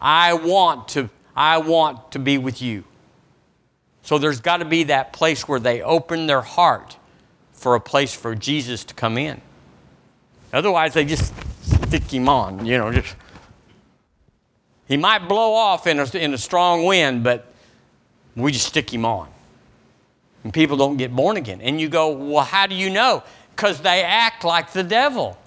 I 0.00 0.34
want 0.34 0.86
to, 0.90 1.10
I 1.34 1.58
want 1.58 2.12
to 2.12 2.20
be 2.20 2.38
with 2.38 2.62
you. 2.62 2.84
So 4.02 4.18
there's 4.18 4.40
got 4.40 4.58
to 4.58 4.64
be 4.64 4.84
that 4.84 5.12
place 5.12 5.48
where 5.48 5.58
they 5.58 5.82
open 5.82 6.28
their 6.28 6.42
heart 6.42 6.96
for 7.52 7.74
a 7.74 7.80
place 7.80 8.14
for 8.14 8.36
Jesus 8.36 8.84
to 8.84 8.94
come 8.94 9.18
in. 9.18 9.40
Otherwise, 10.52 10.94
they 10.94 11.04
just 11.04 11.34
stick 11.62 12.04
him 12.04 12.28
on, 12.28 12.64
you 12.64 12.78
know, 12.78 12.92
just. 12.92 13.16
He 14.86 14.96
might 14.96 15.28
blow 15.28 15.54
off 15.54 15.86
in 15.86 15.98
a, 15.98 16.16
in 16.16 16.34
a 16.34 16.38
strong 16.38 16.84
wind, 16.84 17.24
but 17.24 17.46
we 18.36 18.52
just 18.52 18.66
stick 18.66 18.92
him 18.92 19.04
on. 19.04 19.28
And 20.42 20.52
people 20.52 20.76
don't 20.76 20.96
get 20.96 21.14
born 21.14 21.36
again. 21.36 21.60
And 21.60 21.80
you 21.80 21.88
go, 21.88 22.10
well, 22.12 22.44
how 22.44 22.66
do 22.66 22.74
you 22.74 22.90
know? 22.90 23.22
Because 23.56 23.80
they 23.80 24.02
act 24.02 24.44
like 24.44 24.72
the 24.72 24.82
devil. 24.82 25.38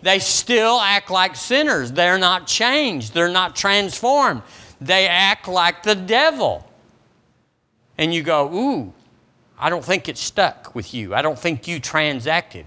They 0.00 0.18
still 0.18 0.80
act 0.80 1.10
like 1.10 1.36
sinners. 1.36 1.92
They're 1.92 2.18
not 2.18 2.46
changed, 2.46 3.14
they're 3.14 3.28
not 3.28 3.54
transformed. 3.54 4.42
They 4.80 5.06
act 5.06 5.46
like 5.46 5.82
the 5.82 5.94
devil 5.94 6.66
and 7.98 8.12
you 8.12 8.22
go, 8.22 8.52
ooh, 8.52 8.92
I 9.58 9.70
don't 9.70 9.84
think 9.84 10.08
it 10.08 10.18
stuck 10.18 10.74
with 10.74 10.92
you. 10.92 11.14
I 11.14 11.22
don't 11.22 11.38
think 11.38 11.68
you 11.68 11.78
transacted. 11.78 12.66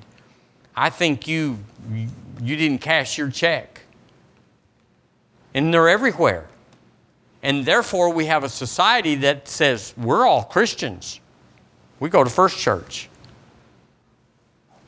I 0.75 0.89
think 0.89 1.27
you, 1.27 1.59
you 2.41 2.55
didn't 2.55 2.79
cash 2.79 3.17
your 3.17 3.29
check. 3.29 3.74
And 5.55 5.73
they're 5.73 5.89
everywhere. 5.89 6.47
And 7.41 7.65
therefore, 7.65 8.11
we 8.11 8.25
have 8.25 8.43
a 8.43 8.49
society 8.49 9.15
that 9.15 9.47
says 9.47 9.93
we're 9.97 10.27
all 10.27 10.43
Christians. 10.43 11.21
We 11.99 12.09
go 12.09 12.23
to 12.23 12.29
First 12.29 12.59
Church. 12.59 13.09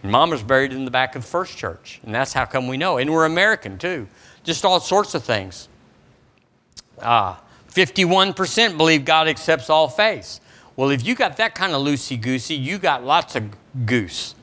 And 0.04 0.12
Mama's 0.12 0.44
buried 0.44 0.74
in 0.74 0.84
the 0.84 0.92
back 0.92 1.16
of 1.16 1.22
the 1.24 1.28
First 1.28 1.58
Church. 1.58 2.02
And 2.04 2.14
that's 2.14 2.34
how 2.34 2.46
come 2.46 2.68
we 2.68 2.78
know. 2.78 2.98
And 2.98 3.12
we're 3.12 3.26
American 3.26 3.78
too. 3.78 4.08
Just 4.44 4.66
all 4.66 4.80
sorts 4.80 5.16
of 5.16 5.24
things. 5.24 5.70
Ah, 7.02 7.42
51% 7.72 8.78
believe 8.78 9.06
God 9.06 9.28
accepts 9.28 9.70
all 9.70 9.88
faiths. 9.88 10.42
Well, 10.76 10.90
if 10.90 11.06
you 11.06 11.16
got 11.16 11.38
that 11.38 11.56
kind 11.56 11.74
of 11.74 11.82
loosey 11.82 12.20
goosey, 12.20 12.56
you 12.56 12.78
got 12.78 13.04
lots 13.04 13.36
of 13.36 13.46
goose. 13.86 14.36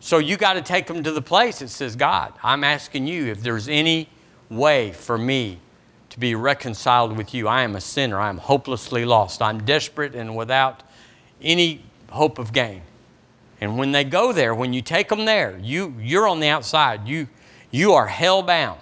So 0.00 0.18
you 0.18 0.36
got 0.36 0.54
to 0.54 0.62
take 0.62 0.86
them 0.86 1.02
to 1.02 1.10
the 1.10 1.22
place 1.22 1.60
that 1.60 1.68
says, 1.68 1.96
God, 1.96 2.32
I'm 2.42 2.64
asking 2.64 3.06
you 3.06 3.26
if 3.26 3.40
there's 3.40 3.68
any 3.68 4.08
way 4.50 4.92
for 4.92 5.18
me 5.18 5.58
to 6.10 6.20
be 6.20 6.34
reconciled 6.34 7.16
with 7.16 7.34
you. 7.34 7.48
I 7.48 7.62
am 7.62 7.76
a 7.76 7.80
sinner. 7.80 8.18
I 8.18 8.28
am 8.28 8.38
hopelessly 8.38 9.04
lost. 9.04 9.42
I'm 9.42 9.64
desperate 9.64 10.14
and 10.14 10.36
without 10.36 10.82
any 11.42 11.82
hope 12.10 12.38
of 12.38 12.52
gain. 12.52 12.82
And 13.60 13.78
when 13.78 13.92
they 13.92 14.04
go 14.04 14.32
there, 14.32 14.54
when 14.54 14.72
you 14.72 14.82
take 14.82 15.08
them 15.08 15.24
there, 15.24 15.58
you, 15.62 15.94
you're 15.98 16.28
on 16.28 16.40
the 16.40 16.48
outside. 16.48 17.08
You, 17.08 17.28
you 17.70 17.92
are 17.92 18.06
hell 18.06 18.42
bound. 18.42 18.80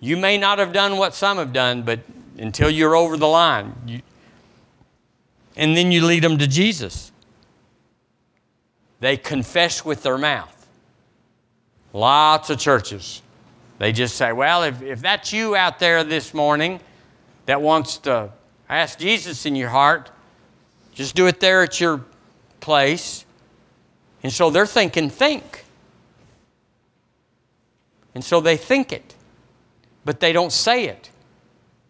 You 0.00 0.16
may 0.16 0.38
not 0.38 0.58
have 0.58 0.72
done 0.72 0.96
what 0.96 1.14
some 1.14 1.36
have 1.38 1.52
done, 1.52 1.82
but 1.82 2.00
until 2.38 2.70
you're 2.70 2.96
over 2.96 3.16
the 3.16 3.28
line, 3.28 3.74
you, 3.86 4.00
and 5.56 5.76
then 5.76 5.92
you 5.92 6.04
lead 6.04 6.22
them 6.22 6.38
to 6.38 6.46
Jesus. 6.46 7.12
They 9.00 9.16
confess 9.16 9.84
with 9.84 10.02
their 10.02 10.18
mouth. 10.18 10.56
Lots 11.92 12.50
of 12.50 12.58
churches, 12.58 13.20
they 13.80 13.92
just 13.92 14.16
say, 14.16 14.32
Well, 14.34 14.62
if, 14.62 14.82
if 14.82 15.00
that's 15.00 15.32
you 15.32 15.56
out 15.56 15.78
there 15.78 16.04
this 16.04 16.34
morning 16.34 16.80
that 17.46 17.62
wants 17.62 17.96
to 17.98 18.30
ask 18.68 18.98
Jesus 18.98 19.46
in 19.46 19.56
your 19.56 19.70
heart, 19.70 20.10
just 20.92 21.16
do 21.16 21.26
it 21.26 21.40
there 21.40 21.62
at 21.62 21.80
your 21.80 22.04
place. 22.60 23.24
And 24.22 24.30
so 24.30 24.50
they're 24.50 24.66
thinking, 24.66 25.08
think. 25.08 25.64
And 28.14 28.22
so 28.22 28.42
they 28.42 28.58
think 28.58 28.92
it, 28.92 29.14
but 30.04 30.20
they 30.20 30.34
don't 30.34 30.52
say 30.52 30.84
it. 30.84 31.08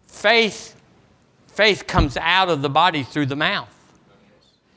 Faith, 0.07 0.80
faith 1.49 1.88
comes 1.88 2.16
out 2.16 2.49
of 2.49 2.62
the 2.62 2.70
body 2.70 3.03
through 3.03 3.26
the 3.26 3.36
mouth. 3.36 3.68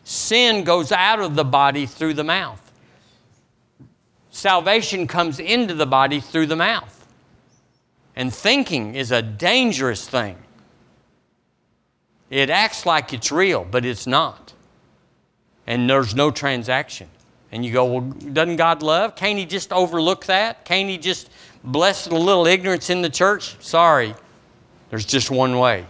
Sin 0.03 0.63
goes 0.63 0.91
out 0.91 1.19
of 1.19 1.35
the 1.35 1.45
body 1.45 1.85
through 1.85 2.15
the 2.15 2.23
mouth. 2.23 2.59
Salvation 4.31 5.05
comes 5.05 5.39
into 5.39 5.75
the 5.75 5.85
body 5.85 6.19
through 6.19 6.47
the 6.47 6.55
mouth. 6.55 7.01
And 8.15 8.33
thinking 8.33 8.95
is 8.95 9.11
a 9.11 9.21
dangerous 9.21 10.07
thing. 10.07 10.37
It 12.29 12.49
acts 12.49 12.85
like 12.85 13.13
it's 13.13 13.31
real, 13.31 13.65
but 13.69 13.85
it's 13.85 14.07
not. 14.07 14.53
And 15.67 15.89
there's 15.89 16.15
no 16.15 16.31
transaction. 16.31 17.09
And 17.51 17.63
you 17.63 17.71
go, 17.71 17.85
well, 17.85 18.01
doesn't 18.01 18.55
God 18.55 18.81
love? 18.81 19.15
Can't 19.15 19.37
He 19.37 19.45
just 19.45 19.71
overlook 19.71 20.25
that? 20.25 20.65
Can't 20.65 20.89
He 20.89 20.97
just 20.97 21.29
bless 21.63 22.07
a 22.07 22.15
little 22.15 22.47
ignorance 22.47 22.89
in 22.89 23.01
the 23.01 23.09
church? 23.09 23.55
Sorry, 23.63 24.15
there's 24.89 25.05
just 25.05 25.29
one 25.29 25.57
way. 25.59 25.85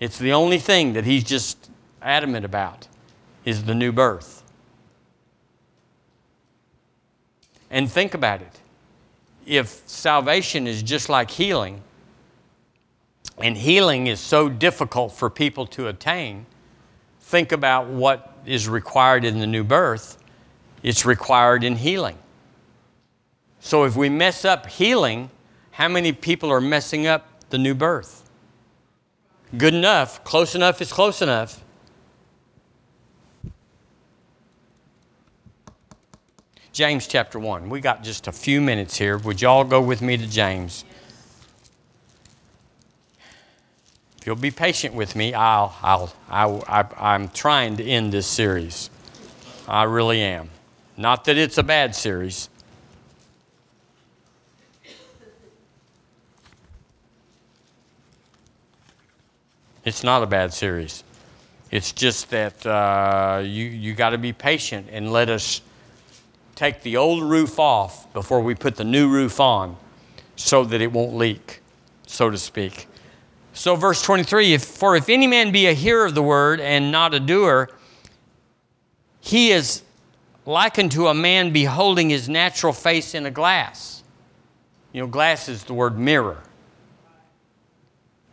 It's 0.00 0.18
the 0.18 0.32
only 0.32 0.58
thing 0.58 0.94
that 0.94 1.04
He's 1.04 1.24
just 1.24 1.70
adamant 2.00 2.44
about 2.44 2.88
is 3.44 3.64
the 3.64 3.74
new 3.74 3.92
birth. 3.92 4.42
And 7.70 7.90
think 7.90 8.14
about 8.14 8.40
it. 8.40 8.60
If 9.46 9.82
salvation 9.86 10.66
is 10.66 10.82
just 10.82 11.08
like 11.08 11.30
healing, 11.30 11.82
and 13.38 13.56
healing 13.56 14.06
is 14.06 14.20
so 14.20 14.48
difficult 14.48 15.12
for 15.12 15.28
people 15.28 15.66
to 15.68 15.88
attain, 15.88 16.46
think 17.20 17.52
about 17.52 17.86
what 17.88 18.36
is 18.46 18.68
required 18.68 19.24
in 19.24 19.40
the 19.40 19.46
new 19.46 19.64
birth. 19.64 20.18
It's 20.82 21.04
required 21.04 21.64
in 21.64 21.76
healing. 21.76 22.18
So 23.60 23.84
if 23.84 23.96
we 23.96 24.08
mess 24.08 24.44
up 24.44 24.66
healing, 24.66 25.30
how 25.72 25.88
many 25.88 26.12
people 26.12 26.50
are 26.50 26.60
messing 26.60 27.06
up 27.06 27.26
the 27.50 27.58
new 27.58 27.74
birth? 27.74 28.28
Good 29.56 29.74
enough, 29.74 30.22
close 30.24 30.54
enough 30.54 30.80
is 30.80 30.92
close 30.92 31.22
enough. 31.22 31.64
James 36.74 37.06
chapter 37.06 37.38
1. 37.38 37.70
We 37.70 37.80
got 37.80 38.02
just 38.02 38.26
a 38.26 38.32
few 38.32 38.60
minutes 38.60 38.98
here. 38.98 39.16
Would 39.18 39.40
you 39.40 39.46
all 39.46 39.62
go 39.62 39.80
with 39.80 40.02
me 40.02 40.16
to 40.16 40.26
James? 40.26 40.84
If 44.18 44.26
you'll 44.26 44.34
be 44.34 44.50
patient 44.50 44.92
with 44.92 45.14
me, 45.14 45.34
I'll, 45.34 45.72
I'll, 45.82 46.12
I, 46.28 46.80
I, 46.80 47.12
I'm 47.14 47.28
trying 47.28 47.76
to 47.76 47.84
end 47.84 48.10
this 48.10 48.26
series. 48.26 48.90
I 49.68 49.84
really 49.84 50.20
am. 50.20 50.50
Not 50.96 51.26
that 51.26 51.38
it's 51.38 51.58
a 51.58 51.62
bad 51.62 51.94
series. 51.94 52.48
It's 59.84 60.02
not 60.02 60.24
a 60.24 60.26
bad 60.26 60.52
series. 60.52 61.04
It's 61.70 61.92
just 61.92 62.30
that 62.30 62.66
uh, 62.66 63.42
you, 63.44 63.66
you 63.66 63.94
got 63.94 64.10
to 64.10 64.18
be 64.18 64.32
patient 64.32 64.88
and 64.90 65.12
let 65.12 65.28
us 65.30 65.60
take 66.54 66.82
the 66.82 66.96
old 66.96 67.22
roof 67.22 67.58
off 67.58 68.12
before 68.12 68.40
we 68.40 68.54
put 68.54 68.76
the 68.76 68.84
new 68.84 69.08
roof 69.08 69.40
on 69.40 69.76
so 70.36 70.64
that 70.64 70.80
it 70.80 70.92
won't 70.92 71.14
leak, 71.14 71.60
so 72.06 72.30
to 72.30 72.38
speak. 72.38 72.88
So, 73.52 73.76
verse 73.76 74.02
23 74.02 74.54
if, 74.54 74.64
For 74.64 74.96
if 74.96 75.08
any 75.08 75.26
man 75.26 75.52
be 75.52 75.66
a 75.66 75.72
hearer 75.72 76.06
of 76.06 76.14
the 76.14 76.22
word 76.22 76.60
and 76.60 76.90
not 76.90 77.14
a 77.14 77.20
doer, 77.20 77.70
he 79.20 79.52
is 79.52 79.82
likened 80.44 80.92
to 80.92 81.08
a 81.08 81.14
man 81.14 81.52
beholding 81.52 82.10
his 82.10 82.28
natural 82.28 82.72
face 82.72 83.14
in 83.14 83.26
a 83.26 83.30
glass. 83.30 84.02
You 84.92 85.00
know, 85.00 85.06
glass 85.06 85.48
is 85.48 85.64
the 85.64 85.74
word 85.74 85.98
mirror. 85.98 86.42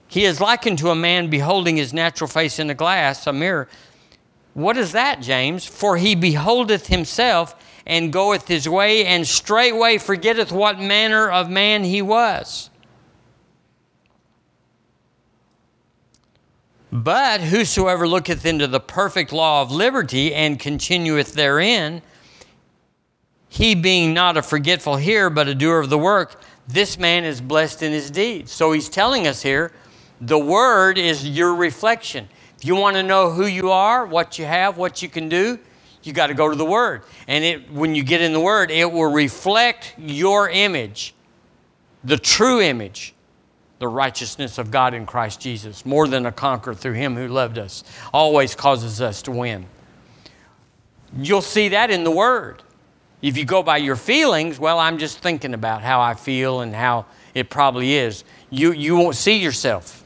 He 0.08 0.26
is 0.26 0.42
likened 0.42 0.80
to 0.80 0.90
a 0.90 0.96
man 0.96 1.30
beholding 1.30 1.78
his 1.78 1.94
natural 1.94 2.28
face 2.28 2.60
in 2.60 2.70
a 2.70 2.74
glass, 2.74 3.26
a 3.26 3.34
mirror. 3.34 3.70
What 4.54 4.76
is 4.76 4.92
that, 4.92 5.22
James? 5.22 5.66
For 5.66 5.96
he 5.96 6.16
beholdeth 6.16 6.88
himself 6.88 7.56
and 7.86 8.14
goeth 8.14 8.48
his 8.48 8.68
way, 8.70 9.06
and 9.06 9.28
straightway 9.28 9.98
forgetteth 9.98 10.52
what 10.52 10.80
manner 10.80 11.30
of 11.30 11.50
man 11.50 11.84
he 11.84 12.02
was. 12.02 12.70
But 16.92 17.42
whosoever 17.42 18.08
looketh 18.08 18.46
into 18.46 18.68
the 18.68 18.82
perfect 18.82 19.32
law 19.32 19.62
of 19.62 19.72
liberty 19.72 20.34
and 20.34 20.60
continueth 20.60 21.34
therein, 21.34 22.02
he 23.48 23.76
being 23.76 24.14
not 24.14 24.38
a 24.38 24.42
forgetful 24.42 24.98
hearer, 24.98 25.30
but 25.30 25.48
a 25.48 25.56
doer 25.56 25.80
of 25.80 25.90
the 25.90 25.98
work, 25.98 26.42
this 26.68 26.98
man 26.98 27.24
is 27.24 27.42
blessed 27.42 27.82
in 27.82 27.92
his 27.92 28.12
deeds. 28.12 28.52
So 28.52 28.72
he's 28.72 28.90
telling 28.90 29.26
us 29.26 29.42
here 29.42 29.72
the 30.20 30.38
word 30.38 30.98
is 30.98 31.28
your 31.28 31.56
reflection. 31.56 32.30
If 32.58 32.66
you 32.66 32.76
want 32.76 32.96
to 32.98 33.04
know 33.04 33.32
who 33.32 33.46
you 33.46 33.72
are, 33.72 34.06
what 34.06 34.38
you 34.38 34.46
have, 34.46 34.78
what 34.78 35.02
you 35.02 35.10
can 35.10 35.30
do, 35.30 35.60
you 36.04 36.14
got 36.14 36.28
to 36.28 36.34
go 36.34 36.50
to 36.50 36.56
the 36.56 36.66
Word. 36.66 37.04
And 37.28 37.44
it, 37.44 37.72
when 37.72 37.96
you 37.96 38.04
get 38.04 38.22
in 38.22 38.34
the 38.34 38.40
Word, 38.40 38.72
it 38.72 38.92
will 38.92 39.12
reflect 39.12 39.94
your 39.98 40.50
image, 40.50 41.14
the 42.04 42.18
true 42.18 42.62
image, 42.62 43.14
the 43.80 43.88
righteousness 43.88 44.58
of 44.58 44.72
God 44.72 44.94
in 44.94 45.06
Christ 45.06 45.42
Jesus, 45.42 45.86
more 45.86 46.08
than 46.08 46.26
a 46.26 46.32
conqueror 46.32 46.76
through 46.76 46.94
Him 46.94 47.16
who 47.16 47.28
loved 47.28 47.58
us, 47.58 47.84
always 48.14 48.56
causes 48.56 49.02
us 49.02 49.22
to 49.24 49.32
win. 49.32 49.66
You'll 51.18 51.42
see 51.42 51.70
that 51.70 51.90
in 51.90 52.04
the 52.04 52.12
Word. 52.12 52.64
If 53.22 53.38
you 53.38 53.46
go 53.46 53.62
by 53.62 53.78
your 53.78 53.96
feelings, 53.96 54.60
well, 54.60 54.80
I'm 54.80 54.98
just 54.98 55.20
thinking 55.20 55.54
about 55.54 55.82
how 55.82 56.02
I 56.02 56.16
feel 56.16 56.62
and 56.62 56.74
how 56.74 57.06
it 57.36 57.50
probably 57.50 57.94
is. 57.94 58.24
You, 58.50 58.72
you 58.72 58.96
won't 58.96 59.16
see 59.16 59.38
yourself. 59.38 60.04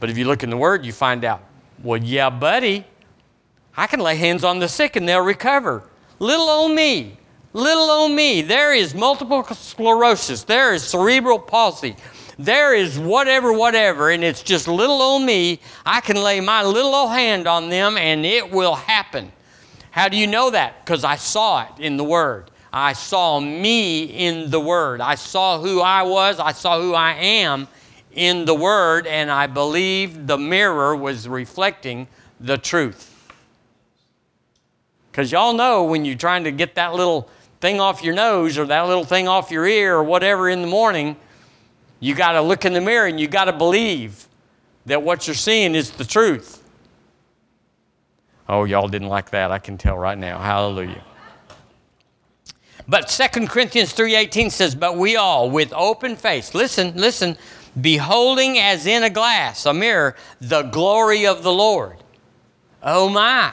But 0.00 0.10
if 0.10 0.18
you 0.18 0.24
look 0.24 0.42
in 0.42 0.50
the 0.50 0.56
Word, 0.56 0.84
you 0.84 0.92
find 0.92 1.24
out, 1.24 1.42
well, 1.82 2.02
yeah, 2.02 2.30
buddy, 2.30 2.84
I 3.80 3.86
can 3.86 4.00
lay 4.00 4.16
hands 4.16 4.44
on 4.44 4.58
the 4.58 4.68
sick 4.68 4.96
and 4.96 5.08
they'll 5.08 5.24
recover. 5.24 5.82
Little 6.18 6.50
old 6.50 6.72
me, 6.72 7.16
little 7.54 7.90
old 7.90 8.12
me. 8.12 8.42
There 8.42 8.74
is 8.74 8.94
multiple 8.94 9.42
sclerosis, 9.42 10.44
there 10.44 10.74
is 10.74 10.84
cerebral 10.84 11.38
palsy, 11.38 11.96
there 12.38 12.74
is 12.74 12.98
whatever, 12.98 13.54
whatever, 13.54 14.10
and 14.10 14.22
it's 14.22 14.42
just 14.42 14.68
little 14.68 15.00
old 15.00 15.22
me. 15.22 15.60
I 15.86 16.02
can 16.02 16.22
lay 16.22 16.42
my 16.42 16.62
little 16.62 16.94
old 16.94 17.12
hand 17.12 17.46
on 17.46 17.70
them 17.70 17.96
and 17.96 18.26
it 18.26 18.50
will 18.50 18.74
happen. 18.74 19.32
How 19.92 20.10
do 20.10 20.18
you 20.18 20.26
know 20.26 20.50
that? 20.50 20.84
Because 20.84 21.02
I 21.02 21.16
saw 21.16 21.62
it 21.62 21.80
in 21.80 21.96
the 21.96 22.04
Word. 22.04 22.50
I 22.70 22.92
saw 22.92 23.40
me 23.40 24.02
in 24.02 24.50
the 24.50 24.60
Word. 24.60 25.00
I 25.00 25.14
saw 25.14 25.58
who 25.58 25.80
I 25.80 26.02
was, 26.02 26.38
I 26.38 26.52
saw 26.52 26.78
who 26.78 26.92
I 26.92 27.14
am 27.14 27.66
in 28.12 28.44
the 28.44 28.54
Word, 28.54 29.06
and 29.06 29.30
I 29.30 29.46
believed 29.46 30.26
the 30.26 30.36
mirror 30.36 30.94
was 30.94 31.26
reflecting 31.26 32.08
the 32.38 32.58
truth. 32.58 33.09
Because 35.20 35.32
y'all 35.32 35.52
know 35.52 35.84
when 35.84 36.06
you're 36.06 36.16
trying 36.16 36.44
to 36.44 36.50
get 36.50 36.76
that 36.76 36.94
little 36.94 37.28
thing 37.60 37.78
off 37.78 38.02
your 38.02 38.14
nose 38.14 38.56
or 38.56 38.64
that 38.64 38.86
little 38.86 39.04
thing 39.04 39.28
off 39.28 39.50
your 39.50 39.66
ear 39.66 39.96
or 39.96 40.02
whatever 40.02 40.48
in 40.48 40.62
the 40.62 40.66
morning, 40.66 41.14
you 42.00 42.14
got 42.14 42.32
to 42.32 42.40
look 42.40 42.64
in 42.64 42.72
the 42.72 42.80
mirror 42.80 43.06
and 43.06 43.20
you 43.20 43.28
got 43.28 43.44
to 43.44 43.52
believe 43.52 44.26
that 44.86 45.02
what 45.02 45.26
you're 45.26 45.34
seeing 45.34 45.74
is 45.74 45.90
the 45.90 46.06
truth. 46.06 46.64
Oh, 48.48 48.64
y'all 48.64 48.88
didn't 48.88 49.08
like 49.08 49.28
that. 49.32 49.50
I 49.50 49.58
can 49.58 49.76
tell 49.76 49.98
right 49.98 50.16
now. 50.16 50.38
Hallelujah. 50.38 51.04
But 52.88 53.10
2 53.10 53.46
Corinthians 53.46 53.92
3:18 53.92 54.48
says, 54.48 54.74
"But 54.74 54.96
we 54.96 55.16
all 55.16 55.50
with 55.50 55.70
open 55.74 56.16
face, 56.16 56.54
listen, 56.54 56.94
listen, 56.96 57.36
beholding 57.78 58.58
as 58.58 58.86
in 58.86 59.02
a 59.02 59.10
glass, 59.10 59.66
a 59.66 59.74
mirror, 59.74 60.16
the 60.40 60.62
glory 60.62 61.26
of 61.26 61.42
the 61.42 61.52
Lord." 61.52 61.98
Oh 62.82 63.10
my. 63.10 63.52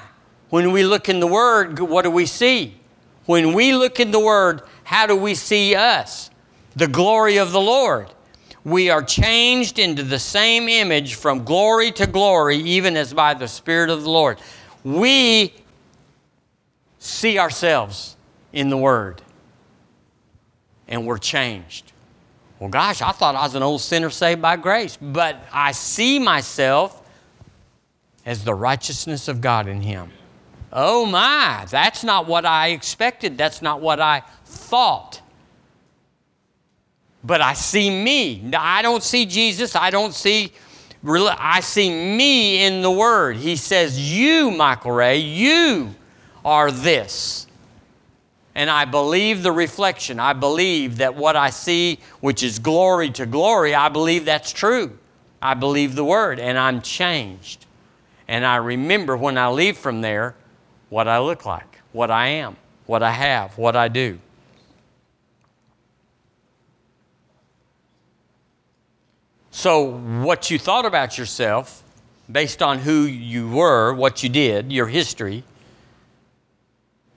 When 0.50 0.72
we 0.72 0.84
look 0.84 1.10
in 1.10 1.20
the 1.20 1.28
Word, 1.28 1.80
what 1.80 2.04
do 2.04 2.12
we 2.12 2.26
see? 2.26 2.76
When 3.26 3.54
we 3.54 3.74
look 3.74 4.00
in 4.00 4.12
the 4.12 4.20
Word, 4.20 4.62
how 4.84 5.06
do 5.06 5.16
we 5.16 5.36
see 5.36 5.76
us? 5.76 6.30
The 6.76 6.88
glory 6.88 7.38
of 7.38 7.52
the 7.52 7.62
Lord. 7.62 8.14
we 8.64 8.90
are 8.90 9.02
changed 9.02 9.80
into 9.80 10.04
the 10.04 10.20
same 10.20 10.68
image 10.68 11.16
from 11.16 11.46
glory 11.46 11.90
to 11.94 12.06
glory, 12.06 12.58
even 12.58 12.98
as 12.98 13.14
by 13.14 13.34
the 13.34 13.48
Spirit 13.48 13.90
of 13.90 14.04
the 14.04 14.10
Lord. 14.10 14.40
We 14.84 15.54
see 17.00 17.40
ourselves 17.40 18.18
in 18.52 18.70
the 18.70 18.78
Word 18.78 19.22
and 20.88 21.06
we're 21.06 21.18
changed. 21.18 21.92
Well, 22.60 22.70
gosh, 22.70 23.02
I 23.02 23.12
thought 23.12 23.36
I 23.36 23.44
was 23.44 23.56
an 23.56 23.64
old 23.64 23.82
sinner 23.82 24.10
saved 24.10 24.42
by 24.42 24.56
grace, 24.56 24.98
but 25.02 25.38
I 25.52 25.72
see 25.72 26.20
myself 26.20 27.08
as 28.26 28.44
the 28.44 28.54
righteousness 28.54 29.28
of 29.28 29.42
God 29.42 29.68
in 29.68 29.82
Him. 29.82 30.12
Oh 30.80 31.08
my, 31.08 31.66
that's 31.72 32.04
not 32.04 32.28
what 32.28 32.46
I 32.46 32.68
expected. 32.68 33.36
That's 33.36 33.64
not 33.64 33.82
what 33.82 34.00
I 34.00 34.22
thought. 34.46 35.20
But 37.24 37.42
I 37.42 37.54
see 37.54 37.90
me. 37.90 38.54
I 38.56 38.84
don't 38.84 39.02
see 39.02 39.26
Jesus. 39.26 39.76
I 39.76 39.90
don't 39.90 40.14
see, 40.14 40.54
I 41.04 41.62
see 41.62 41.90
me 41.90 42.64
in 42.64 42.84
the 42.84 42.92
Word. 42.92 43.38
He 43.38 43.56
says, 43.56 44.00
You, 44.00 44.52
Michael 44.52 44.92
Ray, 44.92 45.18
you 45.18 45.96
are 46.46 46.70
this. 46.70 47.48
And 48.54 48.70
I 48.70 48.86
believe 48.86 49.42
the 49.42 49.52
reflection. 49.52 50.20
I 50.20 50.34
believe 50.34 50.98
that 50.98 51.16
what 51.16 51.36
I 51.36 51.50
see, 51.50 51.98
which 52.20 52.44
is 52.44 52.60
glory 52.60 53.10
to 53.12 53.26
glory, 53.26 53.74
I 53.74 53.90
believe 53.90 54.26
that's 54.26 54.54
true. 54.54 54.96
I 55.42 55.56
believe 55.56 55.96
the 55.96 56.06
Word, 56.06 56.40
and 56.40 56.56
I'm 56.56 56.84
changed. 56.84 57.66
And 58.28 58.46
I 58.46 58.58
remember 58.58 59.18
when 59.18 59.40
I 59.40 59.48
leave 59.48 59.76
from 59.76 60.02
there 60.02 60.36
what 60.90 61.08
I 61.08 61.20
look 61.20 61.46
like, 61.46 61.82
what 61.92 62.12
I 62.12 62.28
am, 62.28 62.56
what 62.86 63.04
I 63.04 63.12
have, 63.12 63.58
what 63.58 63.76
I 63.76 63.88
do. 63.88 64.20
So, 69.52 69.98
what 70.22 70.52
you 70.52 70.60
thought 70.60 70.86
about 70.86 71.18
yourself, 71.18 71.84
based 72.32 72.62
on 72.62 72.80
who 72.80 73.02
you 73.02 73.50
were, 73.50 73.92
what 73.92 74.22
you 74.22 74.30
did, 74.30 74.72
your 74.72 74.86
history, 74.88 75.44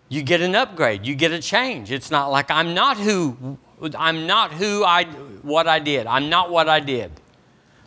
you 0.08 0.22
get 0.22 0.40
an 0.40 0.54
upgrade, 0.54 1.06
you 1.06 1.14
get 1.14 1.32
a 1.32 1.38
change. 1.38 1.92
It's 1.92 2.10
not 2.10 2.30
like 2.30 2.50
I'm 2.50 2.74
not 2.74 2.96
who 2.96 3.58
I'm 3.96 4.26
not 4.26 4.52
who 4.52 4.84
I 4.84 5.04
what 5.42 5.68
I 5.68 5.78
did. 5.78 6.06
I'm 6.06 6.28
not 6.30 6.50
what 6.50 6.68
I 6.68 6.80
did. 6.80 7.12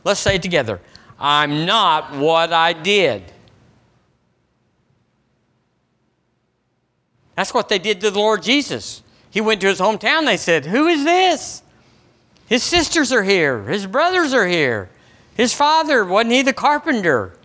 Let's 0.04 0.20
say 0.20 0.36
it 0.36 0.42
together. 0.42 0.80
I'm 1.20 1.66
not 1.66 2.16
what 2.16 2.54
I 2.54 2.74
did. 2.74 3.24
That's 7.36 7.54
what 7.54 7.70
they 7.70 7.80
did 7.80 8.02
to 8.02 8.12
the 8.12 8.20
Lord 8.20 8.44
Jesus. 8.44 9.02
He 9.30 9.42
went 9.42 9.62
to 9.62 9.68
his 9.68 9.80
hometown. 9.80 10.26
They 10.26 10.38
said, 10.38 10.66
Who 10.66 10.88
is 10.88 11.04
this? 11.04 11.64
His 12.48 12.62
sisters 12.62 13.12
are 13.12 13.24
here. 13.24 13.64
His 13.64 13.88
brothers 13.88 14.34
are 14.34 14.48
here. 14.48 14.90
His 15.36 15.54
father, 15.54 16.06
wasn't 16.06 16.34
he 16.34 16.42
the 16.44 16.54
carpenter? 16.54 17.36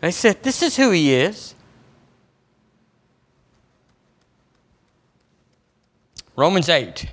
They 0.00 0.10
said, 0.10 0.42
This 0.42 0.62
is 0.62 0.76
who 0.76 0.90
he 0.90 1.14
is. 1.14 1.54
Romans 6.34 6.68
8. 6.68 7.06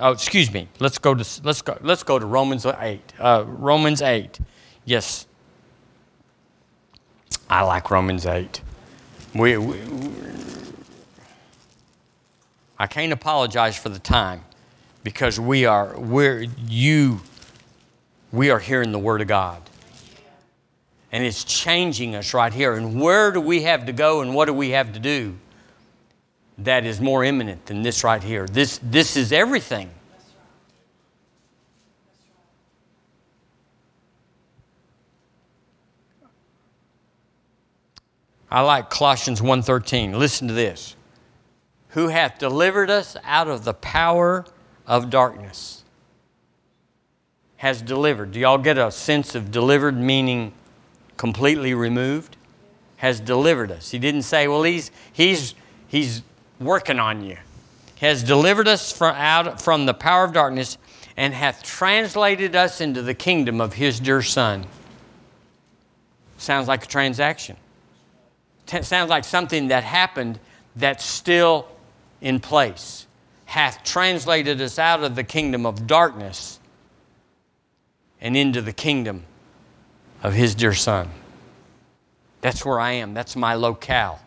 Oh, 0.00 0.12
excuse 0.12 0.52
me. 0.52 0.68
Let's 0.78 0.98
go 0.98 1.14
to 1.14 1.24
let's 1.42 1.62
go 1.62 1.78
let's 1.80 2.02
go 2.02 2.18
to 2.18 2.26
Romans 2.26 2.66
8. 2.66 3.00
Uh, 3.18 3.44
Romans 3.46 4.02
8. 4.02 4.38
Yes. 4.84 5.26
I 7.48 7.62
like 7.62 7.90
Romans 7.90 8.26
8. 8.26 8.60
We, 9.34 9.56
we, 9.56 9.80
I 12.78 12.86
can't 12.86 13.12
apologize 13.12 13.76
for 13.76 13.88
the 13.88 13.98
time 13.98 14.44
because 15.02 15.40
we 15.40 15.66
are 15.66 15.98
we're 15.98 16.46
you 16.66 17.20
we 18.32 18.50
are 18.50 18.58
hearing 18.58 18.92
the 18.92 18.98
word 18.98 19.20
of 19.20 19.28
God. 19.28 19.62
And 21.12 21.24
it's 21.24 21.44
changing 21.44 22.16
us 22.16 22.34
right 22.34 22.52
here. 22.52 22.74
And 22.74 23.00
where 23.00 23.30
do 23.30 23.40
we 23.40 23.62
have 23.62 23.86
to 23.86 23.92
go 23.92 24.20
and 24.20 24.34
what 24.34 24.46
do 24.46 24.54
we 24.54 24.70
have 24.70 24.92
to 24.94 24.98
do 24.98 25.36
that 26.58 26.84
is 26.84 27.00
more 27.00 27.22
imminent 27.22 27.66
than 27.66 27.82
this 27.82 28.02
right 28.02 28.22
here? 28.22 28.46
This 28.46 28.78
this 28.82 29.16
is 29.16 29.32
everything. 29.32 29.90
I 38.54 38.60
like 38.60 38.88
Colossians 38.88 39.42
1:13. 39.42 40.16
Listen 40.16 40.46
to 40.46 40.54
this. 40.54 40.94
Who 41.88 42.06
hath 42.06 42.38
delivered 42.38 42.88
us 42.88 43.16
out 43.24 43.48
of 43.48 43.64
the 43.64 43.74
power 43.74 44.46
of 44.86 45.10
darkness. 45.10 45.82
Has 47.56 47.82
delivered. 47.82 48.30
Do 48.30 48.38
y'all 48.38 48.58
get 48.58 48.78
a 48.78 48.92
sense 48.92 49.34
of 49.34 49.50
delivered 49.50 49.96
meaning 49.96 50.52
completely 51.16 51.74
removed? 51.74 52.36
Has 52.98 53.18
delivered 53.18 53.72
us. 53.72 53.90
He 53.90 53.98
didn't 53.98 54.22
say, 54.22 54.46
well, 54.46 54.62
he's 54.62 54.92
he's 55.12 55.56
he's 55.88 56.22
working 56.60 57.00
on 57.00 57.24
you. 57.24 57.38
Has 58.00 58.22
delivered 58.22 58.68
us 58.68 58.92
from 58.92 59.16
out 59.16 59.60
from 59.60 59.86
the 59.86 59.94
power 59.94 60.22
of 60.22 60.32
darkness 60.32 60.78
and 61.16 61.34
hath 61.34 61.64
translated 61.64 62.54
us 62.54 62.80
into 62.80 63.02
the 63.02 63.14
kingdom 63.14 63.60
of 63.60 63.72
his 63.72 63.98
dear 63.98 64.22
son. 64.22 64.64
Sounds 66.38 66.68
like 66.68 66.84
a 66.84 66.86
transaction 66.86 67.56
t- 68.66 68.82
sounds 68.82 69.10
like 69.10 69.24
something 69.24 69.68
that 69.68 69.84
happened 69.84 70.38
that's 70.76 71.04
still 71.04 71.68
in 72.20 72.40
place. 72.40 73.06
Hath 73.46 73.84
translated 73.84 74.60
us 74.60 74.78
out 74.78 75.02
of 75.02 75.14
the 75.14 75.24
kingdom 75.24 75.66
of 75.66 75.86
darkness 75.86 76.58
and 78.20 78.36
into 78.36 78.62
the 78.62 78.72
kingdom 78.72 79.24
of 80.22 80.32
his 80.32 80.54
dear 80.54 80.74
son. 80.74 81.10
That's 82.40 82.64
where 82.64 82.80
I 82.80 82.92
am. 82.92 83.14
That's 83.14 83.36
my 83.36 83.54
locale. 83.54 84.20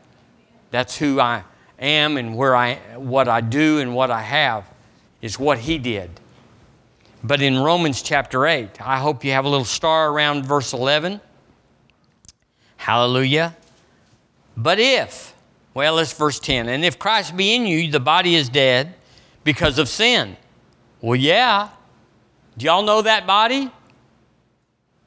That's 0.72 0.98
who 0.98 1.20
I 1.20 1.44
am 1.80 2.18
and 2.18 2.36
where 2.36 2.56
I 2.56 2.76
what 2.96 3.28
I 3.28 3.42
do 3.42 3.80
and 3.80 3.96
what 3.96 4.12
I 4.12 4.22
have 4.22 4.66
is 5.22 5.40
what 5.40 5.60
he 5.60 5.78
did. 5.78 6.10
But 7.24 7.42
in 7.42 7.58
Romans 7.58 8.02
chapter 8.02 8.46
8, 8.46 8.82
I 8.82 9.00
hope 9.00 9.24
you 9.24 9.32
have 9.32 9.46
a 9.46 9.50
little 9.50 9.66
star 9.66 10.10
around 10.12 10.46
verse 10.46 10.74
11. 10.74 11.20
Hallelujah. 12.78 13.56
But 14.58 14.80
if, 14.80 15.36
well, 15.76 16.00
it's 16.00 16.12
verse 16.14 16.40
10, 16.40 16.68
and 16.68 16.84
if 16.84 16.98
Christ 16.98 17.38
be 17.38 17.54
in 17.54 17.68
you, 17.68 17.92
the 17.92 18.00
body 18.00 18.34
is 18.34 18.50
dead 18.50 18.96
because 19.44 19.78
of 19.78 19.88
sin. 19.88 20.36
Well, 21.00 21.16
yeah. 21.16 21.70
Do 22.58 22.66
y'all 22.66 22.82
know 22.82 23.04
that 23.04 23.28
body? 23.28 23.72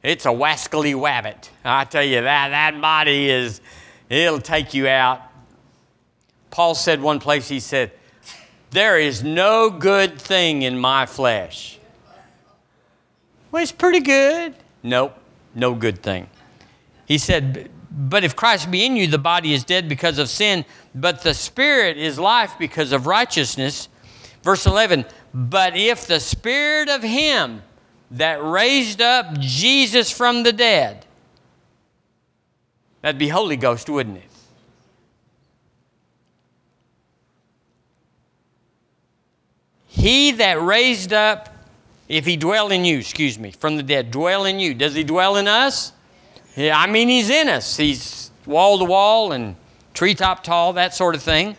It's 0.04 0.24
a 0.24 0.28
wascally 0.28 0.94
wabbit. 0.94 1.48
I 1.64 1.84
tell 1.84 2.04
you 2.04 2.22
that, 2.22 2.48
that 2.50 2.80
body 2.80 3.28
is, 3.28 3.60
it'll 4.08 4.40
take 4.40 4.72
you 4.72 4.86
out. 4.86 5.20
Paul 6.50 6.76
said 6.76 7.02
one 7.02 7.18
place, 7.18 7.48
he 7.48 7.58
said, 7.58 7.90
There 8.70 8.98
is 8.98 9.24
no 9.24 9.68
good 9.68 10.20
thing 10.20 10.62
in 10.62 10.78
my 10.78 11.06
flesh. 11.06 11.78
Well, 13.50 13.62
it's 13.62 13.72
pretty 13.72 14.00
good. 14.00 14.54
Nope, 14.84 15.18
no 15.56 15.74
good 15.74 16.02
thing. 16.02 16.28
He 17.04 17.18
said, 17.18 17.68
but 17.90 18.22
if 18.22 18.36
Christ 18.36 18.70
be 18.70 18.84
in 18.84 18.96
you, 18.96 19.06
the 19.06 19.18
body 19.18 19.52
is 19.52 19.64
dead 19.64 19.88
because 19.88 20.18
of 20.18 20.28
sin, 20.28 20.64
but 20.94 21.22
the 21.22 21.34
spirit 21.34 21.96
is 21.96 22.18
life 22.18 22.52
because 22.58 22.92
of 22.92 23.06
righteousness. 23.06 23.88
Verse 24.42 24.64
11, 24.66 25.04
but 25.34 25.76
if 25.76 26.06
the 26.06 26.20
spirit 26.20 26.88
of 26.88 27.02
him 27.02 27.62
that 28.12 28.42
raised 28.42 29.00
up 29.00 29.38
Jesus 29.38 30.10
from 30.10 30.44
the 30.44 30.52
dead, 30.52 31.04
that'd 33.02 33.18
be 33.18 33.28
Holy 33.28 33.56
Ghost, 33.56 33.88
wouldn't 33.90 34.18
it? 34.18 34.24
He 39.86 40.30
that 40.32 40.62
raised 40.62 41.12
up, 41.12 41.48
if 42.08 42.24
he 42.24 42.36
dwell 42.36 42.70
in 42.70 42.84
you, 42.84 42.98
excuse 42.98 43.38
me, 43.38 43.50
from 43.50 43.76
the 43.76 43.82
dead, 43.82 44.10
dwell 44.10 44.44
in 44.44 44.58
you. 44.58 44.72
Does 44.72 44.94
he 44.94 45.04
dwell 45.04 45.36
in 45.36 45.46
us? 45.46 45.92
Yeah, 46.56 46.78
I 46.78 46.86
mean, 46.88 47.08
he's 47.08 47.30
in 47.30 47.48
us. 47.48 47.76
He's 47.76 48.30
wall 48.44 48.78
to 48.78 48.84
wall 48.84 49.32
and 49.32 49.56
treetop 49.94 50.42
tall, 50.42 50.74
that 50.74 50.94
sort 50.94 51.14
of 51.14 51.22
thing. 51.22 51.56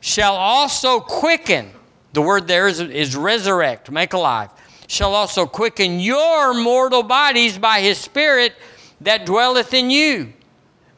Shall 0.00 0.34
also 0.34 1.00
quicken, 1.00 1.70
the 2.12 2.22
word 2.22 2.46
there 2.46 2.68
is, 2.68 2.80
is 2.80 3.16
resurrect, 3.16 3.90
make 3.90 4.12
alive. 4.12 4.50
Shall 4.86 5.14
also 5.14 5.46
quicken 5.46 6.00
your 6.00 6.54
mortal 6.54 7.02
bodies 7.02 7.58
by 7.58 7.80
his 7.80 7.98
Spirit 7.98 8.54
that 9.00 9.24
dwelleth 9.24 9.72
in 9.72 9.90
you. 9.90 10.32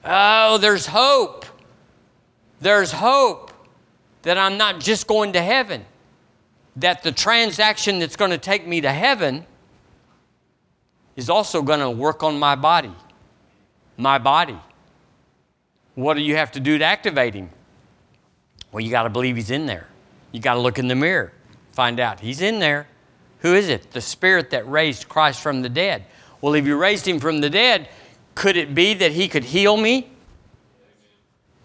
Oh, 0.05 0.59
there's 0.59 0.87
hope. 0.87 1.47
There's 2.61 2.91
hope 2.91 3.53
that 4.23 4.39
I'm 4.39 4.57
not 4.57 4.81
just 4.81 5.07
going 5.07 5.33
to 5.35 5.43
heaven, 5.43 5.85
that 6.77 7.03
the 7.03 7.13
transaction 7.13 7.99
that's 7.99 8.17
going 8.17 8.31
to 8.31 8.39
take 8.39 8.67
me 8.67 8.81
to 8.81 8.91
heaven 8.91 9.47
is 11.17 11.29
also 11.29 11.61
going 11.61 11.81
to 11.81 11.91
work 11.91 12.23
on 12.23 12.39
my 12.39 12.55
body 12.55 12.93
my 13.97 14.19
body. 14.19 14.59
What 15.95 16.15
do 16.15 16.23
you 16.23 16.37
have 16.37 16.53
to 16.53 16.61
do 16.61 16.79
to 16.79 16.85
activate 16.85 17.35
him? 17.35 17.51
Well, 18.71 18.81
you 18.81 18.91
got 18.91 19.03
to 19.03 19.11
believe 19.11 19.37
he's 19.37 19.51
in 19.51 19.67
there. 19.67 19.87
You 20.33 20.41
got 20.41 20.55
to 20.55 20.61
look 20.61 20.79
in 20.79 20.89
the 20.89 20.95
mirror, 20.95 21.33
find 21.73 22.01
out 22.01 22.21
he's 22.21 22.41
in 22.41 22.59
there. 22.59 22.87
Who 23.41 23.55
is 23.55 23.69
it? 23.69 23.91
The 23.91 24.01
Spirit 24.01 24.51
that 24.51 24.69
raised 24.69 25.09
Christ 25.09 25.41
from 25.41 25.63
the 25.63 25.69
dead. 25.69 26.05
Well, 26.41 26.55
if 26.55 26.67
you 26.67 26.77
raised 26.77 27.07
him 27.07 27.19
from 27.21 27.41
the 27.41 27.51
dead, 27.51 27.89
could 28.35 28.57
it 28.57 28.75
be 28.75 28.95
that 28.95 29.13
he 29.13 29.29
could 29.29 29.45
heal 29.45 29.77
me? 29.77 30.09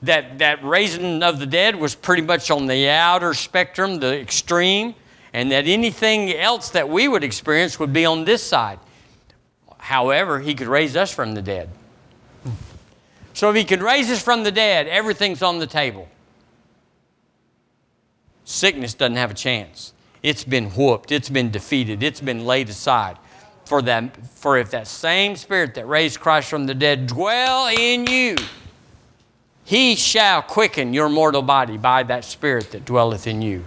That, 0.02 0.40
that 0.40 0.64
raising 0.64 1.24
of 1.24 1.40
the 1.40 1.46
dead 1.46 1.76
was 1.76 1.96
pretty 1.96 2.22
much 2.22 2.52
on 2.52 2.68
the 2.68 2.90
outer 2.90 3.34
spectrum, 3.34 4.00
the 4.00 4.20
extreme, 4.20 4.94
and 5.34 5.52
that 5.52 5.66
anything 5.66 6.34
else 6.34 6.70
that 6.72 6.90
we 6.90 7.08
would 7.08 7.24
experience 7.24 7.80
would 7.80 7.94
be 7.94 8.06
on 8.06 8.26
this 8.26 8.44
side. 8.44 8.80
However, 9.78 10.40
he 10.40 10.54
could 10.54 10.68
raise 10.68 10.96
us 10.96 11.14
from 11.14 11.34
the 11.34 11.42
dead. 11.42 11.70
So 13.38 13.52
if 13.52 13.56
he 13.56 13.66
could 13.66 13.84
raise 13.84 14.10
us 14.10 14.20
from 14.20 14.42
the 14.42 14.52
dead, 14.52 14.88
everything's 14.88 15.44
on 15.44 15.60
the 15.60 15.68
table. 15.68 16.08
Sickness 18.46 18.96
doesn't 18.96 19.16
have 19.16 19.30
a 19.30 19.36
chance. 19.36 19.94
It's 20.24 20.44
been 20.44 20.72
whooped, 20.72 21.12
it's 21.12 21.30
been 21.30 21.52
defeated, 21.52 22.02
it's 22.02 22.20
been 22.20 22.48
laid 22.48 22.68
aside. 22.68 23.20
For, 23.66 23.84
that, 23.84 24.26
for 24.26 24.58
if 24.58 24.72
that 24.72 24.88
same 24.88 25.36
spirit 25.36 25.76
that 25.76 25.88
raised 25.88 26.20
Christ 26.20 26.50
from 26.50 26.66
the 26.66 26.74
dead 26.74 27.06
dwell 27.06 27.68
in 27.68 28.08
you, 28.08 28.38
he 29.66 29.96
shall 29.96 30.42
quicken 30.42 30.92
your 30.92 31.08
mortal 31.08 31.44
body 31.44 31.78
by 31.78 32.02
that 32.02 32.26
spirit 32.26 32.72
that 32.72 32.86
dwelleth 32.86 33.28
in 33.28 33.44
you. 33.44 33.64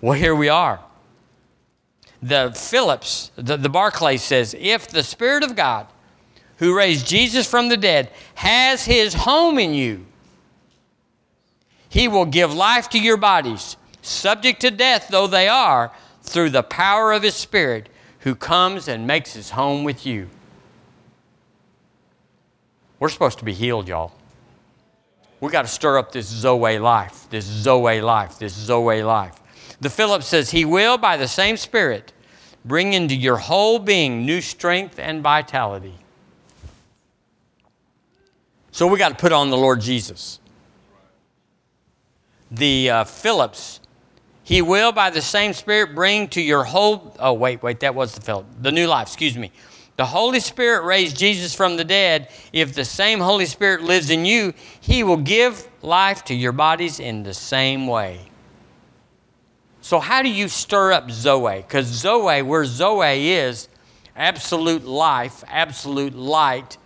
Well, 0.00 0.16
here 0.16 0.36
we 0.36 0.48
are. 0.48 0.78
The 2.22 2.52
Phillips, 2.54 3.32
the, 3.34 3.56
the 3.56 3.68
Barclay 3.68 4.18
says, 4.18 4.54
if 4.56 4.86
the 4.86 5.02
Spirit 5.02 5.42
of 5.42 5.56
God 5.56 5.88
who 6.60 6.76
raised 6.76 7.06
Jesus 7.06 7.50
from 7.50 7.70
the 7.70 7.76
dead 7.76 8.10
has 8.34 8.84
his 8.84 9.14
home 9.14 9.58
in 9.58 9.72
you, 9.72 10.06
he 11.88 12.06
will 12.06 12.26
give 12.26 12.54
life 12.54 12.90
to 12.90 12.98
your 12.98 13.16
bodies, 13.16 13.76
subject 14.02 14.60
to 14.60 14.70
death 14.70 15.08
though 15.10 15.26
they 15.26 15.48
are, 15.48 15.90
through 16.22 16.50
the 16.50 16.62
power 16.62 17.12
of 17.12 17.22
his 17.22 17.34
Spirit 17.34 17.88
who 18.20 18.34
comes 18.34 18.88
and 18.88 19.06
makes 19.06 19.32
his 19.32 19.50
home 19.50 19.84
with 19.84 20.04
you. 20.04 20.28
We're 22.98 23.08
supposed 23.08 23.38
to 23.38 23.44
be 23.46 23.54
healed, 23.54 23.88
y'all. 23.88 24.12
We 25.40 25.50
got 25.50 25.62
to 25.62 25.68
stir 25.68 25.96
up 25.96 26.12
this 26.12 26.26
Zoe 26.26 26.78
life, 26.78 27.26
this 27.30 27.46
Zoe 27.46 28.02
life, 28.02 28.38
this 28.38 28.52
Zoe 28.52 29.02
life. 29.02 29.34
The 29.80 29.88
Philip 29.88 30.22
says, 30.22 30.50
He 30.50 30.66
will, 30.66 30.98
by 30.98 31.16
the 31.16 31.26
same 31.26 31.56
Spirit, 31.56 32.12
bring 32.66 32.92
into 32.92 33.16
your 33.16 33.38
whole 33.38 33.78
being 33.78 34.26
new 34.26 34.42
strength 34.42 34.98
and 34.98 35.22
vitality. 35.22 35.94
So 38.72 38.86
we 38.86 38.98
got 38.98 39.10
to 39.10 39.14
put 39.14 39.32
on 39.32 39.50
the 39.50 39.56
Lord 39.56 39.80
Jesus. 39.80 40.38
The 42.50 42.90
uh, 42.90 43.04
Phillips 43.04 43.80
he 44.50 44.62
will, 44.62 44.90
by 44.90 45.10
the 45.10 45.22
same 45.22 45.52
Spirit, 45.52 45.94
bring 45.94 46.26
to 46.30 46.40
your 46.40 46.64
whole. 46.64 47.14
Oh, 47.20 47.34
wait, 47.34 47.62
wait, 47.62 47.78
that 47.80 47.94
was 47.94 48.16
the 48.16 48.20
Philip. 48.20 48.46
The 48.60 48.72
new 48.72 48.88
life, 48.88 49.06
excuse 49.06 49.38
me. 49.38 49.52
The 49.96 50.04
Holy 50.04 50.40
Spirit 50.40 50.84
raised 50.84 51.16
Jesus 51.16 51.54
from 51.54 51.76
the 51.76 51.84
dead. 51.84 52.30
If 52.52 52.74
the 52.74 52.84
same 52.84 53.20
Holy 53.20 53.46
Spirit 53.46 53.82
lives 53.82 54.10
in 54.10 54.24
you, 54.24 54.52
He 54.80 55.04
will 55.04 55.18
give 55.18 55.68
life 55.82 56.24
to 56.24 56.34
your 56.34 56.50
bodies 56.50 56.98
in 56.98 57.22
the 57.22 57.32
same 57.32 57.86
way. 57.86 58.18
So, 59.82 60.00
how 60.00 60.20
do 60.20 60.28
you 60.28 60.48
stir 60.48 60.94
up 60.94 61.12
Zoe? 61.12 61.58
Because 61.58 61.86
Zoe, 61.86 62.42
where 62.42 62.64
Zoe 62.64 63.30
is, 63.30 63.68
absolute 64.16 64.84
life, 64.84 65.44
absolute 65.46 66.16
light, 66.16 66.76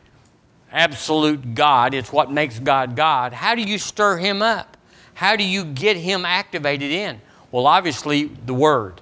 absolute 0.75 1.55
God, 1.55 1.95
it's 1.95 2.13
what 2.13 2.31
makes 2.31 2.59
God 2.59 2.97
God. 2.97 3.33
How 3.33 3.55
do 3.55 3.63
you 3.63 3.79
stir 3.79 4.19
Him 4.19 4.43
up? 4.43 4.77
How 5.15 5.37
do 5.37 5.45
you 5.45 5.65
get 5.65 5.97
Him 5.97 6.25
activated 6.25 6.91
in? 6.91 7.21
Well, 7.51 7.67
obviously, 7.67 8.25
the 8.25 8.53
Word. 8.53 9.01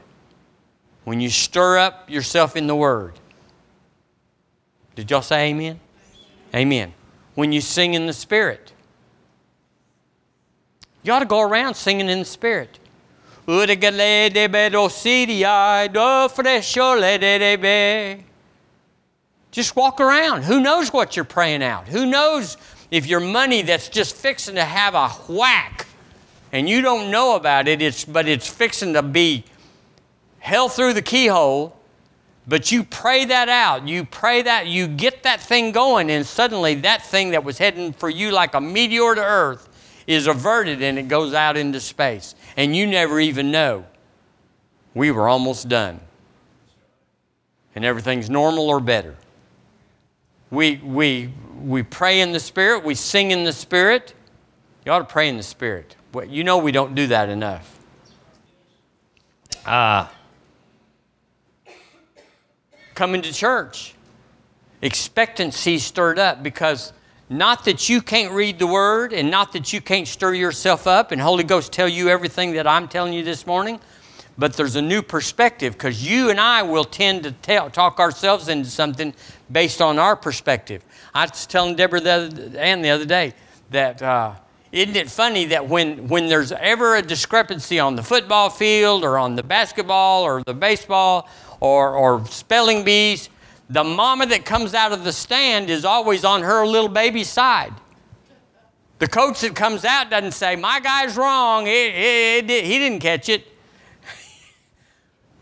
When 1.04 1.20
you 1.20 1.30
stir 1.30 1.78
up 1.78 2.08
yourself 2.08 2.54
in 2.54 2.66
the 2.66 2.76
Word. 2.76 3.18
Did 4.94 5.10
y'all 5.10 5.22
say 5.22 5.48
amen? 5.48 5.80
Amen. 6.54 6.92
When 7.34 7.50
you 7.50 7.62
sing 7.62 7.94
in 7.94 8.06
the 8.06 8.12
Spirit. 8.12 8.72
You 11.02 11.12
ought 11.12 11.20
to 11.20 11.24
go 11.24 11.40
around 11.40 11.74
singing 11.74 12.08
in 12.08 12.20
the 12.20 12.24
Spirit. 12.24 12.78
Just 19.52 19.76
walk 19.76 20.00
around. 20.00 20.42
Who 20.42 20.60
knows 20.60 20.92
what 20.92 21.14
you're 21.14 21.24
praying 21.24 21.62
out? 21.62 21.86
Who 21.86 22.06
knows 22.06 22.56
if 22.90 23.06
your 23.06 23.20
money 23.20 23.62
that's 23.62 23.88
just 23.88 24.16
fixing 24.16 24.56
to 24.56 24.64
have 24.64 24.94
a 24.94 25.08
whack 25.32 25.86
and 26.52 26.68
you 26.68 26.82
don't 26.82 27.10
know 27.10 27.36
about 27.36 27.68
it, 27.68 27.80
it's, 27.80 28.04
but 28.04 28.26
it's 28.26 28.48
fixing 28.48 28.94
to 28.94 29.02
be 29.02 29.44
held 30.38 30.72
through 30.72 30.94
the 30.94 31.02
keyhole. 31.02 31.76
But 32.48 32.72
you 32.72 32.82
pray 32.82 33.26
that 33.26 33.48
out. 33.48 33.86
You 33.86 34.04
pray 34.04 34.42
that, 34.42 34.66
you 34.66 34.88
get 34.88 35.22
that 35.22 35.40
thing 35.40 35.70
going, 35.70 36.10
and 36.10 36.26
suddenly 36.26 36.74
that 36.76 37.06
thing 37.06 37.30
that 37.30 37.44
was 37.44 37.56
heading 37.56 37.92
for 37.92 38.10
you 38.10 38.32
like 38.32 38.54
a 38.54 38.60
meteor 38.60 39.14
to 39.14 39.22
earth 39.22 39.68
is 40.06 40.26
averted 40.26 40.82
and 40.82 40.98
it 40.98 41.08
goes 41.08 41.34
out 41.34 41.56
into 41.56 41.78
space. 41.78 42.34
And 42.56 42.74
you 42.74 42.86
never 42.86 43.20
even 43.20 43.50
know. 43.50 43.86
We 44.94 45.10
were 45.10 45.28
almost 45.28 45.68
done. 45.68 46.00
And 47.74 47.84
everything's 47.84 48.28
normal 48.28 48.68
or 48.68 48.80
better. 48.80 49.16
We, 50.52 50.76
we, 50.84 51.32
we 51.62 51.82
pray 51.82 52.20
in 52.20 52.32
the 52.32 52.38
Spirit, 52.38 52.84
we 52.84 52.94
sing 52.94 53.30
in 53.30 53.44
the 53.44 53.54
Spirit. 53.54 54.12
You 54.84 54.92
ought 54.92 54.98
to 54.98 55.06
pray 55.06 55.30
in 55.30 55.38
the 55.38 55.42
Spirit. 55.42 55.96
You 56.28 56.44
know 56.44 56.58
we 56.58 56.72
don't 56.72 56.94
do 56.94 57.06
that 57.06 57.30
enough. 57.30 57.80
Uh, 59.64 60.08
coming 62.94 63.22
to 63.22 63.32
church, 63.32 63.94
expectancy 64.82 65.78
stirred 65.78 66.18
up 66.18 66.42
because 66.42 66.92
not 67.30 67.64
that 67.64 67.88
you 67.88 68.02
can't 68.02 68.34
read 68.34 68.58
the 68.58 68.66
word 68.66 69.14
and 69.14 69.30
not 69.30 69.54
that 69.54 69.72
you 69.72 69.80
can't 69.80 70.06
stir 70.06 70.34
yourself 70.34 70.86
up 70.86 71.12
and 71.12 71.20
Holy 71.22 71.44
Ghost 71.44 71.72
tell 71.72 71.88
you 71.88 72.10
everything 72.10 72.52
that 72.52 72.66
I'm 72.66 72.88
telling 72.88 73.14
you 73.14 73.24
this 73.24 73.46
morning, 73.46 73.80
but 74.38 74.54
there's 74.54 74.76
a 74.76 74.82
new 74.82 75.02
perspective 75.02 75.74
because 75.74 76.06
you 76.06 76.30
and 76.30 76.40
I 76.40 76.62
will 76.62 76.84
tend 76.84 77.24
to 77.24 77.32
tell, 77.32 77.70
talk 77.70 78.00
ourselves 78.00 78.48
into 78.48 78.68
something 78.68 79.14
based 79.50 79.80
on 79.80 79.98
our 79.98 80.16
perspective. 80.16 80.82
I 81.14 81.26
was 81.26 81.46
telling 81.46 81.76
Deborah 81.76 82.00
the 82.00 82.10
other, 82.10 82.58
and 82.58 82.84
the 82.84 82.90
other 82.90 83.04
day 83.04 83.34
that 83.70 84.02
uh, 84.02 84.34
isn't 84.72 84.96
it 84.96 85.10
funny 85.10 85.44
that 85.46 85.68
when, 85.68 86.08
when 86.08 86.28
there's 86.28 86.50
ever 86.52 86.96
a 86.96 87.02
discrepancy 87.02 87.78
on 87.78 87.94
the 87.94 88.02
football 88.02 88.48
field 88.48 89.04
or 89.04 89.18
on 89.18 89.36
the 89.36 89.42
basketball 89.42 90.22
or 90.22 90.42
the 90.44 90.54
baseball 90.54 91.28
or, 91.60 91.94
or 91.94 92.26
spelling 92.26 92.82
bees, 92.82 93.28
the 93.68 93.84
mama 93.84 94.26
that 94.26 94.46
comes 94.46 94.72
out 94.72 94.92
of 94.92 95.04
the 95.04 95.12
stand 95.12 95.68
is 95.68 95.84
always 95.84 96.24
on 96.24 96.42
her 96.42 96.66
little 96.66 96.88
baby's 96.88 97.28
side. 97.28 97.72
The 98.98 99.08
coach 99.08 99.40
that 99.40 99.54
comes 99.54 99.84
out 99.84 100.10
doesn't 100.10 100.32
say, 100.32 100.56
My 100.56 100.80
guy's 100.80 101.16
wrong, 101.16 101.66
he, 101.66 102.42
didn't 102.42 103.00
catch 103.00 103.28
it. 103.28 103.46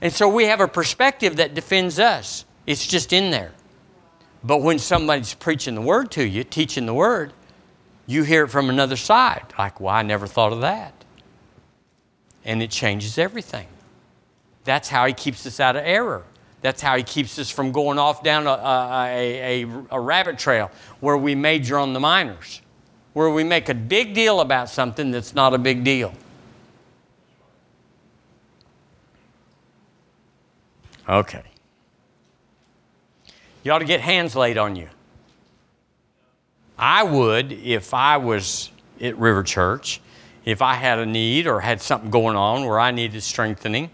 And 0.01 0.13
so 0.13 0.29
we 0.29 0.45
have 0.45 0.61
a 0.61 0.69
perspective 0.69 1.37
that 1.37 1.55
defends 1.55 1.99
us, 1.99 2.45
it's 2.67 2.87
just 2.87 3.13
in 3.13 3.31
there. 3.31 3.53
But 4.43 4.63
when 4.63 4.79
somebody's 4.79 5.35
preaching 5.35 5.75
the 5.75 5.83
word 5.83 6.11
to 6.13 6.27
you, 6.27 6.45
teaching 6.45 6.87
the 6.87 6.95
word, 6.95 7.33
you 8.07 8.23
hear 8.23 8.45
it 8.45 8.49
from 8.49 8.71
another 8.71 8.97
side, 8.97 9.45
like, 9.59 9.81
well, 9.81 9.95
I 9.95 10.03
never 10.03 10.27
thought 10.27 10.53
of 10.53 10.63
that. 10.63 10.95
And 12.45 12.63
it 12.63 12.71
changes 12.71 13.19
everything. 13.19 13.67
That's 14.65 14.89
how 14.89 15.07
he 15.07 15.13
keeps 15.13 15.47
us 15.47 15.61
out 15.61 15.77
of 15.77 15.85
error. 15.85 16.25
That's 16.63 16.83
how 16.83 16.97
he 16.97 17.03
keeps 17.03 17.39
us 17.39 17.51
from 17.51 17.73
going 17.73 17.99
off 17.99 18.23
down 18.23 18.47
a, 18.47 18.51
a, 18.51 19.65
a, 19.65 19.67
a, 19.91 20.01
rabbit 20.01 20.39
trail 20.39 20.71
where 21.01 21.17
we 21.17 21.35
major 21.35 21.79
on 21.79 21.95
the 21.95 22.01
minors, 22.01 22.61
where 23.15 23.31
we 23.31 23.45
make 23.45 23.69
a 23.69 23.75
big 23.75 24.15
deal 24.15 24.41
about 24.41 24.69
something 24.69 25.11
that's 25.11 25.35
not 25.35 25.55
a 25.55 25.59
big 25.59 25.85
deal. 25.85 26.13
Okay. 31.11 31.43
You 33.65 33.73
ought 33.73 33.81
to 33.81 33.85
get 33.85 34.01
hands 34.01 34.37
laid 34.37 34.57
on 34.57 34.77
you. 34.77 34.89
I 36.79 37.03
would, 37.03 37.53
if 37.53 37.93
I 37.93 38.17
was 38.17 38.71
at 39.01 39.19
River 39.19 39.43
Church, 39.43 40.01
if 40.45 40.63
I 40.63 40.75
had 40.75 41.01
a 41.01 41.05
need 41.05 41.49
or 41.49 41.61
had 41.61 41.83
something 41.83 42.11
going 42.11 42.37
on 42.37 42.65
where 42.65 42.79
I 42.79 42.93
needed 42.93 43.23
strengthening, 43.23 43.91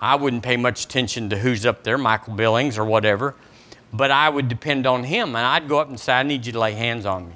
I 0.00 0.14
wouldn't 0.14 0.42
pay 0.42 0.58
much 0.58 0.84
attention 0.84 1.30
to 1.30 1.38
who's 1.38 1.64
up 1.64 1.82
there, 1.82 1.98
Michael 1.98 2.34
Billings 2.34 2.78
or 2.78 2.84
whatever, 2.84 3.34
but 3.92 4.10
I 4.10 4.28
would 4.28 4.46
depend 4.46 4.86
on 4.86 5.04
him 5.04 5.28
and 5.34 5.38
I'd 5.38 5.68
go 5.68 5.78
up 5.80 5.88
and 5.88 5.98
say, 5.98 6.12
I 6.12 6.22
need 6.22 6.44
you 6.44 6.52
to 6.52 6.60
lay 6.60 6.74
hands 6.74 7.06
on 7.06 7.28
me. 7.28 7.34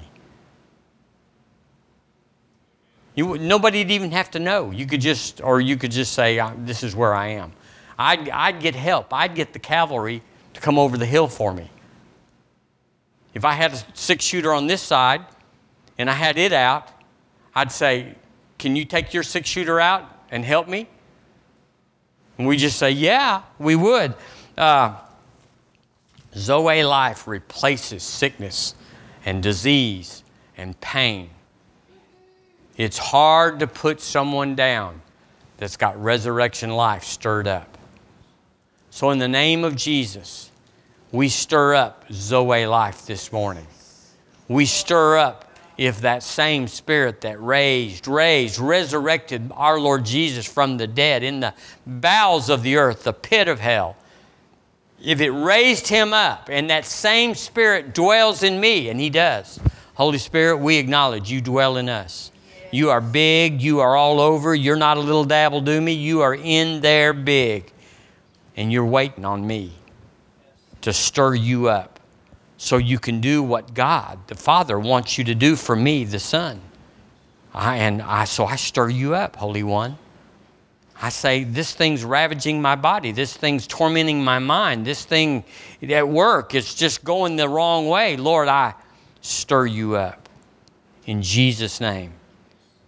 You, 3.15 3.37
nobody'd 3.37 3.91
even 3.91 4.11
have 4.11 4.31
to 4.31 4.39
know. 4.39 4.71
You 4.71 4.85
could 4.85 5.01
just, 5.01 5.41
or 5.41 5.59
you 5.59 5.75
could 5.75 5.91
just 5.91 6.13
say, 6.13 6.39
This 6.59 6.83
is 6.83 6.95
where 6.95 7.13
I 7.13 7.27
am. 7.29 7.51
I'd, 7.97 8.29
I'd 8.29 8.59
get 8.59 8.75
help. 8.75 9.13
I'd 9.13 9.35
get 9.35 9.53
the 9.53 9.59
cavalry 9.59 10.21
to 10.53 10.61
come 10.61 10.77
over 10.77 10.97
the 10.97 11.05
hill 11.05 11.27
for 11.27 11.53
me. 11.53 11.69
If 13.33 13.45
I 13.45 13.53
had 13.53 13.73
a 13.73 13.83
six 13.93 14.23
shooter 14.23 14.53
on 14.53 14.67
this 14.67 14.81
side 14.81 15.25
and 15.97 16.09
I 16.09 16.13
had 16.13 16.37
it 16.37 16.53
out, 16.53 16.89
I'd 17.55 17.71
say, 17.71 18.15
Can 18.59 18.75
you 18.75 18.85
take 18.85 19.13
your 19.13 19.23
six 19.23 19.49
shooter 19.49 19.79
out 19.79 20.09
and 20.31 20.45
help 20.45 20.67
me? 20.67 20.87
And 22.37 22.47
we 22.47 22.57
just 22.57 22.77
say, 22.77 22.91
yeah, 22.91 23.43
we 23.59 23.75
would. 23.75 24.13
Uh, 24.57 24.95
Zoe 26.35 26.83
life 26.83 27.27
replaces 27.27 28.03
sickness 28.03 28.75
and 29.25 29.43
disease 29.43 30.23
and 30.57 30.79
pain. 30.81 31.29
It's 32.75 32.97
hard 32.97 33.59
to 33.59 33.67
put 33.67 34.01
someone 34.01 34.55
down 34.55 35.01
that's 35.57 35.77
got 35.77 36.01
resurrection 36.01 36.71
life 36.71 37.03
stirred 37.03 37.47
up. 37.47 37.77
So, 38.95 39.09
in 39.09 39.17
the 39.17 39.27
name 39.27 39.63
of 39.63 39.75
Jesus, 39.75 40.51
we 41.11 41.27
stir 41.27 41.73
up 41.73 42.05
Zoe 42.11 42.67
life 42.67 43.07
this 43.07 43.31
morning. 43.31 43.65
We 44.47 44.67
stir 44.67 45.17
up 45.17 45.51
if 45.79 46.01
that 46.01 46.21
same 46.21 46.67
spirit 46.67 47.21
that 47.21 47.41
raised, 47.41 48.07
raised, 48.07 48.59
resurrected 48.59 49.51
our 49.55 49.79
Lord 49.79 50.05
Jesus 50.05 50.45
from 50.45 50.77
the 50.77 50.85
dead 50.85 51.23
in 51.23 51.39
the 51.39 51.55
bowels 51.87 52.51
of 52.51 52.61
the 52.61 52.75
earth, 52.75 53.03
the 53.03 53.13
pit 53.13 53.47
of 53.47 53.59
hell, 53.59 53.95
if 55.03 55.21
it 55.21 55.31
raised 55.31 55.87
him 55.87 56.13
up 56.13 56.47
and 56.51 56.69
that 56.69 56.85
same 56.85 57.33
spirit 57.33 57.95
dwells 57.95 58.43
in 58.43 58.59
me, 58.59 58.89
and 58.89 58.99
he 58.99 59.09
does, 59.09 59.59
Holy 59.95 60.19
Spirit, 60.19 60.57
we 60.57 60.77
acknowledge 60.77 61.31
you 61.31 61.41
dwell 61.41 61.77
in 61.77 61.89
us. 61.89 62.31
You 62.69 62.91
are 62.91 63.01
big, 63.01 63.59
you 63.59 63.79
are 63.79 63.95
all 63.95 64.21
over, 64.21 64.53
you're 64.53 64.75
not 64.75 64.97
a 64.97 65.01
little 65.01 65.25
dabble 65.25 65.61
do 65.61 65.81
me, 65.81 65.93
you 65.93 66.21
are 66.21 66.35
in 66.35 66.81
there 66.81 67.13
big. 67.13 67.72
And 68.55 68.71
you're 68.71 68.85
waiting 68.85 69.25
on 69.25 69.45
me 69.45 69.73
to 70.81 70.93
stir 70.93 71.35
you 71.35 71.69
up 71.69 71.99
so 72.57 72.77
you 72.77 72.99
can 72.99 73.19
do 73.19 73.41
what 73.41 73.73
God, 73.73 74.19
the 74.27 74.35
Father, 74.35 74.79
wants 74.79 75.17
you 75.17 75.23
to 75.25 75.35
do 75.35 75.55
for 75.55 75.75
me, 75.75 76.05
the 76.05 76.19
Son. 76.19 76.61
I, 77.53 77.77
and 77.77 78.01
I, 78.01 78.25
so 78.25 78.45
I 78.45 78.55
stir 78.55 78.89
you 78.89 79.15
up, 79.15 79.35
Holy 79.35 79.63
One. 79.63 79.97
I 81.01 81.09
say, 81.09 81.43
This 81.43 81.73
thing's 81.73 82.03
ravaging 82.03 82.61
my 82.61 82.75
body. 82.75 83.11
This 83.11 83.35
thing's 83.35 83.67
tormenting 83.67 84.23
my 84.23 84.39
mind. 84.39 84.85
This 84.85 85.03
thing 85.03 85.43
at 85.81 86.07
work 86.07 86.55
is 86.55 86.73
just 86.73 87.03
going 87.03 87.35
the 87.35 87.49
wrong 87.49 87.87
way. 87.87 88.15
Lord, 88.17 88.47
I 88.47 88.73
stir 89.21 89.65
you 89.65 89.95
up 89.95 90.29
in 91.05 91.21
Jesus' 91.21 91.81
name. 91.81 92.13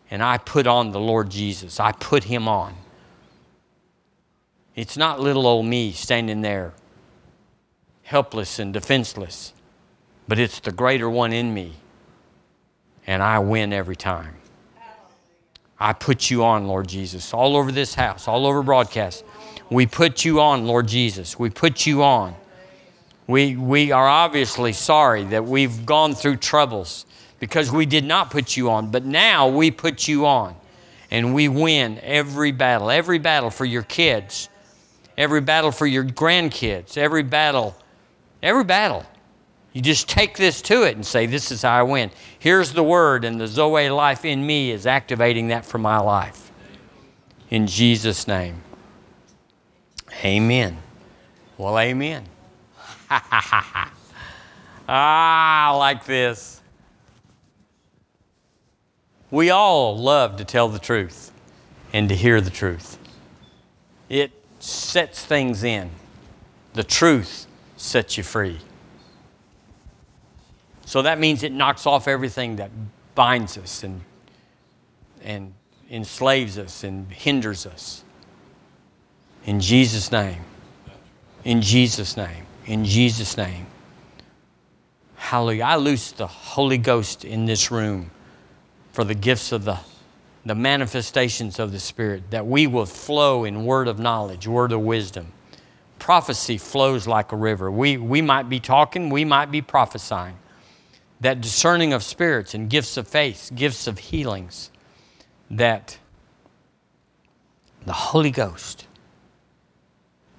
And 0.10 0.24
I 0.24 0.38
put 0.38 0.68
on 0.68 0.92
the 0.92 1.00
Lord 1.00 1.30
Jesus, 1.30 1.80
I 1.80 1.92
put 1.92 2.24
him 2.24 2.48
on. 2.48 2.76
It's 4.76 4.98
not 4.98 5.20
little 5.20 5.48
old 5.48 5.66
me 5.66 5.92
standing 5.92 6.42
there 6.42 6.74
helpless 8.04 8.60
and 8.60 8.72
defenseless 8.72 9.54
but 10.28 10.40
it's 10.40 10.60
the 10.60 10.72
greater 10.72 11.10
one 11.10 11.34
in 11.34 11.54
me. 11.54 11.74
And 13.08 13.22
I 13.22 13.40
win 13.40 13.72
every 13.72 13.96
time. 13.96 14.36
I 15.80 15.94
put 15.94 16.32
you 16.32 16.44
on, 16.44 16.68
Lord 16.68 16.88
Jesus, 16.88 17.34
all 17.34 17.56
over 17.58 17.72
this 17.72 17.94
house, 17.94 18.28
all 18.28 18.48
over 18.48 18.64
broadcast. 18.64 19.24
We 19.70 19.86
put 19.86 20.26
you 20.26 20.40
on, 20.40 20.66
Lord 20.66 20.88
Jesus. 20.88 21.38
We 21.38 21.50
put 21.50 21.86
you 21.86 22.04
on. 22.04 22.36
We, 23.28 23.56
we 23.56 23.92
are 23.92 24.08
obviously 24.08 24.74
sorry 24.74 25.26
that 25.26 25.46
we've 25.46 25.86
gone 25.86 26.16
through 26.16 26.38
troubles 26.38 27.06
because 27.40 27.72
we 27.72 27.86
did 27.86 28.06
not 28.06 28.32
put 28.32 28.56
you 28.56 28.70
on, 28.70 28.90
but 28.90 29.04
now 29.04 29.48
we 29.48 29.70
put 29.70 30.08
you 30.08 30.26
on 30.26 30.56
and 31.12 31.34
we 31.34 31.48
win 31.48 32.00
every 32.02 32.52
battle, 32.52 32.90
every 32.90 33.20
battle 33.20 33.50
for 33.50 33.66
your 33.66 33.84
kids, 33.84 34.50
every 35.18 35.42
battle 35.42 35.72
for 35.72 35.86
your 35.86 36.04
grandkids, 36.04 36.98
every 36.98 37.24
battle, 37.24 37.76
every 38.42 38.64
battle. 38.64 39.06
You 39.74 39.82
just 39.82 40.08
take 40.08 40.38
this 40.38 40.62
to 40.64 40.84
it 40.84 40.96
and 40.96 41.06
say, 41.06 41.26
This 41.26 41.52
is 41.52 41.64
how 41.64 41.80
I 41.80 41.84
win. 41.84 42.10
Here's 42.40 42.72
the 42.72 42.84
word, 42.84 43.26
and 43.26 43.40
the 43.40 43.48
Zoe 43.48 43.90
life 43.90 44.24
in 44.24 44.46
me 44.46 44.72
is 44.72 44.88
activating 44.88 45.50
that 45.50 45.66
for 45.66 45.78
my 45.78 46.00
life. 46.00 46.52
In 47.50 47.68
Jesus' 47.68 48.28
name. 48.28 48.62
Amen. 50.24 50.78
Well, 51.58 51.78
amen. 51.78 52.24
ah, 53.10 53.92
I 54.88 55.72
like 55.72 56.06
this. 56.06 56.62
We 59.30 59.50
all 59.50 59.98
love 59.98 60.38
to 60.38 60.46
tell 60.46 60.70
the 60.70 60.80
truth 60.80 61.32
and 61.92 62.08
to 62.08 62.16
hear 62.16 62.40
the 62.40 62.50
truth. 62.50 62.98
It 64.08 64.32
sets 64.60 65.24
things 65.24 65.64
in. 65.64 65.90
The 66.74 66.84
truth 66.84 67.48
sets 67.78 68.18
you 68.18 68.24
free. 68.24 68.60
So 70.86 71.02
that 71.02 71.20
means 71.20 71.44
it 71.44 71.52
knocks 71.52 71.86
off 71.86 72.08
everything 72.08 72.58
that 72.58 72.70
binds 73.16 73.58
us 73.58 73.84
and, 73.84 74.02
and 75.24 75.54
enslaves 75.90 76.58
us 76.58 76.84
and 76.84 77.12
hinders 77.12 77.66
us. 77.66 78.04
In 79.46 79.60
Jesus' 79.60 80.12
name. 80.12 80.42
In 81.44 81.62
Jesus' 81.62 82.18
name. 82.18 82.46
In 82.66 82.86
Jesus' 82.86 83.38
name. 83.38 83.68
Hallelujah. 85.16 85.64
I 85.64 85.76
loose 85.78 86.12
the 86.12 86.28
Holy 86.28 86.78
Ghost 86.78 87.26
in 87.26 87.46
this 87.46 87.72
room 87.72 88.12
for 88.92 89.04
the 89.04 89.16
gifts 89.16 89.52
of 89.52 89.66
the, 89.66 89.80
the 90.46 90.56
manifestations 90.56 91.60
of 91.60 91.72
the 91.72 91.80
Spirit, 91.80 92.30
that 92.30 92.46
we 92.46 92.68
will 92.68 92.86
flow 92.86 93.44
in 93.46 93.66
word 93.66 93.88
of 93.88 93.98
knowledge, 94.00 94.48
word 94.48 94.72
of 94.72 94.82
wisdom. 94.82 95.32
Prophecy 95.98 96.58
flows 96.58 97.08
like 97.08 97.32
a 97.32 97.36
river. 97.36 97.72
We, 97.72 97.98
we 97.98 98.22
might 98.22 98.48
be 98.48 98.60
talking, 98.60 99.10
we 99.10 99.26
might 99.26 99.50
be 99.52 99.62
prophesying 99.62 100.38
that 101.22 101.42
discerning 101.42 101.94
of 101.94 102.04
spirits 102.04 102.54
and 102.54 102.70
gifts 102.70 102.98
of 102.98 103.08
faith, 103.08 103.52
gifts 103.56 103.88
of 103.88 103.98
healings, 103.98 104.70
that 105.50 105.98
the 107.86 107.94
Holy 107.94 108.32
Ghost 108.32 108.88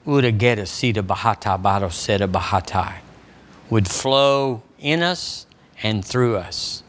would 0.04 0.24
would 3.68 3.88
flow 3.88 4.62
in 4.78 5.02
us 5.02 5.46
and 5.82 6.04
through 6.04 6.36
us, 6.36 6.82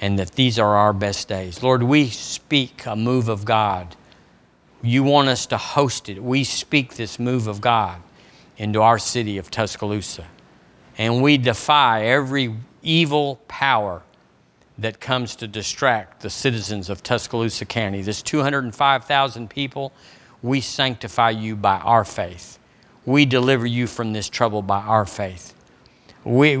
and 0.00 0.18
that 0.18 0.32
these 0.32 0.58
are 0.58 0.76
our 0.76 0.92
best 0.92 1.28
days. 1.28 1.62
Lord, 1.62 1.82
we 1.82 2.08
speak 2.08 2.86
a 2.86 2.96
move 2.96 3.28
of 3.28 3.44
God. 3.44 3.94
You 4.82 5.02
want 5.02 5.28
us 5.28 5.44
to 5.46 5.58
host 5.58 6.08
it. 6.08 6.22
We 6.22 6.42
speak 6.42 6.94
this 6.94 7.18
move 7.18 7.46
of 7.46 7.60
God 7.60 8.00
into 8.56 8.80
our 8.80 8.98
city 8.98 9.36
of 9.36 9.50
Tuscaloosa. 9.50 10.26
And 10.96 11.22
we 11.22 11.36
defy 11.36 12.04
every 12.04 12.54
evil 12.82 13.40
power 13.46 14.02
that 14.78 15.00
comes 15.00 15.36
to 15.36 15.46
distract 15.46 16.22
the 16.22 16.30
citizens 16.30 16.88
of 16.88 17.02
Tuscaloosa 17.02 17.66
County. 17.66 18.00
This 18.00 18.22
205,000 18.22 19.50
people, 19.50 19.92
we 20.42 20.62
sanctify 20.62 21.30
you 21.30 21.56
by 21.56 21.76
our 21.78 22.06
faith. 22.06 22.58
We 23.04 23.26
deliver 23.26 23.66
you 23.66 23.86
from 23.86 24.14
this 24.14 24.30
trouble 24.30 24.62
by 24.62 24.80
our 24.80 25.04
faith. 25.04 25.54
We, 26.24 26.58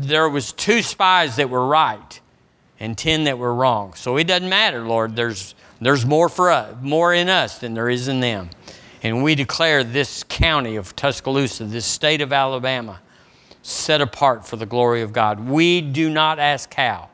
there 0.00 0.28
was 0.28 0.52
two 0.52 0.82
spies 0.82 1.36
that 1.36 1.50
were 1.50 1.66
right 1.66 2.19
and 2.80 2.96
10 2.96 3.24
that 3.24 3.38
were 3.38 3.54
wrong. 3.54 3.94
So 3.94 4.16
it 4.16 4.26
doesn't 4.26 4.48
matter, 4.48 4.80
Lord. 4.80 5.14
There's, 5.14 5.54
there's 5.80 6.06
more 6.06 6.28
for 6.28 6.50
us, 6.50 6.74
more 6.80 7.12
in 7.12 7.28
us 7.28 7.58
than 7.58 7.74
there 7.74 7.90
is 7.90 8.08
in 8.08 8.20
them. 8.20 8.50
And 9.02 9.22
we 9.22 9.34
declare 9.34 9.84
this 9.84 10.24
county 10.24 10.76
of 10.76 10.96
Tuscaloosa, 10.96 11.64
this 11.64 11.86
state 11.86 12.20
of 12.20 12.32
Alabama, 12.32 13.00
set 13.62 14.00
apart 14.00 14.46
for 14.46 14.56
the 14.56 14.66
glory 14.66 15.02
of 15.02 15.12
God. 15.12 15.48
We 15.48 15.80
do 15.80 16.10
not 16.10 16.38
ask 16.38 16.72
how. 16.74 17.10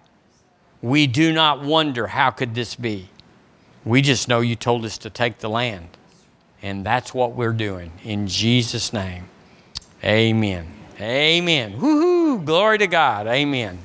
We 0.82 1.06
do 1.06 1.32
not 1.32 1.62
wonder 1.62 2.06
how 2.06 2.30
could 2.30 2.54
this 2.54 2.74
be. 2.76 3.08
We 3.84 4.02
just 4.02 4.28
know 4.28 4.40
you 4.40 4.56
told 4.56 4.84
us 4.84 4.98
to 4.98 5.10
take 5.10 5.38
the 5.38 5.48
land. 5.48 5.88
And 6.62 6.84
that's 6.84 7.12
what 7.14 7.32
we're 7.32 7.52
doing. 7.52 7.92
In 8.04 8.26
Jesus' 8.26 8.92
name. 8.92 9.28
Amen. 10.02 10.66
Amen. 11.00 11.78
Woohoo! 11.78 12.44
Glory 12.44 12.78
to 12.78 12.86
God. 12.86 13.26
Amen. 13.26 13.78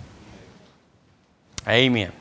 Amen. 1.68 2.21